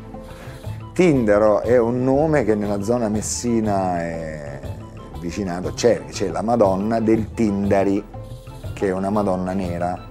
Tindaro 0.93 1.61
è 1.61 1.77
un 1.77 2.03
nome 2.03 2.43
che 2.43 2.55
nella 2.55 2.81
zona 2.81 3.07
Messina 3.07 3.99
è 3.99 4.59
vicinato, 5.19 5.73
c'è, 5.73 6.05
c'è 6.05 6.29
la 6.29 6.41
Madonna 6.41 6.99
del 6.99 7.33
Tindari, 7.33 8.03
che 8.73 8.87
è 8.87 8.91
una 8.91 9.09
Madonna 9.09 9.53
nera, 9.53 10.07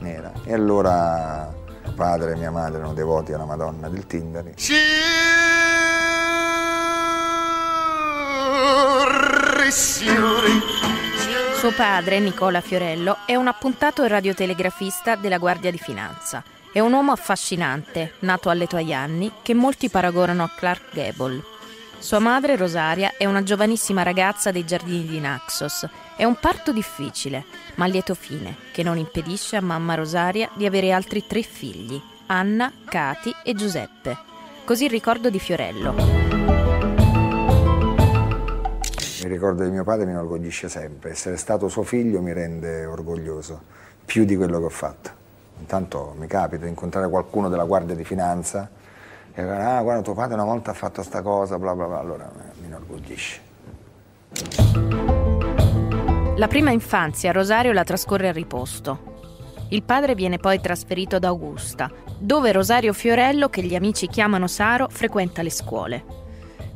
nera. 0.00 0.32
E 0.44 0.52
allora 0.52 1.54
padre 1.94 2.32
e 2.32 2.36
mia 2.36 2.50
madre 2.50 2.78
erano 2.78 2.94
devoti 2.94 3.32
alla 3.32 3.44
Madonna 3.44 3.88
del 3.88 4.06
Tindari. 4.06 4.54
Suo 11.58 11.72
padre, 11.72 12.20
Nicola 12.20 12.60
Fiorello, 12.60 13.18
è 13.26 13.34
un 13.34 13.48
appuntato 13.48 14.06
radiotelegrafista 14.06 15.16
della 15.16 15.38
Guardia 15.38 15.72
di 15.72 15.76
Finanza. 15.76 16.44
È 16.72 16.78
un 16.78 16.92
uomo 16.92 17.10
affascinante, 17.10 18.12
nato 18.20 18.48
all'età 18.48 18.76
tuoi 18.76 18.94
anni, 18.94 19.32
che 19.42 19.54
molti 19.54 19.88
paragonano 19.88 20.44
a 20.44 20.50
Clark 20.56 20.94
Gable. 20.94 21.42
Sua 21.98 22.20
madre, 22.20 22.54
Rosaria, 22.54 23.14
è 23.18 23.24
una 23.24 23.42
giovanissima 23.42 24.04
ragazza 24.04 24.52
dei 24.52 24.64
giardini 24.64 25.04
di 25.04 25.18
Naxos. 25.18 25.84
È 26.14 26.22
un 26.22 26.36
parto 26.36 26.70
difficile, 26.70 27.44
ma 27.74 27.86
a 27.86 27.88
lieto 27.88 28.14
fine, 28.14 28.54
che 28.70 28.84
non 28.84 28.96
impedisce 28.96 29.56
a 29.56 29.60
mamma 29.60 29.96
Rosaria 29.96 30.48
di 30.54 30.64
avere 30.64 30.92
altri 30.92 31.26
tre 31.26 31.42
figli, 31.42 32.00
Anna, 32.26 32.72
Cati 32.84 33.34
e 33.42 33.54
Giuseppe. 33.54 34.16
Così 34.64 34.84
il 34.84 34.90
ricordo 34.90 35.28
di 35.28 35.40
Fiorello. 35.40 36.37
Mi 39.20 39.28
ricordo 39.28 39.64
di 39.64 39.70
mio 39.70 39.82
padre 39.82 40.04
mi 40.04 40.12
inorgoglisce 40.12 40.68
sempre, 40.68 41.10
essere 41.10 41.36
stato 41.36 41.68
suo 41.68 41.82
figlio 41.82 42.20
mi 42.20 42.32
rende 42.32 42.84
orgoglioso, 42.84 43.60
più 44.04 44.24
di 44.24 44.36
quello 44.36 44.60
che 44.60 44.64
ho 44.64 44.70
fatto. 44.70 45.10
Intanto 45.58 46.14
mi 46.16 46.28
capita 46.28 46.62
di 46.64 46.68
incontrare 46.70 47.08
qualcuno 47.08 47.48
della 47.48 47.64
Guardia 47.64 47.96
di 47.96 48.04
Finanza 48.04 48.70
e 49.34 49.42
dire, 49.42 49.64
ah 49.64 49.82
guarda 49.82 50.02
tuo 50.02 50.14
padre 50.14 50.34
una 50.34 50.44
volta 50.44 50.70
ha 50.70 50.74
fatto 50.74 51.02
sta 51.02 51.20
cosa, 51.22 51.58
bla 51.58 51.74
bla 51.74 51.86
bla, 51.86 51.98
allora 51.98 52.30
mi 52.60 52.66
inorgoglisce. 52.66 53.40
La 56.36 56.46
prima 56.46 56.70
infanzia 56.70 57.32
Rosario 57.32 57.72
la 57.72 57.82
trascorre 57.82 58.28
a 58.28 58.32
riposto. 58.32 59.16
Il 59.70 59.82
padre 59.82 60.14
viene 60.14 60.38
poi 60.38 60.60
trasferito 60.60 61.16
ad 61.16 61.24
Augusta, 61.24 61.90
dove 62.18 62.52
Rosario 62.52 62.92
Fiorello, 62.92 63.48
che 63.48 63.62
gli 63.62 63.74
amici 63.74 64.06
chiamano 64.06 64.46
Saro, 64.46 64.86
frequenta 64.88 65.42
le 65.42 65.50
scuole. 65.50 66.04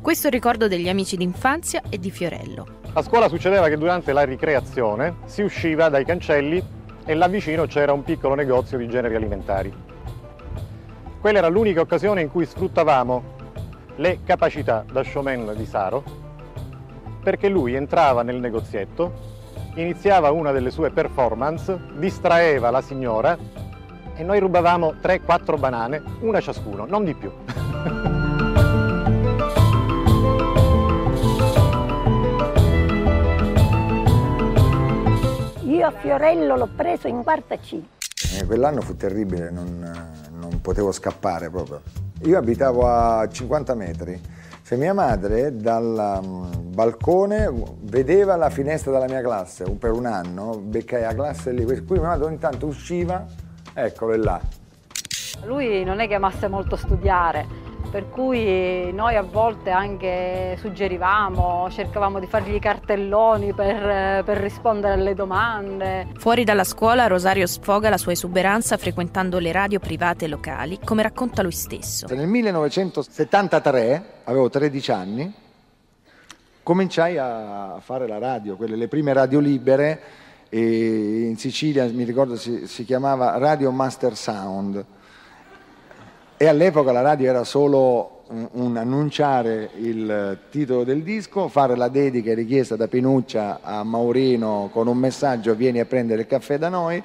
Questo 0.03 0.27
ricordo 0.27 0.67
degli 0.67 0.89
amici 0.89 1.15
d'infanzia 1.15 1.83
e 1.89 1.97
di 1.97 2.11
Fiorello. 2.11 2.67
A 2.91 3.01
scuola 3.01 3.29
succedeva 3.29 3.69
che 3.69 3.77
durante 3.77 4.11
la 4.11 4.23
ricreazione 4.23 5.15
si 5.23 5.43
usciva 5.43 5.87
dai 5.87 6.03
cancelli 6.03 6.61
e 7.05 7.13
là 7.13 7.29
vicino 7.29 7.67
c'era 7.67 7.93
un 7.93 8.03
piccolo 8.03 8.35
negozio 8.35 8.77
di 8.77 8.89
generi 8.89 9.15
alimentari. 9.15 9.73
Quella 11.21 11.37
era 11.37 11.47
l'unica 11.47 11.79
occasione 11.79 12.19
in 12.19 12.29
cui 12.29 12.45
sfruttavamo 12.45 13.23
le 13.95 14.19
capacità 14.25 14.83
da 14.91 15.05
showman 15.05 15.53
di 15.55 15.65
Saro 15.65 16.03
perché 17.23 17.47
lui 17.47 17.73
entrava 17.73 18.23
nel 18.23 18.41
negozietto, 18.41 19.13
iniziava 19.75 20.31
una 20.31 20.51
delle 20.51 20.69
sue 20.69 20.91
performance, 20.91 21.79
distraeva 21.95 22.71
la 22.71 22.81
signora 22.81 23.37
e 24.15 24.21
noi 24.21 24.39
rubavamo 24.39 24.95
3-4 25.01 25.57
banane, 25.57 26.03
una 26.19 26.41
ciascuno, 26.41 26.83
non 26.85 27.05
di 27.05 27.13
più. 27.13 27.31
Io 35.73 35.87
a 35.87 35.91
Fiorello 35.91 36.55
l'ho 36.55 36.69
preso 36.75 37.07
in 37.07 37.23
quarta 37.23 37.57
C. 37.57 37.81
Eh, 38.37 38.45
quell'anno 38.45 38.81
fu 38.81 38.95
terribile, 38.95 39.49
non, 39.49 40.21
non 40.29 40.61
potevo 40.61 40.91
scappare 40.91 41.49
proprio. 41.49 41.81
Io 42.25 42.37
abitavo 42.37 42.87
a 42.87 43.27
50 43.27 43.73
metri. 43.73 44.21
Cioè 44.63 44.77
mia 44.77 44.93
madre 44.93 45.57
dal 45.57 46.19
um, 46.21 46.51
balcone 46.71 47.51
vedeva 47.81 48.35
la 48.35 48.51
finestra 48.51 48.91
della 48.91 49.07
mia 49.07 49.21
classe 49.21 49.63
per 49.71 49.93
un 49.93 50.05
anno, 50.05 50.59
beccai 50.59 51.01
la 51.01 51.15
classe 51.15 51.51
lì, 51.51 51.65
per 51.65 51.83
cui 51.85 51.97
mia 51.97 52.09
madre 52.09 52.25
ogni 52.25 52.37
tanto 52.37 52.67
usciva, 52.67 53.25
eccolo 53.73 54.13
è 54.13 54.17
là. 54.17 54.39
Lui 55.45 55.83
non 55.83 55.99
è 55.99 56.07
che 56.07 56.13
amasse 56.13 56.47
molto 56.47 56.75
studiare, 56.75 57.47
per 57.93 58.09
cui 58.09 58.91
noi 58.91 59.15
a 59.15 59.21
volte 59.21 59.69
anche 59.69 60.57
suggerivamo, 60.59 61.69
cercavamo 61.69 62.19
di 62.19 62.25
fargli 62.25 62.57
cartelloni 62.57 63.53
per, 63.53 64.23
per, 64.23 64.37
rispondere 64.37 64.93
alle 64.93 65.13
domande. 65.13 66.07
Fuori 66.17 66.43
dalla 66.43 66.63
scuola 66.63 67.05
Rosario 67.05 67.45
sfoga 67.45 67.89
la 67.89 67.99
sua 67.99 68.13
esuberanza 68.13 68.77
frequentando 68.77 69.37
le 69.37 69.51
radio 69.51 69.79
private 69.79 70.27
locali, 70.27 70.79
come 70.83 71.03
racconta 71.03 71.43
lui 71.43 71.51
stesso. 71.51 72.07
Nel 72.09 72.25
1973, 72.25 74.03
avevo 74.23 74.49
13 74.49 74.91
anni, 74.91 75.33
cominciai 76.63 77.19
a 77.19 77.77
fare 77.79 78.07
la 78.07 78.17
radio, 78.17 78.55
quelle 78.55 78.75
le 78.75 78.87
prime 78.87 79.13
radio 79.13 79.39
libere 79.39 80.01
e 80.49 81.27
in 81.27 81.37
Sicilia 81.37 81.85
mi 81.85 82.05
ricordo 82.05 82.37
si, 82.37 82.65
si 82.65 82.85
chiamava 82.85 83.37
Radio 83.37 83.69
Master 83.69 84.15
Sound 84.15 84.83
e 86.43 86.47
all'epoca 86.47 86.91
la 86.91 86.99
radio 86.99 87.29
era 87.29 87.45
solo 87.45 88.23
un, 88.27 88.49
un 88.51 88.75
annunciare 88.75 89.69
il 89.77 90.39
titolo 90.49 90.83
del 90.83 91.01
disco, 91.01 91.47
fare 91.47 91.77
la 91.77 91.87
dedica 91.87 92.33
richiesta 92.33 92.75
da 92.75 92.89
Pinuccia 92.89 93.59
a 93.61 93.81
Maurino 93.85 94.69
con 94.73 94.87
un 94.87 94.97
messaggio 94.97 95.55
vieni 95.55 95.79
a 95.79 95.85
prendere 95.85 96.23
il 96.23 96.27
caffè 96.27 96.57
da 96.57 96.67
noi. 96.67 97.01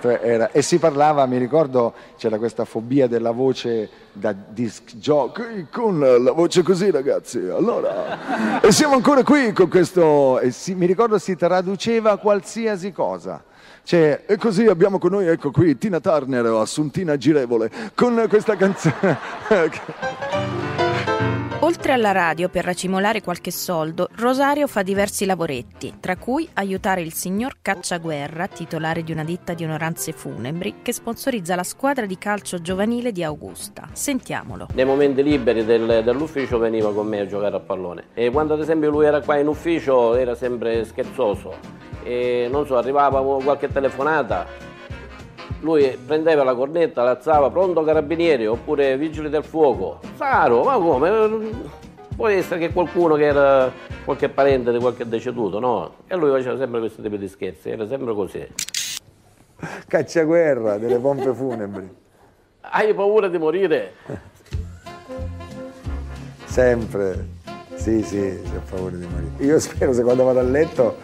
Era, 0.00 0.52
e 0.52 0.62
si 0.62 0.78
parlava, 0.78 1.26
mi 1.26 1.36
ricordo, 1.36 1.92
c'era 2.16 2.38
questa 2.38 2.64
fobia 2.64 3.08
della 3.08 3.32
voce 3.32 3.90
da 4.12 4.32
disc 4.32 4.94
jockey 4.94 5.66
con 5.70 5.98
la 5.98 6.32
voce 6.32 6.62
così 6.62 6.90
ragazzi, 6.90 7.38
allora, 7.40 8.60
e 8.62 8.72
siamo 8.72 8.94
ancora 8.94 9.22
qui 9.22 9.52
con 9.52 9.68
questo, 9.68 10.40
si- 10.48 10.74
mi 10.74 10.86
ricordo 10.86 11.18
si 11.18 11.36
traduceva 11.36 12.16
qualsiasi 12.16 12.90
cosa. 12.90 13.52
Cioè, 13.84 14.22
e 14.26 14.36
così 14.38 14.66
abbiamo 14.66 14.98
con 14.98 15.10
noi, 15.10 15.26
ecco 15.26 15.50
qui, 15.50 15.76
Tina 15.76 16.00
Turner 16.00 16.46
o 16.46 16.60
Assuntina 16.60 17.18
Girevole, 17.18 17.70
con 17.94 18.24
questa 18.28 18.56
canzone. 18.56 19.18
Oltre 21.60 21.92
alla 21.92 22.12
radio 22.12 22.50
per 22.50 22.64
racimolare 22.64 23.22
qualche 23.22 23.50
soldo, 23.50 24.08
Rosario 24.16 24.66
fa 24.66 24.82
diversi 24.82 25.24
lavoretti, 25.24 25.94
tra 25.98 26.16
cui 26.16 26.46
aiutare 26.54 27.00
il 27.00 27.14
signor 27.14 27.56
Cacciaguerra, 27.62 28.48
titolare 28.48 29.02
di 29.02 29.12
una 29.12 29.24
ditta 29.24 29.54
di 29.54 29.64
onoranze 29.64 30.12
funebri, 30.12 30.76
che 30.82 30.92
sponsorizza 30.92 31.54
la 31.54 31.62
squadra 31.62 32.04
di 32.04 32.18
calcio 32.18 32.60
giovanile 32.60 33.12
di 33.12 33.22
Augusta. 33.22 33.88
Sentiamolo. 33.92 34.68
Nei 34.74 34.84
momenti 34.84 35.22
liberi 35.22 35.64
del- 35.64 36.02
dell'ufficio 36.04 36.58
veniva 36.58 36.92
con 36.92 37.06
me 37.06 37.20
a 37.20 37.26
giocare 37.26 37.56
a 37.56 37.60
pallone 37.60 38.04
e 38.12 38.30
quando 38.30 38.54
ad 38.54 38.60
esempio 38.60 38.90
lui 38.90 39.06
era 39.06 39.22
qua 39.22 39.38
in 39.38 39.46
ufficio 39.46 40.14
era 40.16 40.34
sempre 40.34 40.84
scherzoso 40.84 41.93
e 42.04 42.46
non 42.50 42.66
so, 42.66 42.76
arrivava 42.76 43.20
qualche 43.22 43.72
telefonata, 43.72 44.46
lui 45.60 45.98
prendeva 46.06 46.44
la 46.44 46.54
cornetta, 46.54 47.02
l'alzava, 47.02 47.50
pronto 47.50 47.82
carabinieri 47.82 48.46
oppure 48.46 48.96
vigili 48.98 49.30
del 49.30 49.42
fuoco. 49.42 50.00
Saro, 50.14 50.62
ma 50.62 50.74
come? 50.74 51.72
Può 52.14 52.28
essere 52.28 52.60
che 52.60 52.72
qualcuno 52.72 53.16
che 53.16 53.24
era 53.24 53.72
qualche 54.04 54.28
parente 54.28 54.70
di 54.70 54.78
qualche 54.78 55.08
deceduto, 55.08 55.58
no? 55.58 55.94
E 56.06 56.14
lui 56.16 56.30
faceva 56.30 56.56
sempre 56.56 56.78
questo 56.78 57.02
tipo 57.02 57.16
di 57.16 57.26
scherzi, 57.26 57.70
era 57.70 57.88
sempre 57.88 58.14
così. 58.14 58.46
Cacciaguerra 59.88 60.76
delle 60.76 60.98
pompe 60.98 61.32
funebri. 61.32 62.02
Hai 62.60 62.94
paura 62.94 63.28
di 63.28 63.38
morire? 63.38 63.94
Sempre. 66.44 67.26
Sì, 67.74 68.02
sì, 68.02 68.18
ho 68.18 68.62
paura 68.70 68.96
di 68.96 69.06
morire. 69.06 69.44
Io 69.44 69.58
spero, 69.58 69.92
se 69.92 70.02
quando 70.02 70.24
vado 70.24 70.38
a 70.38 70.42
letto, 70.42 70.98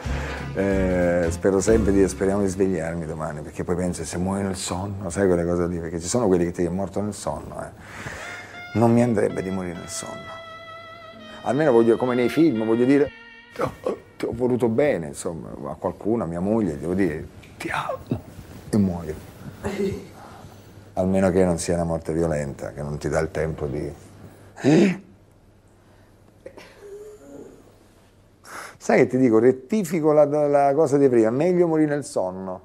eh, 0.55 1.27
spero 1.31 1.61
sempre 1.61 1.93
di, 1.93 2.07
speriamo 2.09 2.43
di 2.43 2.49
svegliarmi 2.49 3.07
domani, 3.07 3.41
perché 3.41 3.65
poi 3.65 3.77
penso 3.77 4.05
se 4.05 4.19
muoio 4.19 4.43
nel 4.43 4.57
sonno, 4.57 5.11
sai 5.11 5.27
quelle 5.27 5.45
cose 5.45 5.67
lì, 5.67 5.79
perché 5.79 6.01
ci 6.01 6.09
sono 6.09 6.27
quelli 6.27 6.45
che 6.45 6.53
ti 6.53 6.65
è 6.65 6.69
morto 6.69 7.01
nel 7.01 7.15
sonno, 7.15 7.63
eh. 7.63 7.71
Non 8.75 8.93
mi 8.93 9.03
andrebbe 9.03 9.43
di 9.43 9.51
morire 9.51 9.79
nel 9.79 9.89
sonno. 9.89 10.39
Almeno 11.43 11.73
voglio, 11.73 11.97
come 11.97 12.15
nei 12.15 12.29
film, 12.29 12.65
voglio 12.65 12.85
dire, 12.85 13.11
"Oh, 13.59 13.99
ti 14.17 14.27
ho 14.27 14.33
voluto 14.33 14.69
bene, 14.69 15.09
insomma, 15.09 15.49
a 15.71 15.75
qualcuno, 15.75 16.25
a 16.25 16.27
mia 16.27 16.41
moglie, 16.41 16.79
devo 16.79 16.95
dire, 16.95 17.27
ti 17.57 17.71
amo, 17.71 18.21
e 18.69 18.77
muoio. 18.77 19.15
Almeno 20.95 21.31
che 21.31 21.45
non 21.45 21.59
sia 21.59 21.75
una 21.75 21.85
morte 21.85 22.13
violenta, 22.13 22.73
che 22.73 22.83
non 22.83 22.99
ti 22.99 23.09
dà 23.09 23.19
il 23.21 23.31
tempo 23.31 23.67
di... 23.67 23.93
Sai 28.83 29.01
che 29.01 29.07
ti 29.09 29.19
dico, 29.19 29.39
rettifico 29.39 30.13
la, 30.13 30.25
la 30.25 30.73
cosa 30.75 30.97
di 30.97 31.07
prima, 31.11 31.29
meglio 31.29 31.67
morire 31.67 31.91
nel 31.91 32.03
sonno. 32.05 32.63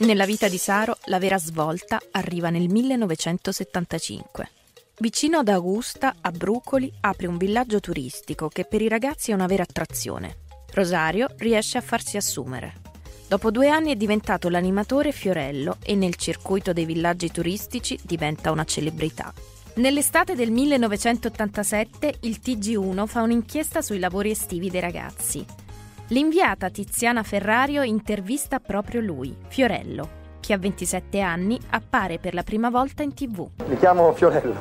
Nella 0.00 0.26
vita 0.26 0.48
di 0.48 0.58
Saro 0.58 0.96
la 1.04 1.20
vera 1.20 1.38
svolta 1.38 2.00
arriva 2.10 2.50
nel 2.50 2.68
1975. 2.68 4.50
Vicino 4.98 5.38
ad 5.38 5.48
Augusta, 5.48 6.16
a 6.20 6.32
Brucoli, 6.32 6.92
apre 7.02 7.28
un 7.28 7.36
villaggio 7.36 7.78
turistico 7.78 8.48
che 8.48 8.64
per 8.64 8.82
i 8.82 8.88
ragazzi 8.88 9.30
è 9.30 9.34
una 9.34 9.46
vera 9.46 9.62
attrazione. 9.62 10.38
Rosario 10.72 11.28
riesce 11.36 11.78
a 11.78 11.82
farsi 11.82 12.16
assumere. 12.16 12.80
Dopo 13.28 13.52
due 13.52 13.68
anni 13.68 13.92
è 13.92 13.96
diventato 13.96 14.48
l'animatore 14.48 15.12
Fiorello 15.12 15.76
e 15.84 15.94
nel 15.94 16.16
circuito 16.16 16.72
dei 16.72 16.86
villaggi 16.86 17.30
turistici 17.30 17.96
diventa 18.02 18.50
una 18.50 18.64
celebrità. 18.64 19.32
Nell'estate 19.78 20.34
del 20.34 20.50
1987 20.50 22.14
il 22.22 22.40
TG1 22.42 23.06
fa 23.06 23.22
un'inchiesta 23.22 23.80
sui 23.80 24.00
lavori 24.00 24.30
estivi 24.30 24.70
dei 24.70 24.80
ragazzi. 24.80 25.46
L'inviata 26.08 26.68
Tiziana 26.68 27.22
Ferrario 27.22 27.82
intervista 27.84 28.58
proprio 28.58 29.00
lui, 29.00 29.36
Fiorello, 29.46 30.08
che 30.40 30.52
a 30.52 30.58
27 30.58 31.20
anni 31.20 31.60
appare 31.70 32.18
per 32.18 32.34
la 32.34 32.42
prima 32.42 32.70
volta 32.70 33.04
in 33.04 33.14
tv. 33.14 33.46
Mi 33.66 33.76
chiamo 33.76 34.12
Fiorello. 34.14 34.56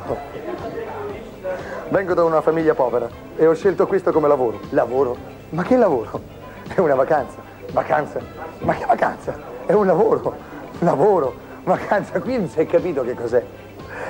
Vengo 1.89 2.13
da 2.13 2.23
una 2.23 2.41
famiglia 2.41 2.75
povera 2.75 3.09
e 3.37 3.47
ho 3.47 3.55
scelto 3.55 3.87
questo 3.87 4.11
come 4.11 4.27
lavoro. 4.27 4.59
Lavoro? 4.69 5.17
Ma 5.49 5.63
che 5.63 5.77
lavoro? 5.77 6.21
È 6.67 6.79
una 6.79 6.93
vacanza. 6.93 7.41
Vacanza? 7.71 8.19
Ma 8.59 8.75
che 8.75 8.85
vacanza? 8.85 9.35
È 9.65 9.73
un 9.73 9.87
lavoro. 9.87 10.37
Lavoro. 10.77 11.45
Vacanza. 11.63 12.21
Qui 12.21 12.37
non 12.37 12.49
si 12.49 12.59
è 12.59 12.67
capito 12.67 13.03
che 13.03 13.15
cos'è. 13.15 13.43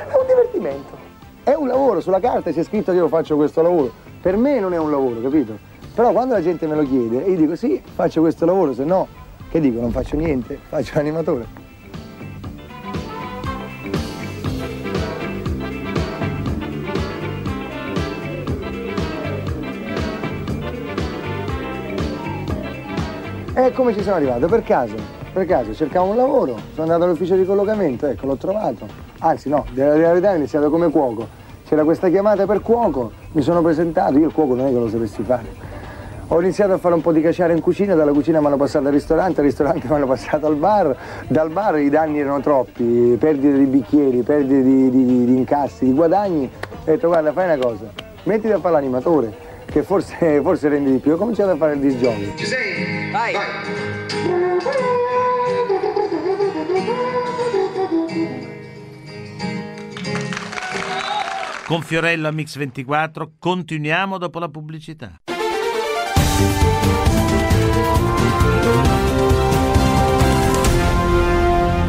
È 0.08 0.16
un 0.16 0.26
divertimento. 0.28 0.98
È 1.44 1.54
un 1.54 1.68
lavoro. 1.68 2.00
Sulla 2.02 2.20
carta 2.20 2.52
c'è 2.52 2.64
scritto 2.64 2.92
che 2.92 2.98
io 2.98 3.08
faccio 3.08 3.36
questo 3.36 3.62
lavoro. 3.62 3.92
Per 4.22 4.36
me 4.36 4.60
non 4.60 4.74
è 4.74 4.78
un 4.78 4.92
lavoro, 4.92 5.22
capito? 5.22 5.58
Però 5.94 6.12
quando 6.12 6.36
la 6.36 6.42
gente 6.42 6.68
me 6.68 6.76
lo 6.76 6.84
chiede, 6.84 7.18
io 7.24 7.36
dico 7.36 7.56
sì, 7.56 7.82
faccio 7.84 8.22
questo 8.22 8.46
lavoro, 8.46 8.74
se 8.74 8.84
no, 8.84 9.08
che 9.50 9.60
dico, 9.60 9.80
non 9.80 9.92
faccio 9.92 10.16
niente, 10.16 10.60
faccio 10.70 10.94
l'animatore. 10.96 11.66
E 23.56 23.72
come 23.72 23.96
ci 23.96 24.04
sono 24.04 24.16
arrivato? 24.18 24.46
Per 24.46 24.62
caso, 24.62 25.17
per 25.38 25.46
caso 25.46 25.72
cercavo 25.76 26.10
un 26.10 26.16
lavoro, 26.16 26.58
sono 26.74 26.92
andato 26.92 27.04
all'ufficio 27.04 27.36
di 27.36 27.46
collocamento, 27.46 28.08
ecco, 28.08 28.26
l'ho 28.26 28.38
trovato. 28.38 28.88
Anzi 29.20 29.50
no, 29.50 29.66
della 29.72 29.94
realtà 29.94 30.32
ho 30.32 30.36
iniziato 30.36 30.72
come 30.72 30.90
cuoco. 30.90 31.28
C'era 31.68 31.84
questa 31.84 32.10
chiamata 32.10 32.48
per 32.48 32.62
cuoco, 32.62 33.12
mi 33.34 33.44
sono 33.44 33.62
presentato, 33.62 34.18
io 34.18 34.28
il 34.28 34.34
cuoco 34.34 34.56
non 34.56 34.66
è 34.68 34.70
che 34.72 34.80
lo 34.80 34.90
sapessi 34.90 35.22
fare. 35.22 35.76
Ho 36.30 36.42
iniziato 36.42 36.74
a 36.74 36.78
fare 36.80 36.96
un 36.96 37.02
po' 37.02 37.12
di 37.12 37.22
caciare 37.22 37.54
in 37.54 37.62
cucina, 37.62 37.94
dalla 37.94 38.12
cucina 38.12 38.40
mi 38.40 38.48
hanno 38.48 38.58
passato 38.58 38.88
al 38.88 38.94
ristorante, 38.94 39.42
al 39.42 39.46
ristorante 39.46 39.88
mi 39.88 39.94
hanno 39.94 40.08
passato 40.08 40.48
al 40.48 40.56
bar, 40.56 40.98
dal 41.28 41.52
bar 41.52 41.78
i 41.78 41.90
danni 41.90 42.20
erano 42.20 42.40
troppi, 42.42 43.16
perdite 43.20 43.58
di 43.60 43.66
bicchieri, 43.66 44.24
perdite 44.24 44.64
di, 44.64 44.90
di- 44.90 45.06
di- 45.06 45.26
di 45.26 45.38
incassi, 45.38 45.86
di 45.86 45.94
guadagni. 45.94 46.50
Ho 46.70 46.76
detto 46.84 47.08
guarda 47.10 47.32
fai 47.32 47.46
una 47.46 47.58
cosa, 47.64 47.86
mettiti 48.24 48.52
a 48.52 48.60
fare 48.60 48.74
l'animatore, 48.74 49.32
che 49.66 49.84
forse, 49.84 50.40
forse 50.42 50.68
rende 50.68 50.90
di 50.90 50.98
più. 50.98 51.14
Ho 51.14 51.18
cominciato 51.18 51.52
a 51.52 51.56
fare 51.56 51.74
il 51.74 51.80
disc 51.80 51.98
jockey. 51.98 52.34
Ci 52.36 52.46
sei? 52.46 53.12
Vai. 53.12 53.36
Con 61.68 61.82
Fiorello 61.82 62.30
a 62.30 62.32
Mix 62.32 62.56
24 62.56 63.34
continuiamo 63.38 64.18
dopo 64.18 64.40
la 64.40 64.48
pubblicità. 64.48 65.20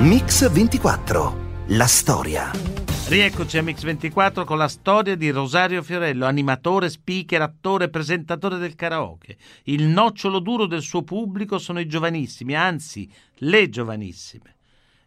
Mix 0.01 0.51
24. 0.51 1.37
La 1.69 1.87
storia. 1.87 2.51
Rieccoci 3.07 3.59
a 3.59 3.63
Mix 3.63 3.85
24 3.85 4.45
con 4.45 4.59
la 4.59 4.67
storia 4.67 5.15
di 5.15 5.31
Rosario 5.31 5.85
Fiorello, 5.85 6.27
animatore, 6.27 6.91
speaker, 6.91 7.43
attore 7.43 7.85
e 7.85 7.89
presentatore 7.89 8.59
del 8.59 8.75
karaoke. 8.75 9.37
Il 9.67 9.85
nocciolo 9.85 10.41
duro 10.41 10.67
del 10.67 10.83
suo 10.83 11.05
pubblico 11.05 11.59
sono 11.59 11.79
i 11.79 11.87
giovanissimi, 11.87 12.57
anzi 12.57 13.09
le 13.37 13.69
giovanissime. 13.69 14.57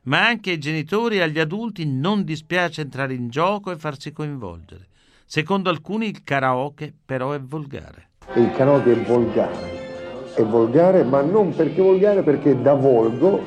Ma 0.03 0.25
anche 0.25 0.49
ai 0.49 0.57
genitori 0.57 1.17
e 1.17 1.21
agli 1.21 1.37
adulti 1.37 1.85
non 1.85 2.23
dispiace 2.23 2.81
entrare 2.81 3.13
in 3.13 3.29
gioco 3.29 3.69
e 3.69 3.75
farsi 3.75 4.11
coinvolgere. 4.11 4.87
Secondo 5.27 5.69
alcuni 5.69 6.07
il 6.07 6.23
karaoke 6.23 6.91
però 7.05 7.33
è 7.33 7.39
volgare. 7.39 8.09
Il 8.33 8.51
karaoke 8.51 8.93
è 8.93 9.05
volgare. 9.05 9.79
È 10.33 10.41
volgare, 10.41 11.03
ma 11.03 11.21
non 11.21 11.53
perché 11.53 11.83
volgare, 11.83 12.23
perché 12.23 12.59
da 12.59 12.73
volgo, 12.73 13.41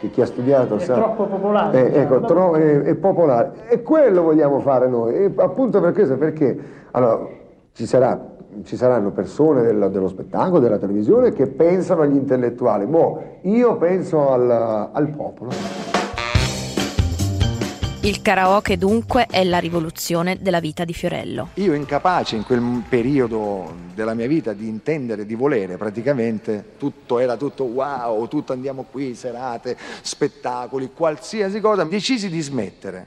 che 0.00 0.10
chi 0.10 0.20
ha 0.20 0.26
studiato 0.26 0.76
È 0.76 0.80
sa... 0.80 0.94
troppo 0.94 1.26
popolare. 1.26 1.92
Eh, 1.92 2.00
ecco, 2.00 2.20
tro- 2.22 2.54
è, 2.54 2.80
è 2.80 2.94
popolare. 2.96 3.68
E 3.68 3.80
quello 3.82 4.22
vogliamo 4.22 4.58
fare 4.58 4.88
noi. 4.88 5.14
E 5.14 5.32
appunto 5.36 5.80
per 5.80 5.92
questo, 5.92 6.16
perché 6.16 6.58
allora, 6.90 7.24
ci, 7.72 7.86
sarà- 7.86 8.36
ci 8.64 8.74
saranno 8.74 9.12
persone 9.12 9.62
dello, 9.62 9.88
dello 9.88 10.08
spettacolo, 10.08 10.58
della 10.58 10.78
televisione, 10.78 11.30
che 11.32 11.46
pensano 11.46 12.02
agli 12.02 12.16
intellettuali. 12.16 12.86
Boh, 12.86 13.38
io 13.42 13.76
penso 13.76 14.28
al, 14.28 14.90
al 14.92 15.08
popolo. 15.10 15.99
Il 18.02 18.22
karaoke 18.22 18.78
dunque 18.78 19.26
è 19.26 19.44
la 19.44 19.58
rivoluzione 19.58 20.38
della 20.40 20.58
vita 20.58 20.86
di 20.86 20.94
Fiorello. 20.94 21.50
Io 21.56 21.74
incapace 21.74 22.34
in 22.34 22.44
quel 22.44 22.82
periodo 22.88 23.74
della 23.94 24.14
mia 24.14 24.26
vita 24.26 24.54
di 24.54 24.66
intendere, 24.68 25.26
di 25.26 25.34
volere 25.34 25.76
praticamente, 25.76 26.76
tutto 26.78 27.18
era 27.18 27.36
tutto 27.36 27.64
wow, 27.64 28.26
tutto 28.26 28.54
andiamo 28.54 28.86
qui, 28.90 29.14
serate, 29.14 29.76
spettacoli, 30.00 30.92
qualsiasi 30.94 31.60
cosa, 31.60 31.84
decisi 31.84 32.30
di 32.30 32.40
smettere. 32.40 33.06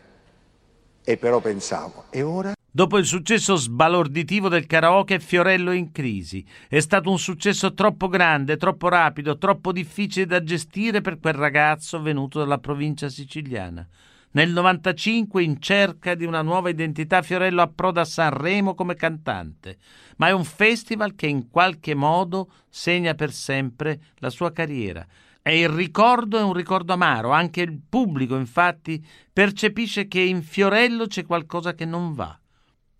E 1.03 1.17
però 1.17 1.39
pensavo, 1.39 2.03
e 2.11 2.21
ora? 2.21 2.53
Dopo 2.69 2.99
il 2.99 3.05
successo 3.05 3.55
sbalorditivo 3.55 4.47
del 4.47 4.67
karaoke, 4.67 5.19
Fiorello 5.19 5.71
è 5.71 5.75
in 5.75 5.91
crisi. 5.91 6.45
È 6.69 6.79
stato 6.79 7.09
un 7.09 7.17
successo 7.17 7.73
troppo 7.73 8.09
grande, 8.09 8.57
troppo 8.57 8.89
rapido, 8.89 9.39
troppo 9.39 9.71
difficile 9.71 10.27
da 10.27 10.43
gestire 10.43 11.01
per 11.01 11.19
quel 11.19 11.33
ragazzo 11.33 11.99
venuto 11.99 12.37
dalla 12.37 12.59
provincia 12.59 13.09
siciliana. 13.09 13.87
Nel 14.35 14.51
95, 14.51 15.43
in 15.43 15.61
cerca 15.61 16.15
di 16.15 16.25
una 16.25 16.41
nuova 16.41 16.69
identità, 16.69 17.21
Fiorello 17.21 17.61
approda 17.61 18.01
a 18.01 18.05
Sanremo 18.05 18.73
come 18.73 18.95
cantante, 18.95 19.77
ma 20.17 20.27
è 20.27 20.31
un 20.31 20.43
festival 20.43 21.13
che 21.13 21.27
in 21.27 21.49
qualche 21.49 21.93
modo 21.93 22.51
segna 22.67 23.13
per 23.13 23.31
sempre 23.31 23.99
la 24.15 24.31
sua 24.31 24.51
carriera. 24.51 25.05
E 25.39 25.59
il 25.59 25.69
ricordo 25.69 26.39
è 26.39 26.41
un 26.41 26.53
ricordo 26.53 26.93
amaro, 26.93 27.29
anche 27.29 27.61
il 27.61 27.79
pubblico 27.87 28.35
infatti 28.35 29.05
percepisce 29.31 30.07
che 30.07 30.21
in 30.21 30.41
Fiorello 30.41 31.05
c'è 31.05 31.25
qualcosa 31.25 31.75
che 31.75 31.85
non 31.85 32.15
va 32.15 32.35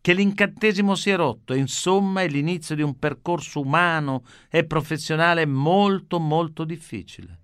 che 0.04 0.12
l'incantesimo 0.12 0.96
si 0.96 1.12
è 1.12 1.15
rotto, 1.15 1.54
insomma 1.54 2.24
è 2.24 2.28
l'inizio 2.28 2.76
di 2.76 2.82
un 2.82 3.00
percorso 3.00 3.62
umano 3.62 4.26
e 4.50 4.65
professionale 4.65 5.46
molto 5.46 6.19
molto 6.19 6.65
difficile. 6.65 7.42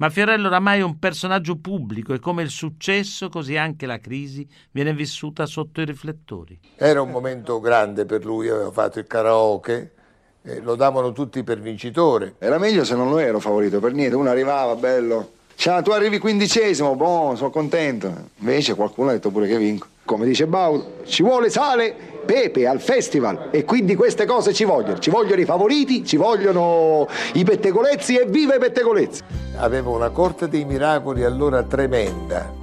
Ma 0.00 0.10
Fiorello 0.10 0.46
oramai 0.46 0.78
è 0.78 0.82
un 0.82 1.00
personaggio 1.00 1.56
pubblico 1.56 2.14
e 2.14 2.20
come 2.20 2.44
il 2.44 2.50
successo, 2.50 3.28
così 3.28 3.56
anche 3.56 3.84
la 3.84 3.98
crisi 3.98 4.46
viene 4.70 4.94
vissuta 4.94 5.44
sotto 5.44 5.80
i 5.80 5.84
riflettori. 5.84 6.56
Era 6.76 7.02
un 7.02 7.10
momento 7.10 7.58
grande 7.58 8.06
per 8.06 8.24
lui, 8.24 8.48
aveva 8.48 8.70
fatto 8.70 9.00
il 9.00 9.08
karaoke, 9.08 9.94
eh, 10.42 10.60
lo 10.60 10.76
davano 10.76 11.10
tutti 11.10 11.42
per 11.42 11.58
vincitore. 11.58 12.36
Era 12.38 12.58
meglio 12.58 12.84
se 12.84 12.94
non 12.94 13.10
lo 13.10 13.18
ero 13.18 13.40
favorito 13.40 13.80
per 13.80 13.92
niente, 13.92 14.14
uno 14.14 14.30
arrivava 14.30 14.76
bello. 14.76 15.32
Ciao, 15.56 15.82
tu 15.82 15.90
arrivi 15.90 16.18
quindicesimo, 16.18 16.94
buono, 16.94 17.34
sono 17.34 17.50
contento. 17.50 18.30
Invece 18.36 18.76
qualcuno 18.76 19.08
ha 19.10 19.14
detto 19.14 19.32
pure 19.32 19.48
che 19.48 19.58
vinco. 19.58 19.88
Come 20.08 20.24
dice 20.24 20.46
Bau, 20.46 20.82
ci 21.04 21.22
vuole 21.22 21.50
sale, 21.50 21.94
pepe 22.24 22.66
al 22.66 22.80
festival 22.80 23.48
e 23.50 23.64
quindi 23.64 23.94
queste 23.94 24.24
cose 24.24 24.54
ci 24.54 24.64
vogliono. 24.64 24.98
Ci 24.98 25.10
vogliono 25.10 25.38
i 25.38 25.44
favoriti, 25.44 26.02
ci 26.02 26.16
vogliono 26.16 27.06
i 27.34 27.44
pettegolezzi 27.44 28.16
e 28.16 28.24
viva 28.24 28.54
i 28.54 28.58
pettegolezzi. 28.58 29.20
Aveva 29.58 29.90
una 29.90 30.08
corte 30.08 30.48
dei 30.48 30.64
miracoli 30.64 31.24
allora 31.24 31.62
tremenda. 31.62 32.57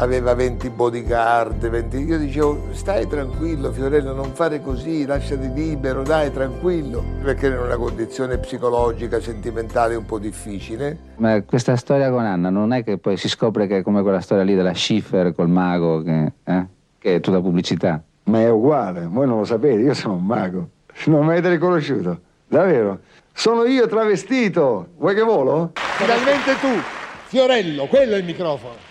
Aveva 0.00 0.32
20 0.34 0.70
bodyguard, 0.70 1.68
20... 1.68 1.98
io 1.98 2.16
dicevo 2.16 2.68
stai 2.72 3.06
tranquillo 3.06 3.70
Fiorello, 3.70 4.14
non 4.14 4.32
fare 4.32 4.62
così, 4.62 5.04
lasciati 5.04 5.52
libero, 5.52 6.02
dai 6.02 6.32
tranquillo, 6.32 7.04
perché 7.22 7.46
era 7.46 7.56
in 7.56 7.60
una 7.64 7.76
condizione 7.76 8.38
psicologica, 8.38 9.20
sentimentale 9.20 9.96
un 9.96 10.06
po' 10.06 10.18
difficile. 10.18 10.96
Ma 11.16 11.42
questa 11.42 11.76
storia 11.76 12.08
con 12.08 12.24
Anna 12.24 12.48
non 12.48 12.72
è 12.72 12.82
che 12.82 12.96
poi 12.96 13.18
si 13.18 13.28
scopre 13.28 13.66
che 13.66 13.76
è 13.76 13.82
come 13.82 14.00
quella 14.00 14.22
storia 14.22 14.42
lì 14.42 14.54
della 14.54 14.72
Schiffer 14.72 15.34
col 15.34 15.50
mago, 15.50 16.02
che, 16.02 16.32
eh? 16.44 16.66
che 16.98 17.16
è 17.16 17.20
tutta 17.20 17.42
pubblicità. 17.42 18.02
Ma 18.24 18.40
è 18.40 18.50
uguale, 18.50 19.06
voi 19.06 19.26
non 19.26 19.40
lo 19.40 19.44
sapete, 19.44 19.82
io 19.82 19.92
sono 19.92 20.14
un 20.14 20.24
mago. 20.24 20.68
Non 21.08 21.26
mi 21.26 21.32
avete 21.32 21.50
riconosciuto, 21.50 22.18
davvero. 22.48 23.00
Sono 23.34 23.64
io 23.64 23.86
travestito. 23.86 24.92
Vuoi 24.96 25.14
che 25.14 25.22
volo? 25.22 25.72
Finalmente 25.74 26.52
tu, 26.58 26.80
Fiorello, 27.26 27.84
quello 27.84 28.14
è 28.14 28.16
il 28.16 28.24
microfono. 28.24 28.88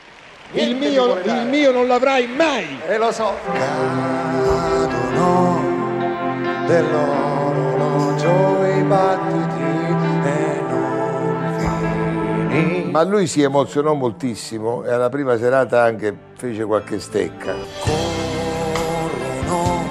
Il 0.53 0.75
mio, 0.75 1.19
il 1.19 1.45
mio 1.47 1.71
non 1.71 1.85
l'avrai 1.85 2.25
mai. 2.25 2.79
E 2.88 2.97
lo 2.97 3.12
so. 3.12 3.33
Cadono 3.53 4.97
dell'orologio 6.65 8.65
i 8.65 8.81
battiti 8.81 9.62
e 10.25 10.62
non 10.67 12.47
fini. 12.47 12.89
Ma 12.89 13.03
lui 13.03 13.27
si 13.27 13.43
emozionò 13.43 13.93
moltissimo 13.93 14.83
e 14.83 14.91
alla 14.91 15.09
prima 15.09 15.38
serata 15.38 15.83
anche 15.83 16.17
fece 16.33 16.65
qualche 16.65 16.99
stecca. 16.99 17.53
Corrono 19.45 19.83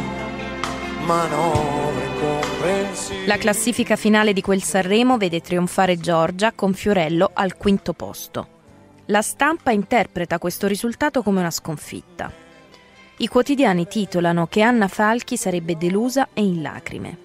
manovre 1.04 2.08
comprensive. 2.18 3.26
La 3.26 3.36
classifica 3.36 3.94
finale 3.94 4.32
di 4.32 4.40
quel 4.40 4.64
Sanremo 4.64 5.18
vede 5.18 5.40
trionfare 5.40 5.98
Giorgia 5.98 6.50
con 6.52 6.74
Fiorello 6.74 7.30
al 7.32 7.56
quinto 7.56 7.92
posto. 7.92 8.56
La 9.10 9.22
stampa 9.22 9.70
interpreta 9.70 10.38
questo 10.38 10.66
risultato 10.66 11.22
come 11.22 11.40
una 11.40 11.50
sconfitta. 11.50 12.30
I 13.16 13.26
quotidiani 13.26 13.86
titolano 13.86 14.46
che 14.48 14.60
Anna 14.60 14.86
Falchi 14.86 15.38
sarebbe 15.38 15.78
delusa 15.78 16.28
e 16.34 16.42
in 16.42 16.60
lacrime. 16.60 17.16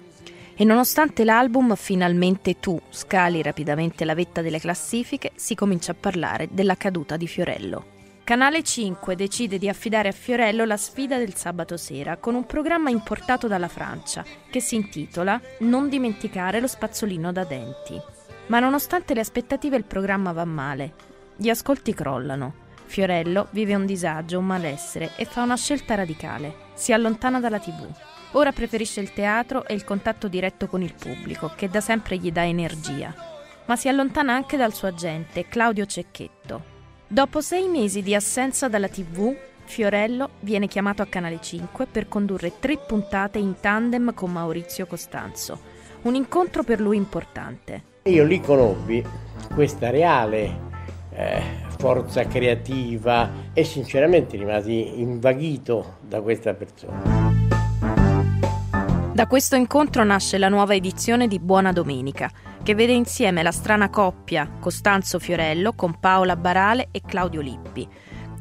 E 0.54 0.64
nonostante 0.64 1.24
l'album 1.24 1.74
Finalmente 1.74 2.58
tu 2.58 2.80
scali 2.88 3.42
rapidamente 3.42 4.06
la 4.06 4.14
vetta 4.14 4.40
delle 4.40 4.60
classifiche, 4.60 5.32
si 5.34 5.54
comincia 5.54 5.92
a 5.92 5.96
parlare 6.00 6.48
della 6.50 6.74
caduta 6.78 7.18
di 7.18 7.26
Fiorello. 7.26 7.84
Canale 8.24 8.62
5 8.62 9.14
decide 9.14 9.58
di 9.58 9.68
affidare 9.68 10.08
a 10.08 10.12
Fiorello 10.12 10.64
la 10.64 10.78
sfida 10.78 11.18
del 11.18 11.34
sabato 11.34 11.76
sera 11.76 12.16
con 12.16 12.34
un 12.34 12.46
programma 12.46 12.88
importato 12.88 13.46
dalla 13.46 13.68
Francia 13.68 14.24
che 14.48 14.60
si 14.60 14.76
intitola 14.76 15.38
Non 15.58 15.90
dimenticare 15.90 16.60
lo 16.60 16.66
spazzolino 16.66 17.30
da 17.30 17.44
denti. 17.44 18.00
Ma 18.46 18.58
nonostante 18.58 19.12
le 19.12 19.20
aspettative 19.20 19.76
il 19.76 19.84
programma 19.84 20.32
va 20.32 20.46
male. 20.46 21.12
Gli 21.36 21.48
ascolti 21.48 21.92
crollano. 21.92 22.62
Fiorello 22.84 23.48
vive 23.50 23.74
un 23.74 23.86
disagio, 23.86 24.38
un 24.38 24.46
malessere 24.46 25.10
e 25.16 25.24
fa 25.24 25.42
una 25.42 25.56
scelta 25.56 25.96
radicale. 25.96 26.54
Si 26.74 26.92
allontana 26.92 27.40
dalla 27.40 27.58
tv. 27.58 27.88
Ora 28.32 28.52
preferisce 28.52 29.00
il 29.00 29.12
teatro 29.12 29.66
e 29.66 29.74
il 29.74 29.82
contatto 29.82 30.28
diretto 30.28 30.68
con 30.68 30.80
il 30.80 30.94
pubblico, 30.94 31.50
che 31.56 31.68
da 31.68 31.80
sempre 31.80 32.18
gli 32.18 32.30
dà 32.30 32.46
energia. 32.46 33.12
Ma 33.66 33.74
si 33.74 33.88
allontana 33.88 34.32
anche 34.32 34.56
dal 34.56 34.72
suo 34.72 34.86
agente, 34.86 35.48
Claudio 35.48 35.86
Cecchetto. 35.86 36.72
Dopo 37.08 37.40
sei 37.40 37.68
mesi 37.68 38.02
di 38.02 38.14
assenza 38.14 38.68
dalla 38.68 38.88
tv, 38.88 39.36
Fiorello 39.64 40.30
viene 40.40 40.68
chiamato 40.68 41.02
a 41.02 41.06
Canale 41.06 41.40
5 41.40 41.86
per 41.86 42.06
condurre 42.06 42.60
tre 42.60 42.76
puntate 42.76 43.38
in 43.38 43.56
tandem 43.58 44.14
con 44.14 44.30
Maurizio 44.30 44.86
Costanzo. 44.86 45.58
Un 46.02 46.14
incontro 46.14 46.62
per 46.62 46.80
lui 46.80 46.96
importante. 46.96 47.82
Io 48.04 48.24
lì 48.24 48.40
conobbi 48.40 49.04
questa 49.54 49.90
reale 49.90 50.72
eh, 51.14 51.42
forza 51.78 52.26
creativa 52.26 53.30
e 53.52 53.64
sinceramente 53.64 54.36
rimasi 54.36 55.00
invaghito 55.00 55.98
da 56.00 56.20
questa 56.20 56.54
persona. 56.54 57.32
Da 59.12 59.26
questo 59.28 59.54
incontro 59.54 60.02
nasce 60.02 60.38
la 60.38 60.48
nuova 60.48 60.74
edizione 60.74 61.28
di 61.28 61.38
Buona 61.38 61.70
Domenica, 61.70 62.28
che 62.64 62.74
vede 62.74 62.92
insieme 62.94 63.44
la 63.44 63.52
strana 63.52 63.88
coppia 63.88 64.50
Costanzo 64.58 65.20
Fiorello 65.20 65.72
con 65.74 66.00
Paola 66.00 66.34
Barale 66.34 66.88
e 66.90 67.00
Claudio 67.06 67.40
Lippi. 67.40 67.88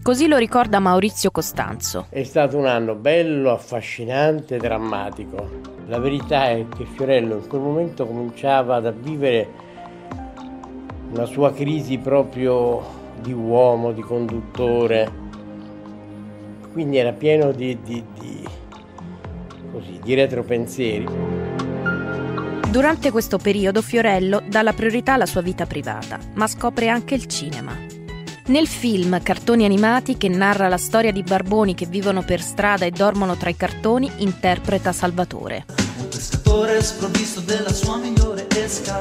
Così 0.01 0.27
lo 0.27 0.37
ricorda 0.37 0.79
Maurizio 0.79 1.29
Costanzo. 1.29 2.07
È 2.09 2.23
stato 2.23 2.57
un 2.57 2.65
anno 2.65 2.95
bello, 2.95 3.51
affascinante, 3.51 4.57
drammatico. 4.57 5.61
La 5.87 5.99
verità 5.99 6.49
è 6.49 6.65
che 6.75 6.85
Fiorello 6.85 7.35
in 7.35 7.47
quel 7.47 7.61
momento 7.61 8.07
cominciava 8.07 8.77
ad 8.77 8.91
vivere 8.95 9.47
una 11.13 11.25
sua 11.25 11.53
crisi 11.53 11.99
proprio 11.99 12.81
di 13.21 13.31
uomo, 13.31 13.91
di 13.91 14.01
conduttore. 14.01 15.21
Quindi 16.71 16.97
era 16.97 17.11
pieno 17.11 17.51
di, 17.51 17.77
di, 17.83 18.03
di, 18.19 18.47
così, 19.71 19.99
di 20.03 20.13
retropensieri. 20.15 21.05
Durante 22.67 23.11
questo 23.11 23.37
periodo 23.37 23.83
Fiorello 23.83 24.41
dà 24.47 24.63
la 24.63 24.73
priorità 24.73 25.13
alla 25.13 25.27
sua 25.27 25.41
vita 25.41 25.67
privata, 25.67 26.17
ma 26.33 26.47
scopre 26.47 26.89
anche 26.89 27.13
il 27.13 27.27
cinema. 27.27 27.77
Nel 28.45 28.67
film 28.67 29.21
Cartoni 29.21 29.65
animati 29.65 30.17
che 30.17 30.27
narra 30.27 30.67
la 30.67 30.77
storia 30.77 31.11
di 31.11 31.21
barboni 31.21 31.75
che 31.75 31.85
vivono 31.85 32.23
per 32.23 32.41
strada 32.41 32.85
e 32.85 32.91
dormono 32.91 33.37
tra 33.37 33.51
i 33.51 33.55
cartoni, 33.55 34.09
interpreta 34.17 34.91
Salvatore. 34.91 35.65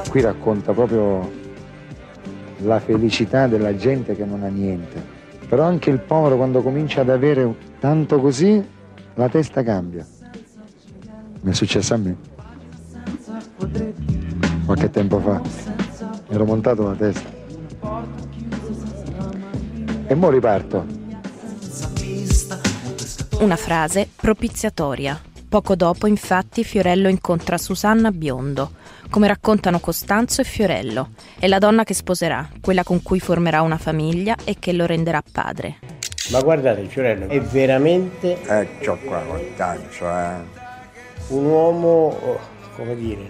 Qui 0.09 0.21
racconta 0.21 0.71
proprio 0.71 1.42
la 2.63 2.79
felicità 2.79 3.47
della 3.47 3.75
gente 3.75 4.15
che 4.15 4.25
non 4.25 4.43
ha 4.43 4.47
niente. 4.47 5.01
Però 5.47 5.63
anche 5.63 5.89
il 5.89 5.99
povero 5.99 6.37
quando 6.37 6.61
comincia 6.61 7.01
ad 7.01 7.09
avere 7.09 7.55
tanto 7.79 8.19
così, 8.19 8.63
la 9.15 9.29
testa 9.29 9.63
cambia. 9.63 10.05
Mi 11.41 11.51
è 11.51 11.53
successo 11.53 11.93
a 11.93 11.97
me. 11.97 12.15
Qualche 14.65 14.89
tempo 14.89 15.19
fa. 15.19 15.41
Ero 16.29 16.45
montato 16.45 16.87
la 16.87 16.95
testa. 16.95 17.29
E 20.07 20.15
mo 20.15 20.29
riparto. 20.29 20.85
Una 23.39 23.55
frase 23.57 24.07
propiziatoria. 24.15 25.19
Poco 25.49 25.75
dopo, 25.75 26.07
infatti, 26.07 26.63
Fiorello 26.63 27.09
incontra 27.09 27.57
Susanna 27.57 28.09
Biondo, 28.11 28.71
come 29.13 29.27
raccontano 29.27 29.79
Costanzo 29.79 30.41
e 30.41 30.43
Fiorello. 30.43 31.09
È 31.37 31.45
la 31.45 31.59
donna 31.59 31.83
che 31.83 31.93
sposerà, 31.93 32.49
quella 32.59 32.83
con 32.83 33.03
cui 33.03 33.19
formerà 33.19 33.61
una 33.61 33.77
famiglia 33.77 34.35
e 34.43 34.55
che 34.57 34.73
lo 34.73 34.87
renderà 34.87 35.21
padre. 35.31 35.75
Ma 36.31 36.41
guardate, 36.41 36.85
Fiorello 36.85 37.27
è 37.27 37.39
veramente 37.39 38.41
Ecco 38.43 38.97
qua, 39.05 39.21
guardaccio, 39.21 40.09
eh. 40.09 40.33
un 41.27 41.45
uomo, 41.45 41.87
oh, 41.87 42.39
come 42.75 42.95
dire, 42.95 43.29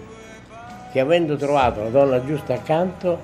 che 0.90 1.00
avendo 1.00 1.36
trovato 1.36 1.82
la 1.82 1.90
donna 1.90 2.24
giusta 2.24 2.54
accanto 2.54 3.20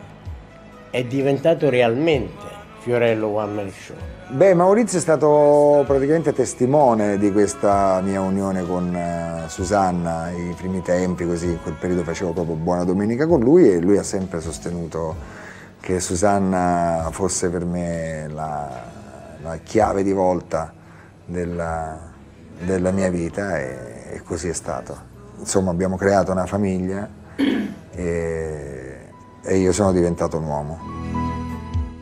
è 0.90 1.02
diventato 1.04 1.70
realmente 1.70 2.59
Fiorello 2.80 3.28
One 3.28 3.52
Man 3.52 3.70
Show. 3.70 3.94
Beh, 4.28 4.54
Maurizio 4.54 4.98
è 4.98 5.00
stato 5.02 5.84
praticamente 5.86 6.32
testimone 6.32 7.18
di 7.18 7.30
questa 7.30 8.00
mia 8.00 8.22
unione 8.22 8.66
con 8.66 8.94
eh, 8.94 9.44
Susanna, 9.48 10.30
i 10.30 10.54
primi 10.56 10.80
tempi, 10.80 11.26
così 11.26 11.46
in 11.46 11.62
quel 11.62 11.74
periodo 11.74 12.04
facevo 12.04 12.32
proprio 12.32 12.54
buona 12.54 12.84
domenica 12.84 13.26
con 13.26 13.40
lui 13.40 13.70
e 13.70 13.80
lui 13.80 13.98
ha 13.98 14.02
sempre 14.02 14.40
sostenuto 14.40 15.14
che 15.78 16.00
Susanna 16.00 17.08
fosse 17.12 17.50
per 17.50 17.66
me 17.66 18.28
la, 18.28 18.68
la 19.42 19.56
chiave 19.58 20.02
di 20.02 20.12
volta 20.12 20.72
della, 21.26 21.98
della 22.64 22.90
mia 22.92 23.10
vita 23.10 23.58
e, 23.58 24.12
e 24.12 24.22
così 24.22 24.48
è 24.48 24.54
stato. 24.54 25.08
Insomma 25.38 25.70
abbiamo 25.70 25.96
creato 25.96 26.32
una 26.32 26.46
famiglia 26.46 27.08
e, 27.90 28.98
e 29.42 29.56
io 29.56 29.72
sono 29.72 29.92
diventato 29.92 30.38
un 30.38 30.44
uomo. 30.44 30.89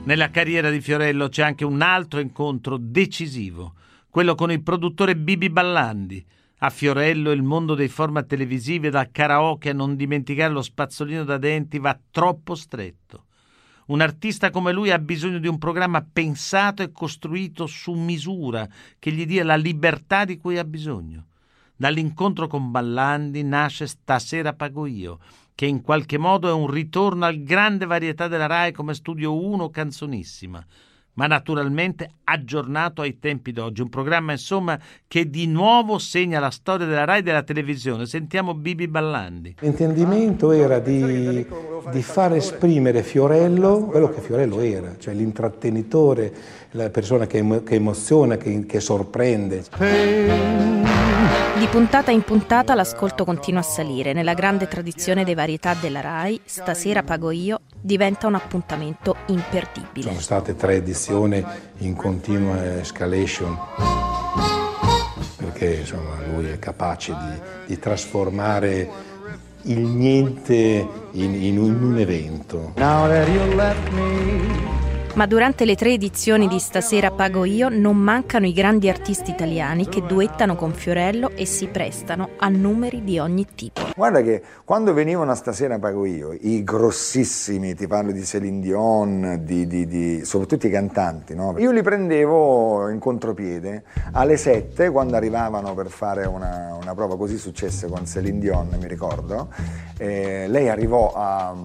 Nella 0.09 0.31
carriera 0.31 0.71
di 0.71 0.81
Fiorello 0.81 1.29
c'è 1.29 1.43
anche 1.43 1.67
un 1.67 1.83
altro 1.83 2.21
incontro 2.21 2.79
decisivo, 2.79 3.75
quello 4.09 4.35
con 4.35 4.51
il 4.51 4.63
produttore 4.63 5.15
Bibi 5.15 5.51
Ballandi. 5.51 6.25
A 6.61 6.71
Fiorello 6.71 7.31
il 7.31 7.43
mondo 7.43 7.75
dei 7.75 7.89
format 7.89 8.27
televisivi 8.27 8.89
dal 8.89 9.11
karaoke 9.11 9.69
a 9.69 9.75
non 9.75 9.97
dimenticare 9.97 10.51
lo 10.51 10.63
spazzolino 10.63 11.25
da 11.25 11.37
denti 11.37 11.79
va 11.79 12.01
troppo 12.11 12.55
stretto. 12.55 13.27
Un 13.89 14.01
artista 14.01 14.49
come 14.49 14.73
lui 14.73 14.91
ha 14.91 14.99
bisogno 14.99 15.39
di 15.39 15.47
un 15.47 15.59
programma 15.59 16.03
pensato 16.11 16.83
e 16.83 16.91
costruito 16.91 17.67
su 17.67 17.93
misura 17.93 18.67
che 18.99 19.13
gli 19.13 19.27
dia 19.27 19.45
la 19.45 19.57
libertà 19.57 20.25
di 20.25 20.39
cui 20.39 20.57
ha 20.57 20.65
bisogno. 20.65 21.27
Dall'incontro 21.77 22.47
con 22.47 22.71
Ballandi 22.71 23.43
nasce 23.43 23.87
Stasera 23.87 24.55
pago 24.55 24.87
io, 24.87 25.19
che 25.59 25.67
in 25.67 25.83
qualche 25.83 26.19
modo 26.19 26.49
è 26.49 26.53
un 26.53 26.71
ritorno 26.71 27.25
al 27.25 27.43
grande 27.43 27.85
varietà 27.85 28.29
della 28.29 28.47
RAI 28.47 28.71
come 28.71 28.95
studio 28.95 29.37
1 29.45 29.71
canzonissima, 29.71 30.65
ma 31.15 31.27
naturalmente 31.27 32.11
aggiornato 32.23 33.03
ai 33.03 33.19
tempi 33.19 33.51
d'oggi. 33.51 33.81
Un 33.81 33.89
programma, 33.89 34.31
insomma, 34.31 34.79
che 35.09 35.29
di 35.29 35.49
nuovo 35.49 35.99
segna 35.99 36.39
la 36.39 36.53
storia 36.53 36.87
della 36.87 37.05
RAI 37.05 37.19
e 37.19 37.23
della 37.23 37.43
televisione. 37.43 38.07
Sentiamo 38.07 38.55
Bibi 38.55 38.87
Ballandi. 38.87 39.57
L'intendimento 39.59 40.53
era 40.53 40.79
di, 40.79 41.45
di 41.91 42.03
far 42.03 42.35
esprimere 42.35 43.03
Fiorello 43.03 43.87
quello 43.87 44.11
che 44.11 44.21
Fiorello 44.21 44.61
era, 44.61 44.95
cioè 44.97 45.13
l'intrattenitore, 45.13 46.33
la 46.71 46.89
persona 46.91 47.27
che, 47.27 47.39
emo- 47.39 47.65
che 47.65 47.75
emoziona, 47.75 48.37
che, 48.37 48.65
che 48.65 48.79
sorprende. 48.79 49.65
Di 49.77 51.08
puntata 51.71 52.11
in 52.11 52.23
puntata 52.23 52.75
l'ascolto 52.75 53.25
continua 53.25 53.61
a 53.61 53.65
salire. 53.65 54.15
Nella 54.15 54.33
grande 54.33 54.69
tradizione 54.69 55.23
dei 55.23 55.35
varietà 55.35 55.75
della 55.75 56.01
RAI, 56.01 56.41
Stasera 56.45 57.03
pago 57.03 57.31
io 57.31 57.61
diventa 57.79 58.27
un 58.27 58.35
appuntamento 58.35 59.17
imperdibile. 59.27 60.09
Sono 60.09 60.21
state 60.21 60.57
tre 60.57 60.77
edizioni 60.77 61.45
in 61.79 61.95
continua 61.95 62.79
escalation, 62.81 63.59
perché 65.37 65.81
insomma, 65.81 66.17
lui 66.33 66.49
è 66.49 66.59
capace 66.59 67.15
di, 67.15 67.75
di 67.75 67.79
trasformare 67.79 68.91
il 69.63 69.81
niente 69.81 70.89
in, 71.13 71.35
in 71.35 71.59
un, 71.59 71.67
in 71.67 71.83
un 71.83 71.99
evento. 71.99 72.73
Ma 75.19 75.27
durante 75.27 75.65
le 75.65 75.75
tre 75.75 75.95
edizioni 75.95 76.47
di 76.47 76.61
Stasera 76.61 77.11
pago 77.11 77.45
io 77.45 77.69
non 77.69 77.97
mancano 77.97 78.47
i 78.47 78.53
grandi 78.53 78.89
artisti 78.89 79.33
italiani 79.33 79.89
che 79.89 80.01
duettano 80.07 80.55
con 80.55 80.73
Fiorello 80.73 81.33
e 81.35 81.45
si 81.45 81.67
prestano 81.67 82.29
a 82.37 82.49
numeri 82.49 83.03
di 83.03 83.19
ogni 83.19 83.45
tipo. 83.53 83.81
Guarda 83.97 84.23
che 84.23 84.41
quando 84.63 84.93
venivano 84.93 85.33
a 85.33 85.35
Stasera 85.35 85.81
pago 85.81 86.05
io, 86.05 86.33
i 86.43 86.63
grossissimi, 86.63 87.75
ti 87.75 87.89
parlo 87.89 88.13
di 88.13 88.25
Celine 88.25 88.61
Dion, 88.61 89.41
di, 89.43 89.67
di- 89.67 89.89
di- 89.89 90.25
soprattutto 90.25 90.69
i 90.69 90.71
cantanti, 90.71 91.35
no? 91.35 91.57
io 91.59 91.73
li 91.73 91.83
prendevo 91.83 92.89
in 92.89 93.01
contropiede 93.01 93.83
alle 94.13 94.37
7 94.37 94.89
quando 94.91 95.17
arrivavano 95.17 95.75
per 95.75 95.89
fare 95.89 96.27
una, 96.27 96.79
una 96.81 96.95
prova, 96.95 97.17
così 97.17 97.39
successe 97.39 97.89
con 97.89 98.07
Celine 98.07 98.39
Dion, 98.39 98.69
mi 98.81 98.87
ricordo. 98.87 99.49
Eh, 99.99 100.47
lei 100.47 100.69
arrivò 100.69 101.13
a... 101.13 101.57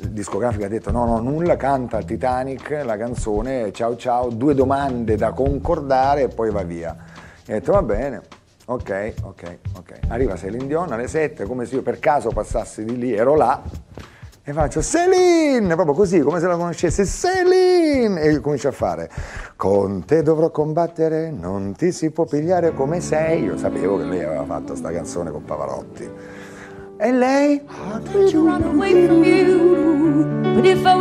Il 0.00 0.10
discografico 0.10 0.64
ha 0.64 0.68
detto 0.68 0.90
no, 0.90 1.06
no, 1.06 1.20
nulla, 1.20 1.56
canta 1.56 2.02
Titanic 2.02 2.82
la 2.84 2.96
canzone, 2.96 3.72
ciao 3.72 3.96
ciao, 3.96 4.28
due 4.28 4.54
domande 4.54 5.16
da 5.16 5.32
concordare 5.32 6.22
e 6.22 6.28
poi 6.28 6.50
va 6.50 6.62
via. 6.62 6.96
E 7.44 7.52
ho 7.52 7.58
detto 7.58 7.72
va 7.72 7.82
bene, 7.82 8.20
ok, 8.66 9.14
ok, 9.22 9.58
ok. 9.76 9.98
Arriva 10.08 10.36
Celine 10.36 10.66
Dion 10.66 10.92
alle 10.92 11.08
7, 11.08 11.44
come 11.44 11.64
se 11.64 11.76
io 11.76 11.82
per 11.82 11.98
caso 11.98 12.28
passassi 12.30 12.84
di 12.84 12.98
lì, 12.98 13.12
ero 13.14 13.36
là, 13.36 13.62
e 14.48 14.52
faccio 14.52 14.80
Celine, 14.80 15.74
proprio 15.74 15.94
così, 15.94 16.20
come 16.20 16.38
se 16.38 16.46
la 16.46 16.56
conoscesse, 16.56 17.04
Celine! 17.04 18.20
E 18.20 18.40
comincio 18.40 18.68
a 18.68 18.72
fare, 18.72 19.10
con 19.56 20.04
te 20.04 20.22
dovrò 20.22 20.52
combattere, 20.52 21.32
non 21.32 21.74
ti 21.74 21.90
si 21.90 22.10
può 22.10 22.26
pigliare 22.26 22.72
come 22.72 23.00
sei. 23.00 23.42
Io 23.42 23.56
sapevo 23.56 23.96
che 23.96 24.04
lei 24.04 24.22
aveva 24.22 24.44
fatto 24.44 24.76
sta 24.76 24.92
canzone 24.92 25.32
con 25.32 25.42
Pavarotti. 25.42 26.10
E 26.98 27.12
lei? 27.12 27.60
Could 28.12 28.30
you 28.30 28.46
run 28.46 28.62
away 28.62 29.06
from 29.06 29.24
you? 29.24 29.35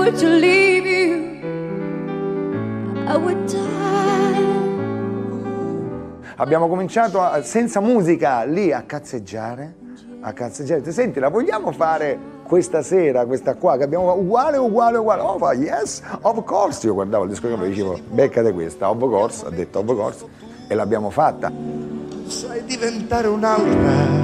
Were 0.05 0.11
to 0.19 0.27
leave 0.27 0.85
you, 0.85 1.41
I 3.07 3.17
would 3.17 3.43
die. 3.51 3.63
Abbiamo 6.35 6.67
cominciato 6.67 7.19
a- 7.19 7.41
senza 7.41 7.79
musica 7.79 8.43
lì 8.43 8.71
a 8.71 8.83
cazzeggiare, 8.83 9.73
a 10.21 10.31
cazzeggiare. 10.31 10.81
Ti 10.81 10.91
Senti, 10.91 11.19
la 11.19 11.29
vogliamo 11.29 11.71
fare 11.71 12.19
questa 12.43 12.83
sera, 12.83 13.25
questa 13.25 13.55
qua, 13.55 13.77
che 13.77 13.83
abbiamo 13.85 14.13
uguale, 14.13 14.57
uguale, 14.57 14.99
uguale. 14.99 15.21
Oh, 15.23 15.39
fa, 15.39 15.53
yes, 15.53 16.03
of 16.21 16.43
course. 16.43 16.85
Io 16.85 16.93
guardavo 16.93 17.23
il 17.23 17.29
disco 17.31 17.47
e 17.47 17.67
dicevo, 17.67 17.97
beccate 18.07 18.53
questa, 18.53 18.87
of 18.91 18.99
course, 18.99 19.43
ha 19.43 19.49
detto 19.49 19.79
of 19.79 19.87
course, 19.87 20.23
e 20.67 20.75
l'abbiamo 20.75 21.09
fatta. 21.09 21.51
Sai 22.27 22.63
diventare 22.63 23.25
un'altra. 23.27 24.23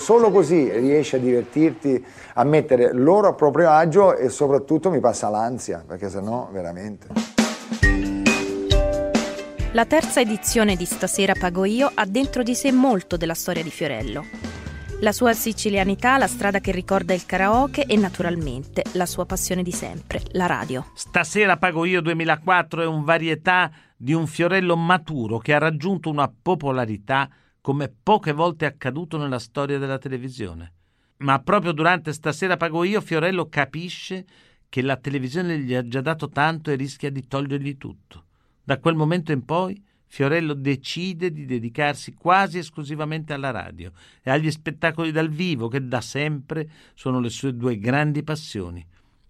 Solo 0.00 0.30
così 0.30 0.70
riesci 0.72 1.16
a 1.16 1.18
divertirti, 1.18 2.02
a 2.34 2.44
mettere 2.44 2.90
loro 2.94 3.28
a 3.28 3.34
proprio 3.34 3.68
agio 3.68 4.16
e 4.16 4.30
soprattutto 4.30 4.90
mi 4.90 4.98
passa 4.98 5.28
l'ansia, 5.28 5.84
perché 5.86 6.08
sennò 6.08 6.48
veramente. 6.50 7.08
La 9.72 9.84
terza 9.84 10.20
edizione 10.20 10.74
di 10.74 10.86
Stasera 10.86 11.34
pago 11.38 11.66
io 11.66 11.90
ha 11.92 12.06
dentro 12.06 12.42
di 12.42 12.54
sé 12.54 12.72
molto 12.72 13.18
della 13.18 13.34
storia 13.34 13.62
di 13.62 13.70
Fiorello. 13.70 14.24
La 15.00 15.12
sua 15.12 15.34
sicilianità, 15.34 16.16
la 16.16 16.26
strada 16.26 16.60
che 16.60 16.72
ricorda 16.72 17.12
il 17.12 17.26
karaoke 17.26 17.84
e 17.84 17.96
naturalmente 17.96 18.82
la 18.92 19.06
sua 19.06 19.26
passione 19.26 19.62
di 19.62 19.72
sempre, 19.72 20.22
la 20.32 20.46
radio. 20.46 20.86
Stasera 20.94 21.58
pago 21.58 21.84
io 21.84 22.00
2004 22.00 22.82
è 22.82 22.86
un 22.86 23.04
varietà 23.04 23.70
di 23.98 24.14
un 24.14 24.26
Fiorello 24.26 24.76
maturo 24.76 25.36
che 25.38 25.52
ha 25.52 25.58
raggiunto 25.58 26.08
una 26.08 26.32
popolarità 26.42 27.28
come 27.60 27.92
poche 28.02 28.32
volte 28.32 28.64
è 28.64 28.68
accaduto 28.68 29.18
nella 29.18 29.38
storia 29.38 29.78
della 29.78 29.98
televisione. 29.98 30.72
Ma 31.18 31.38
proprio 31.40 31.72
durante 31.72 32.12
Stasera 32.12 32.56
pago 32.56 32.84
io 32.84 33.00
Fiorello 33.00 33.48
capisce 33.48 34.24
che 34.68 34.82
la 34.82 34.96
televisione 34.96 35.58
gli 35.58 35.74
ha 35.74 35.86
già 35.86 36.00
dato 36.00 36.28
tanto 36.28 36.70
e 36.70 36.76
rischia 36.76 37.10
di 37.10 37.26
togliergli 37.26 37.76
tutto. 37.76 38.24
Da 38.62 38.78
quel 38.78 38.94
momento 38.94 39.32
in 39.32 39.44
poi 39.44 39.82
Fiorello 40.06 40.54
decide 40.54 41.30
di 41.30 41.44
dedicarsi 41.44 42.14
quasi 42.14 42.58
esclusivamente 42.58 43.32
alla 43.32 43.50
radio 43.50 43.92
e 44.22 44.30
agli 44.30 44.50
spettacoli 44.50 45.12
dal 45.12 45.28
vivo 45.28 45.68
che 45.68 45.86
da 45.86 46.00
sempre 46.00 46.68
sono 46.94 47.20
le 47.20 47.30
sue 47.30 47.54
due 47.54 47.78
grandi 47.78 48.22
passioni. 48.22 48.84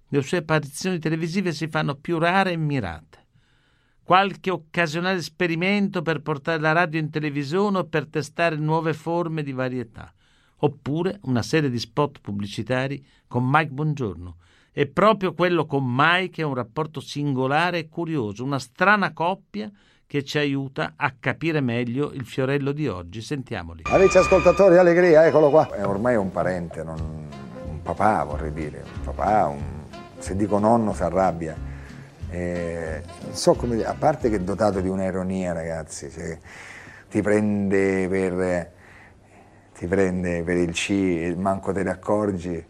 Le 0.09 0.22
sue 0.22 0.39
apparizioni 0.39 0.99
televisive 0.99 1.53
si 1.53 1.68
fanno 1.68 1.97
più 1.97 2.18
rare 2.18 2.53
e 2.53 2.57
mirate. 2.57 3.20
Qualche 4.11 4.51
occasionale 4.51 5.19
esperimento 5.19 6.03
per 6.03 6.21
portare 6.21 6.59
la 6.59 6.73
radio 6.73 6.99
in 6.99 7.11
televisione 7.11 7.79
o 7.79 7.85
per 7.85 8.09
testare 8.09 8.57
nuove 8.57 8.93
forme 8.93 9.45
di 9.45 9.53
varietà. 9.53 10.13
Oppure 10.63 11.21
una 11.27 11.43
serie 11.43 11.71
di 11.71 11.79
spot 11.79 12.19
pubblicitari 12.21 13.07
con 13.29 13.49
Mike 13.49 13.71
Bongiorno. 13.71 14.39
E 14.73 14.89
proprio 14.89 15.33
quello 15.33 15.65
con 15.65 15.85
Mike 15.87 16.43
è 16.43 16.45
un 16.45 16.55
rapporto 16.55 16.99
singolare 16.99 17.79
e 17.79 17.89
curioso, 17.89 18.43
una 18.43 18.59
strana 18.59 19.13
coppia 19.13 19.71
che 20.09 20.25
ci 20.25 20.39
aiuta 20.39 20.95
a 20.97 21.15
capire 21.17 21.61
meglio 21.61 22.11
il 22.11 22.25
Fiorello 22.25 22.73
di 22.73 22.89
oggi. 22.89 23.23
Sentiamoli. 23.23 23.85
Amici 23.87 24.19
ascoltatori, 24.19 24.77
allegria, 24.77 25.25
eccolo 25.25 25.51
qua. 25.51 25.71
È 25.71 25.87
ormai 25.87 26.17
un 26.17 26.33
parente, 26.33 26.83
non- 26.83 27.29
un 27.65 27.81
papà 27.81 28.25
vorrei 28.25 28.53
dire, 28.53 28.83
un 28.93 29.05
papà, 29.05 29.47
un- 29.47 29.85
se 30.19 30.35
dico 30.35 30.59
nonno 30.59 30.95
si 30.95 31.03
arrabbia. 31.05 31.70
Eh, 32.31 33.03
so 33.33 33.55
come 33.55 33.85
a 33.85 33.95
parte 33.99 34.31
che 34.31 34.37
è 34.37 34.41
dotato 34.41 34.81
di 34.81 34.89
un'ironia, 34.89 35.53
ragazzi, 35.53 36.11
cioè, 36.11 36.39
ti 37.11 37.20
prende 37.22 38.07
per... 38.09 38.70
ti 39.76 39.87
prende 39.87 40.43
per 40.43 40.57
il 40.57 40.72
C 40.72 41.35
manco 41.37 41.72
te 41.72 41.83
ne 41.83 41.91
accorgi. 41.91 42.64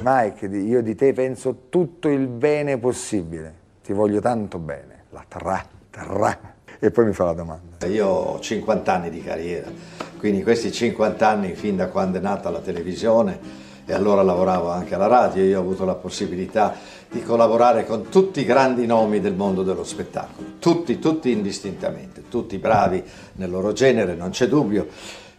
Mike, 0.00 0.46
io 0.46 0.82
di 0.82 0.94
te 0.94 1.12
penso 1.14 1.68
tutto 1.70 2.08
il 2.08 2.26
bene 2.26 2.76
possibile, 2.76 3.54
ti 3.82 3.92
voglio 3.94 4.20
tanto 4.20 4.58
bene. 4.58 5.04
La 5.10 5.24
tra, 5.26 5.64
tra. 5.90 6.54
E 6.78 6.90
poi 6.90 7.06
mi 7.06 7.12
fa 7.14 7.24
la 7.24 7.32
domanda. 7.32 7.86
Io 7.86 8.06
ho 8.06 8.38
50 8.38 8.92
anni 8.92 9.08
di 9.08 9.22
carriera, 9.22 9.70
quindi 10.18 10.42
questi 10.42 10.70
50 10.70 11.26
anni 11.26 11.54
fin 11.54 11.76
da 11.76 11.88
quando 11.88 12.18
è 12.18 12.20
nata 12.20 12.50
la 12.50 12.60
televisione 12.60 13.64
e 13.86 13.94
allora 13.94 14.22
lavoravo 14.22 14.68
anche 14.68 14.96
alla 14.96 15.06
radio, 15.06 15.44
io 15.44 15.58
ho 15.58 15.62
avuto 15.62 15.84
la 15.84 15.94
possibilità 15.94 16.74
di 17.16 17.22
collaborare 17.22 17.86
con 17.86 18.10
tutti 18.10 18.40
i 18.40 18.44
grandi 18.44 18.84
nomi 18.84 19.20
del 19.20 19.34
mondo 19.34 19.62
dello 19.62 19.84
spettacolo, 19.84 20.48
tutti, 20.58 20.98
tutti 20.98 21.30
indistintamente, 21.30 22.28
tutti 22.28 22.58
bravi 22.58 23.02
nel 23.36 23.48
loro 23.48 23.72
genere, 23.72 24.14
non 24.14 24.30
c'è 24.30 24.46
dubbio, 24.46 24.86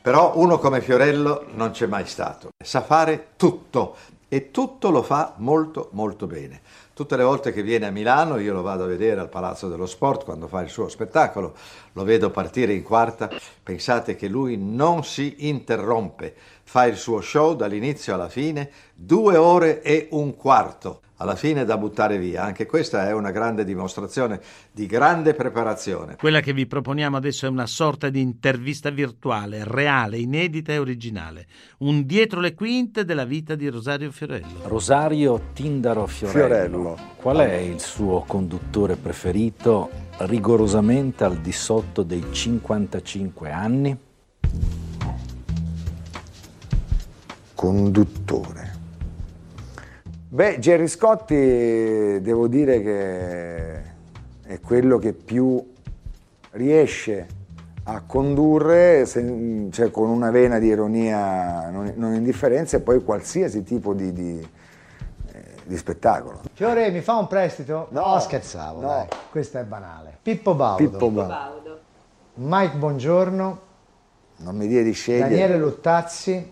però 0.01 0.33
uno 0.37 0.57
come 0.57 0.81
Fiorello 0.81 1.45
non 1.53 1.69
c'è 1.69 1.85
mai 1.85 2.07
stato, 2.07 2.49
sa 2.57 2.81
fare 2.81 3.27
tutto 3.35 3.95
e 4.27 4.49
tutto 4.49 4.89
lo 4.89 5.03
fa 5.03 5.35
molto 5.37 5.89
molto 5.91 6.25
bene. 6.25 6.61
Tutte 6.95 7.15
le 7.15 7.23
volte 7.23 7.53
che 7.53 7.61
viene 7.61 7.85
a 7.85 7.91
Milano 7.91 8.39
io 8.39 8.53
lo 8.53 8.63
vado 8.63 8.85
a 8.85 8.87
vedere 8.87 9.19
al 9.19 9.29
Palazzo 9.29 9.69
dello 9.69 9.85
Sport 9.85 10.23
quando 10.23 10.47
fa 10.47 10.61
il 10.61 10.69
suo 10.69 10.89
spettacolo, 10.89 11.53
lo 11.93 12.03
vedo 12.03 12.31
partire 12.31 12.73
in 12.73 12.81
quarta, 12.81 13.29
pensate 13.61 14.15
che 14.15 14.27
lui 14.27 14.57
non 14.57 15.03
si 15.03 15.47
interrompe, 15.47 16.33
fa 16.63 16.85
il 16.85 16.97
suo 16.97 17.21
show 17.21 17.55
dall'inizio 17.55 18.15
alla 18.15 18.29
fine, 18.29 18.71
due 18.95 19.37
ore 19.37 19.83
e 19.83 20.07
un 20.09 20.35
quarto, 20.35 21.01
alla 21.17 21.35
fine 21.35 21.65
da 21.65 21.77
buttare 21.77 22.17
via. 22.17 22.43
Anche 22.43 22.65
questa 22.65 23.07
è 23.07 23.13
una 23.13 23.31
grande 23.31 23.63
dimostrazione 23.63 24.39
di 24.71 24.85
grande 24.85 25.33
preparazione. 25.33 26.15
Quella 26.15 26.39
che 26.39 26.53
vi 26.53 26.65
proponiamo 26.65 27.17
adesso 27.17 27.45
è 27.45 27.49
una 27.49 27.67
sorta 27.67 28.09
di 28.09 28.21
intervista 28.21 28.89
virtuale, 28.89 29.63
reale, 29.63 30.17
inedita 30.17 30.71
e 30.71 30.77
originale. 30.77 31.47
Un 31.79 32.05
dietro 32.05 32.39
le 32.39 32.53
quinte 32.53 33.05
della 33.05 33.25
vita 33.25 33.55
di 33.55 33.67
Rosario 33.67 34.11
Fiorello. 34.11 34.61
Rosario 34.63 35.49
Tindaro 35.53 36.05
Fiorello. 36.07 36.47
Fiorello. 36.47 36.97
Qual 37.17 37.37
è 37.37 37.55
il 37.55 37.79
suo 37.79 38.23
conduttore 38.27 38.95
preferito 38.95 39.89
rigorosamente 40.19 41.23
al 41.23 41.37
di 41.37 41.51
sotto 41.51 42.03
dei 42.03 42.23
55 42.31 43.51
anni? 43.51 43.97
Conduttore. 47.53 48.76
Beh, 50.37 50.59
Gerry 50.59 50.87
Scotti 50.87 51.33
devo 52.21 52.47
dire 52.47 52.79
che 52.83 53.81
è 54.43 54.59
quello 54.59 54.99
che 54.99 55.13
più 55.13 55.73
riesce 56.51 57.27
a 57.85 58.03
condurre 58.05 59.07
se- 59.07 59.69
cioè, 59.71 59.89
con 59.89 60.09
una 60.09 60.29
vena 60.29 60.59
di 60.59 60.67
ironia 60.67 61.71
non, 61.71 61.91
non 61.95 62.13
indifferenza 62.13 62.77
e 62.77 62.81
poi 62.81 63.03
qualsiasi 63.03 63.63
tipo 63.63 63.95
di, 63.95 64.13
di- 64.13 64.47
eh, 65.31 65.43
di 65.63 65.75
spettacolo. 65.75 66.41
Fiore, 66.53 66.91
mi 66.91 67.01
fa 67.01 67.15
un 67.15 67.25
prestito? 67.25 67.87
No, 67.89 68.19
scherzavo, 68.19 68.79
dai. 68.79 69.07
Questo 69.31 69.57
è 69.57 69.63
banale. 69.63 70.19
Pippo 70.21 70.53
Baudo. 70.53 70.87
Pippo 70.87 71.09
Baudo. 71.09 71.79
Mike 72.35 72.75
Buongiorno. 72.75 73.59
Non 74.35 74.55
mi 74.55 74.67
dire 74.67 74.83
di 74.83 74.91
scegliere. 74.91 75.29
Daniele 75.29 75.57
Luttazzi 75.57 76.51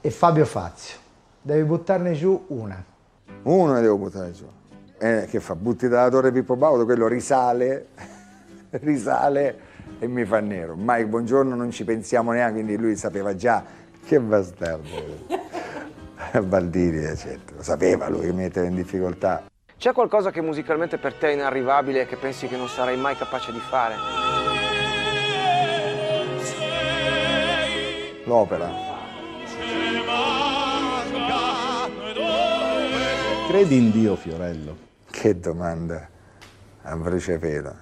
e 0.00 0.10
Fabio 0.12 0.44
Fazio. 0.44 1.00
Devi 1.44 1.64
buttarne 1.64 2.12
giù 2.12 2.44
una. 2.48 2.82
Uno 3.42 3.72
ne 3.72 3.80
devo 3.80 3.96
buttare 3.96 4.30
giù. 4.30 4.48
Eh, 4.96 5.26
che 5.28 5.40
fa? 5.40 5.56
Butti 5.56 5.88
dalla 5.88 6.08
torre 6.08 6.30
Pippo 6.30 6.54
Baudo, 6.54 6.84
quello 6.84 7.08
risale, 7.08 7.88
risale 8.70 9.58
e 9.98 10.06
mi 10.06 10.24
fa 10.24 10.38
nero. 10.38 10.76
Mike, 10.76 11.06
buongiorno, 11.06 11.56
non 11.56 11.72
ci 11.72 11.82
pensiamo 11.82 12.30
neanche, 12.30 12.62
quindi 12.62 12.76
lui 12.76 12.94
sapeva 12.94 13.34
già. 13.34 13.64
Che 14.06 14.20
bastardo. 14.20 14.88
Baldini, 16.46 17.16
certo, 17.16 17.54
lo 17.56 17.62
sapeva 17.64 18.08
lui 18.08 18.20
che 18.20 18.32
mi 18.32 18.42
metteva 18.42 18.66
in 18.66 18.76
difficoltà. 18.76 19.42
C'è 19.76 19.92
qualcosa 19.92 20.30
che 20.30 20.40
musicalmente 20.40 20.98
per 20.98 21.14
te 21.14 21.30
è 21.30 21.32
inarrivabile 21.32 22.02
e 22.02 22.06
che 22.06 22.14
pensi 22.14 22.46
che 22.46 22.56
non 22.56 22.68
sarai 22.68 22.96
mai 22.96 23.16
capace 23.16 23.50
di 23.50 23.58
fare? 23.58 23.94
L'opera. 28.26 28.91
Credi 33.52 33.76
in 33.76 33.90
Dio, 33.90 34.16
Fiorello? 34.16 34.74
Che 35.10 35.38
domanda 35.38 36.08
a 36.84 36.96
bruciapelo. 36.96 37.74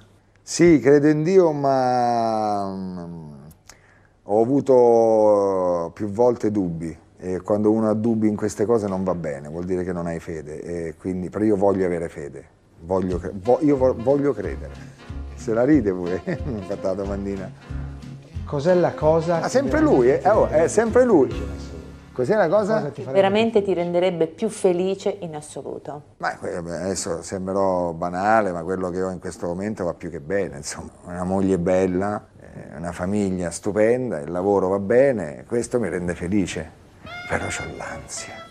Sì, 0.43 0.81
credo 0.81 1.07
in 1.07 1.23
Dio, 1.23 1.53
ma 1.53 2.75
mm, 2.75 3.33
ho 4.25 4.43
avuto 4.43 5.93
più 5.95 6.09
volte 6.09 6.51
dubbi 6.51 6.95
e 7.19 7.41
quando 7.43 7.71
uno 7.71 7.89
ha 7.89 7.95
dubbi 7.95 8.27
in 8.27 8.35
queste 8.35 8.65
cose 8.65 8.89
non 8.89 9.05
va 9.05 9.15
bene, 9.15 9.49
vuol 9.49 9.65
dire 9.65 9.85
che 9.85 9.93
non 9.93 10.09
hai 10.09 10.19
fede. 10.19 10.61
E 10.61 10.95
quindi, 10.99 11.31
però 11.31 11.45
io 11.45 11.55
voglio 11.55 11.87
avere 11.87 12.09
fede, 12.09 12.45
voglio, 12.81 13.21
io 13.61 13.77
vo- 13.77 13.95
voglio 13.97 14.33
credere. 14.33 14.73
Se 15.37 15.55
la 15.55 15.63
ride 15.63 15.93
pure, 15.93 16.21
mi 16.47 16.59
ha 16.59 16.65
fatto 16.65 16.87
la 16.89 16.95
domandina. 16.95 17.49
Cos'è 18.45 18.75
la 18.75 18.93
cosa? 18.93 19.39
Che 19.43 19.49
sempre 19.49 19.81
lui, 19.81 20.11
eh? 20.11 20.29
Oh, 20.29 20.49
è 20.49 20.67
sempre 20.67 21.05
lui. 21.05 21.70
Cos'è 22.13 22.35
la 22.35 22.49
cosa? 22.49 22.81
ti 22.91 23.03
farebbe 23.03 23.13
veramente 23.13 23.63
ti 23.63 23.73
renderebbe 23.73 24.27
più 24.27 24.49
felice 24.49 25.17
in 25.21 25.37
assoluto. 25.37 26.03
Ma 26.19 26.37
beh, 26.41 26.57
adesso 26.57 27.23
sembrerò 27.23 27.93
banale, 27.93 28.51
ma 28.53 28.63
quello 28.63 28.91
che 28.91 29.03
ho 29.03 29.11
in 29.11 29.21
questo 29.21 29.47
momento 29.47 29.85
va 29.85 29.95
più 29.95 30.11
che 30.11 30.21
bene, 30.21 30.57
insomma, 30.57 30.91
una 31.05 31.25
moglie 31.25 31.59
bella, 31.59 32.27
eh, 32.41 32.77
una 32.77 32.93
famiglia 32.93 33.51
stupenda, 33.51 34.19
il 34.19 34.31
lavoro 34.31 34.69
va 34.69 34.79
bene, 34.79 35.45
questo 35.47 35.79
mi 35.79 35.89
rende 35.89 36.15
felice, 36.15 36.71
però 37.29 37.47
ho 37.47 37.77
l'ansia. 37.77 38.49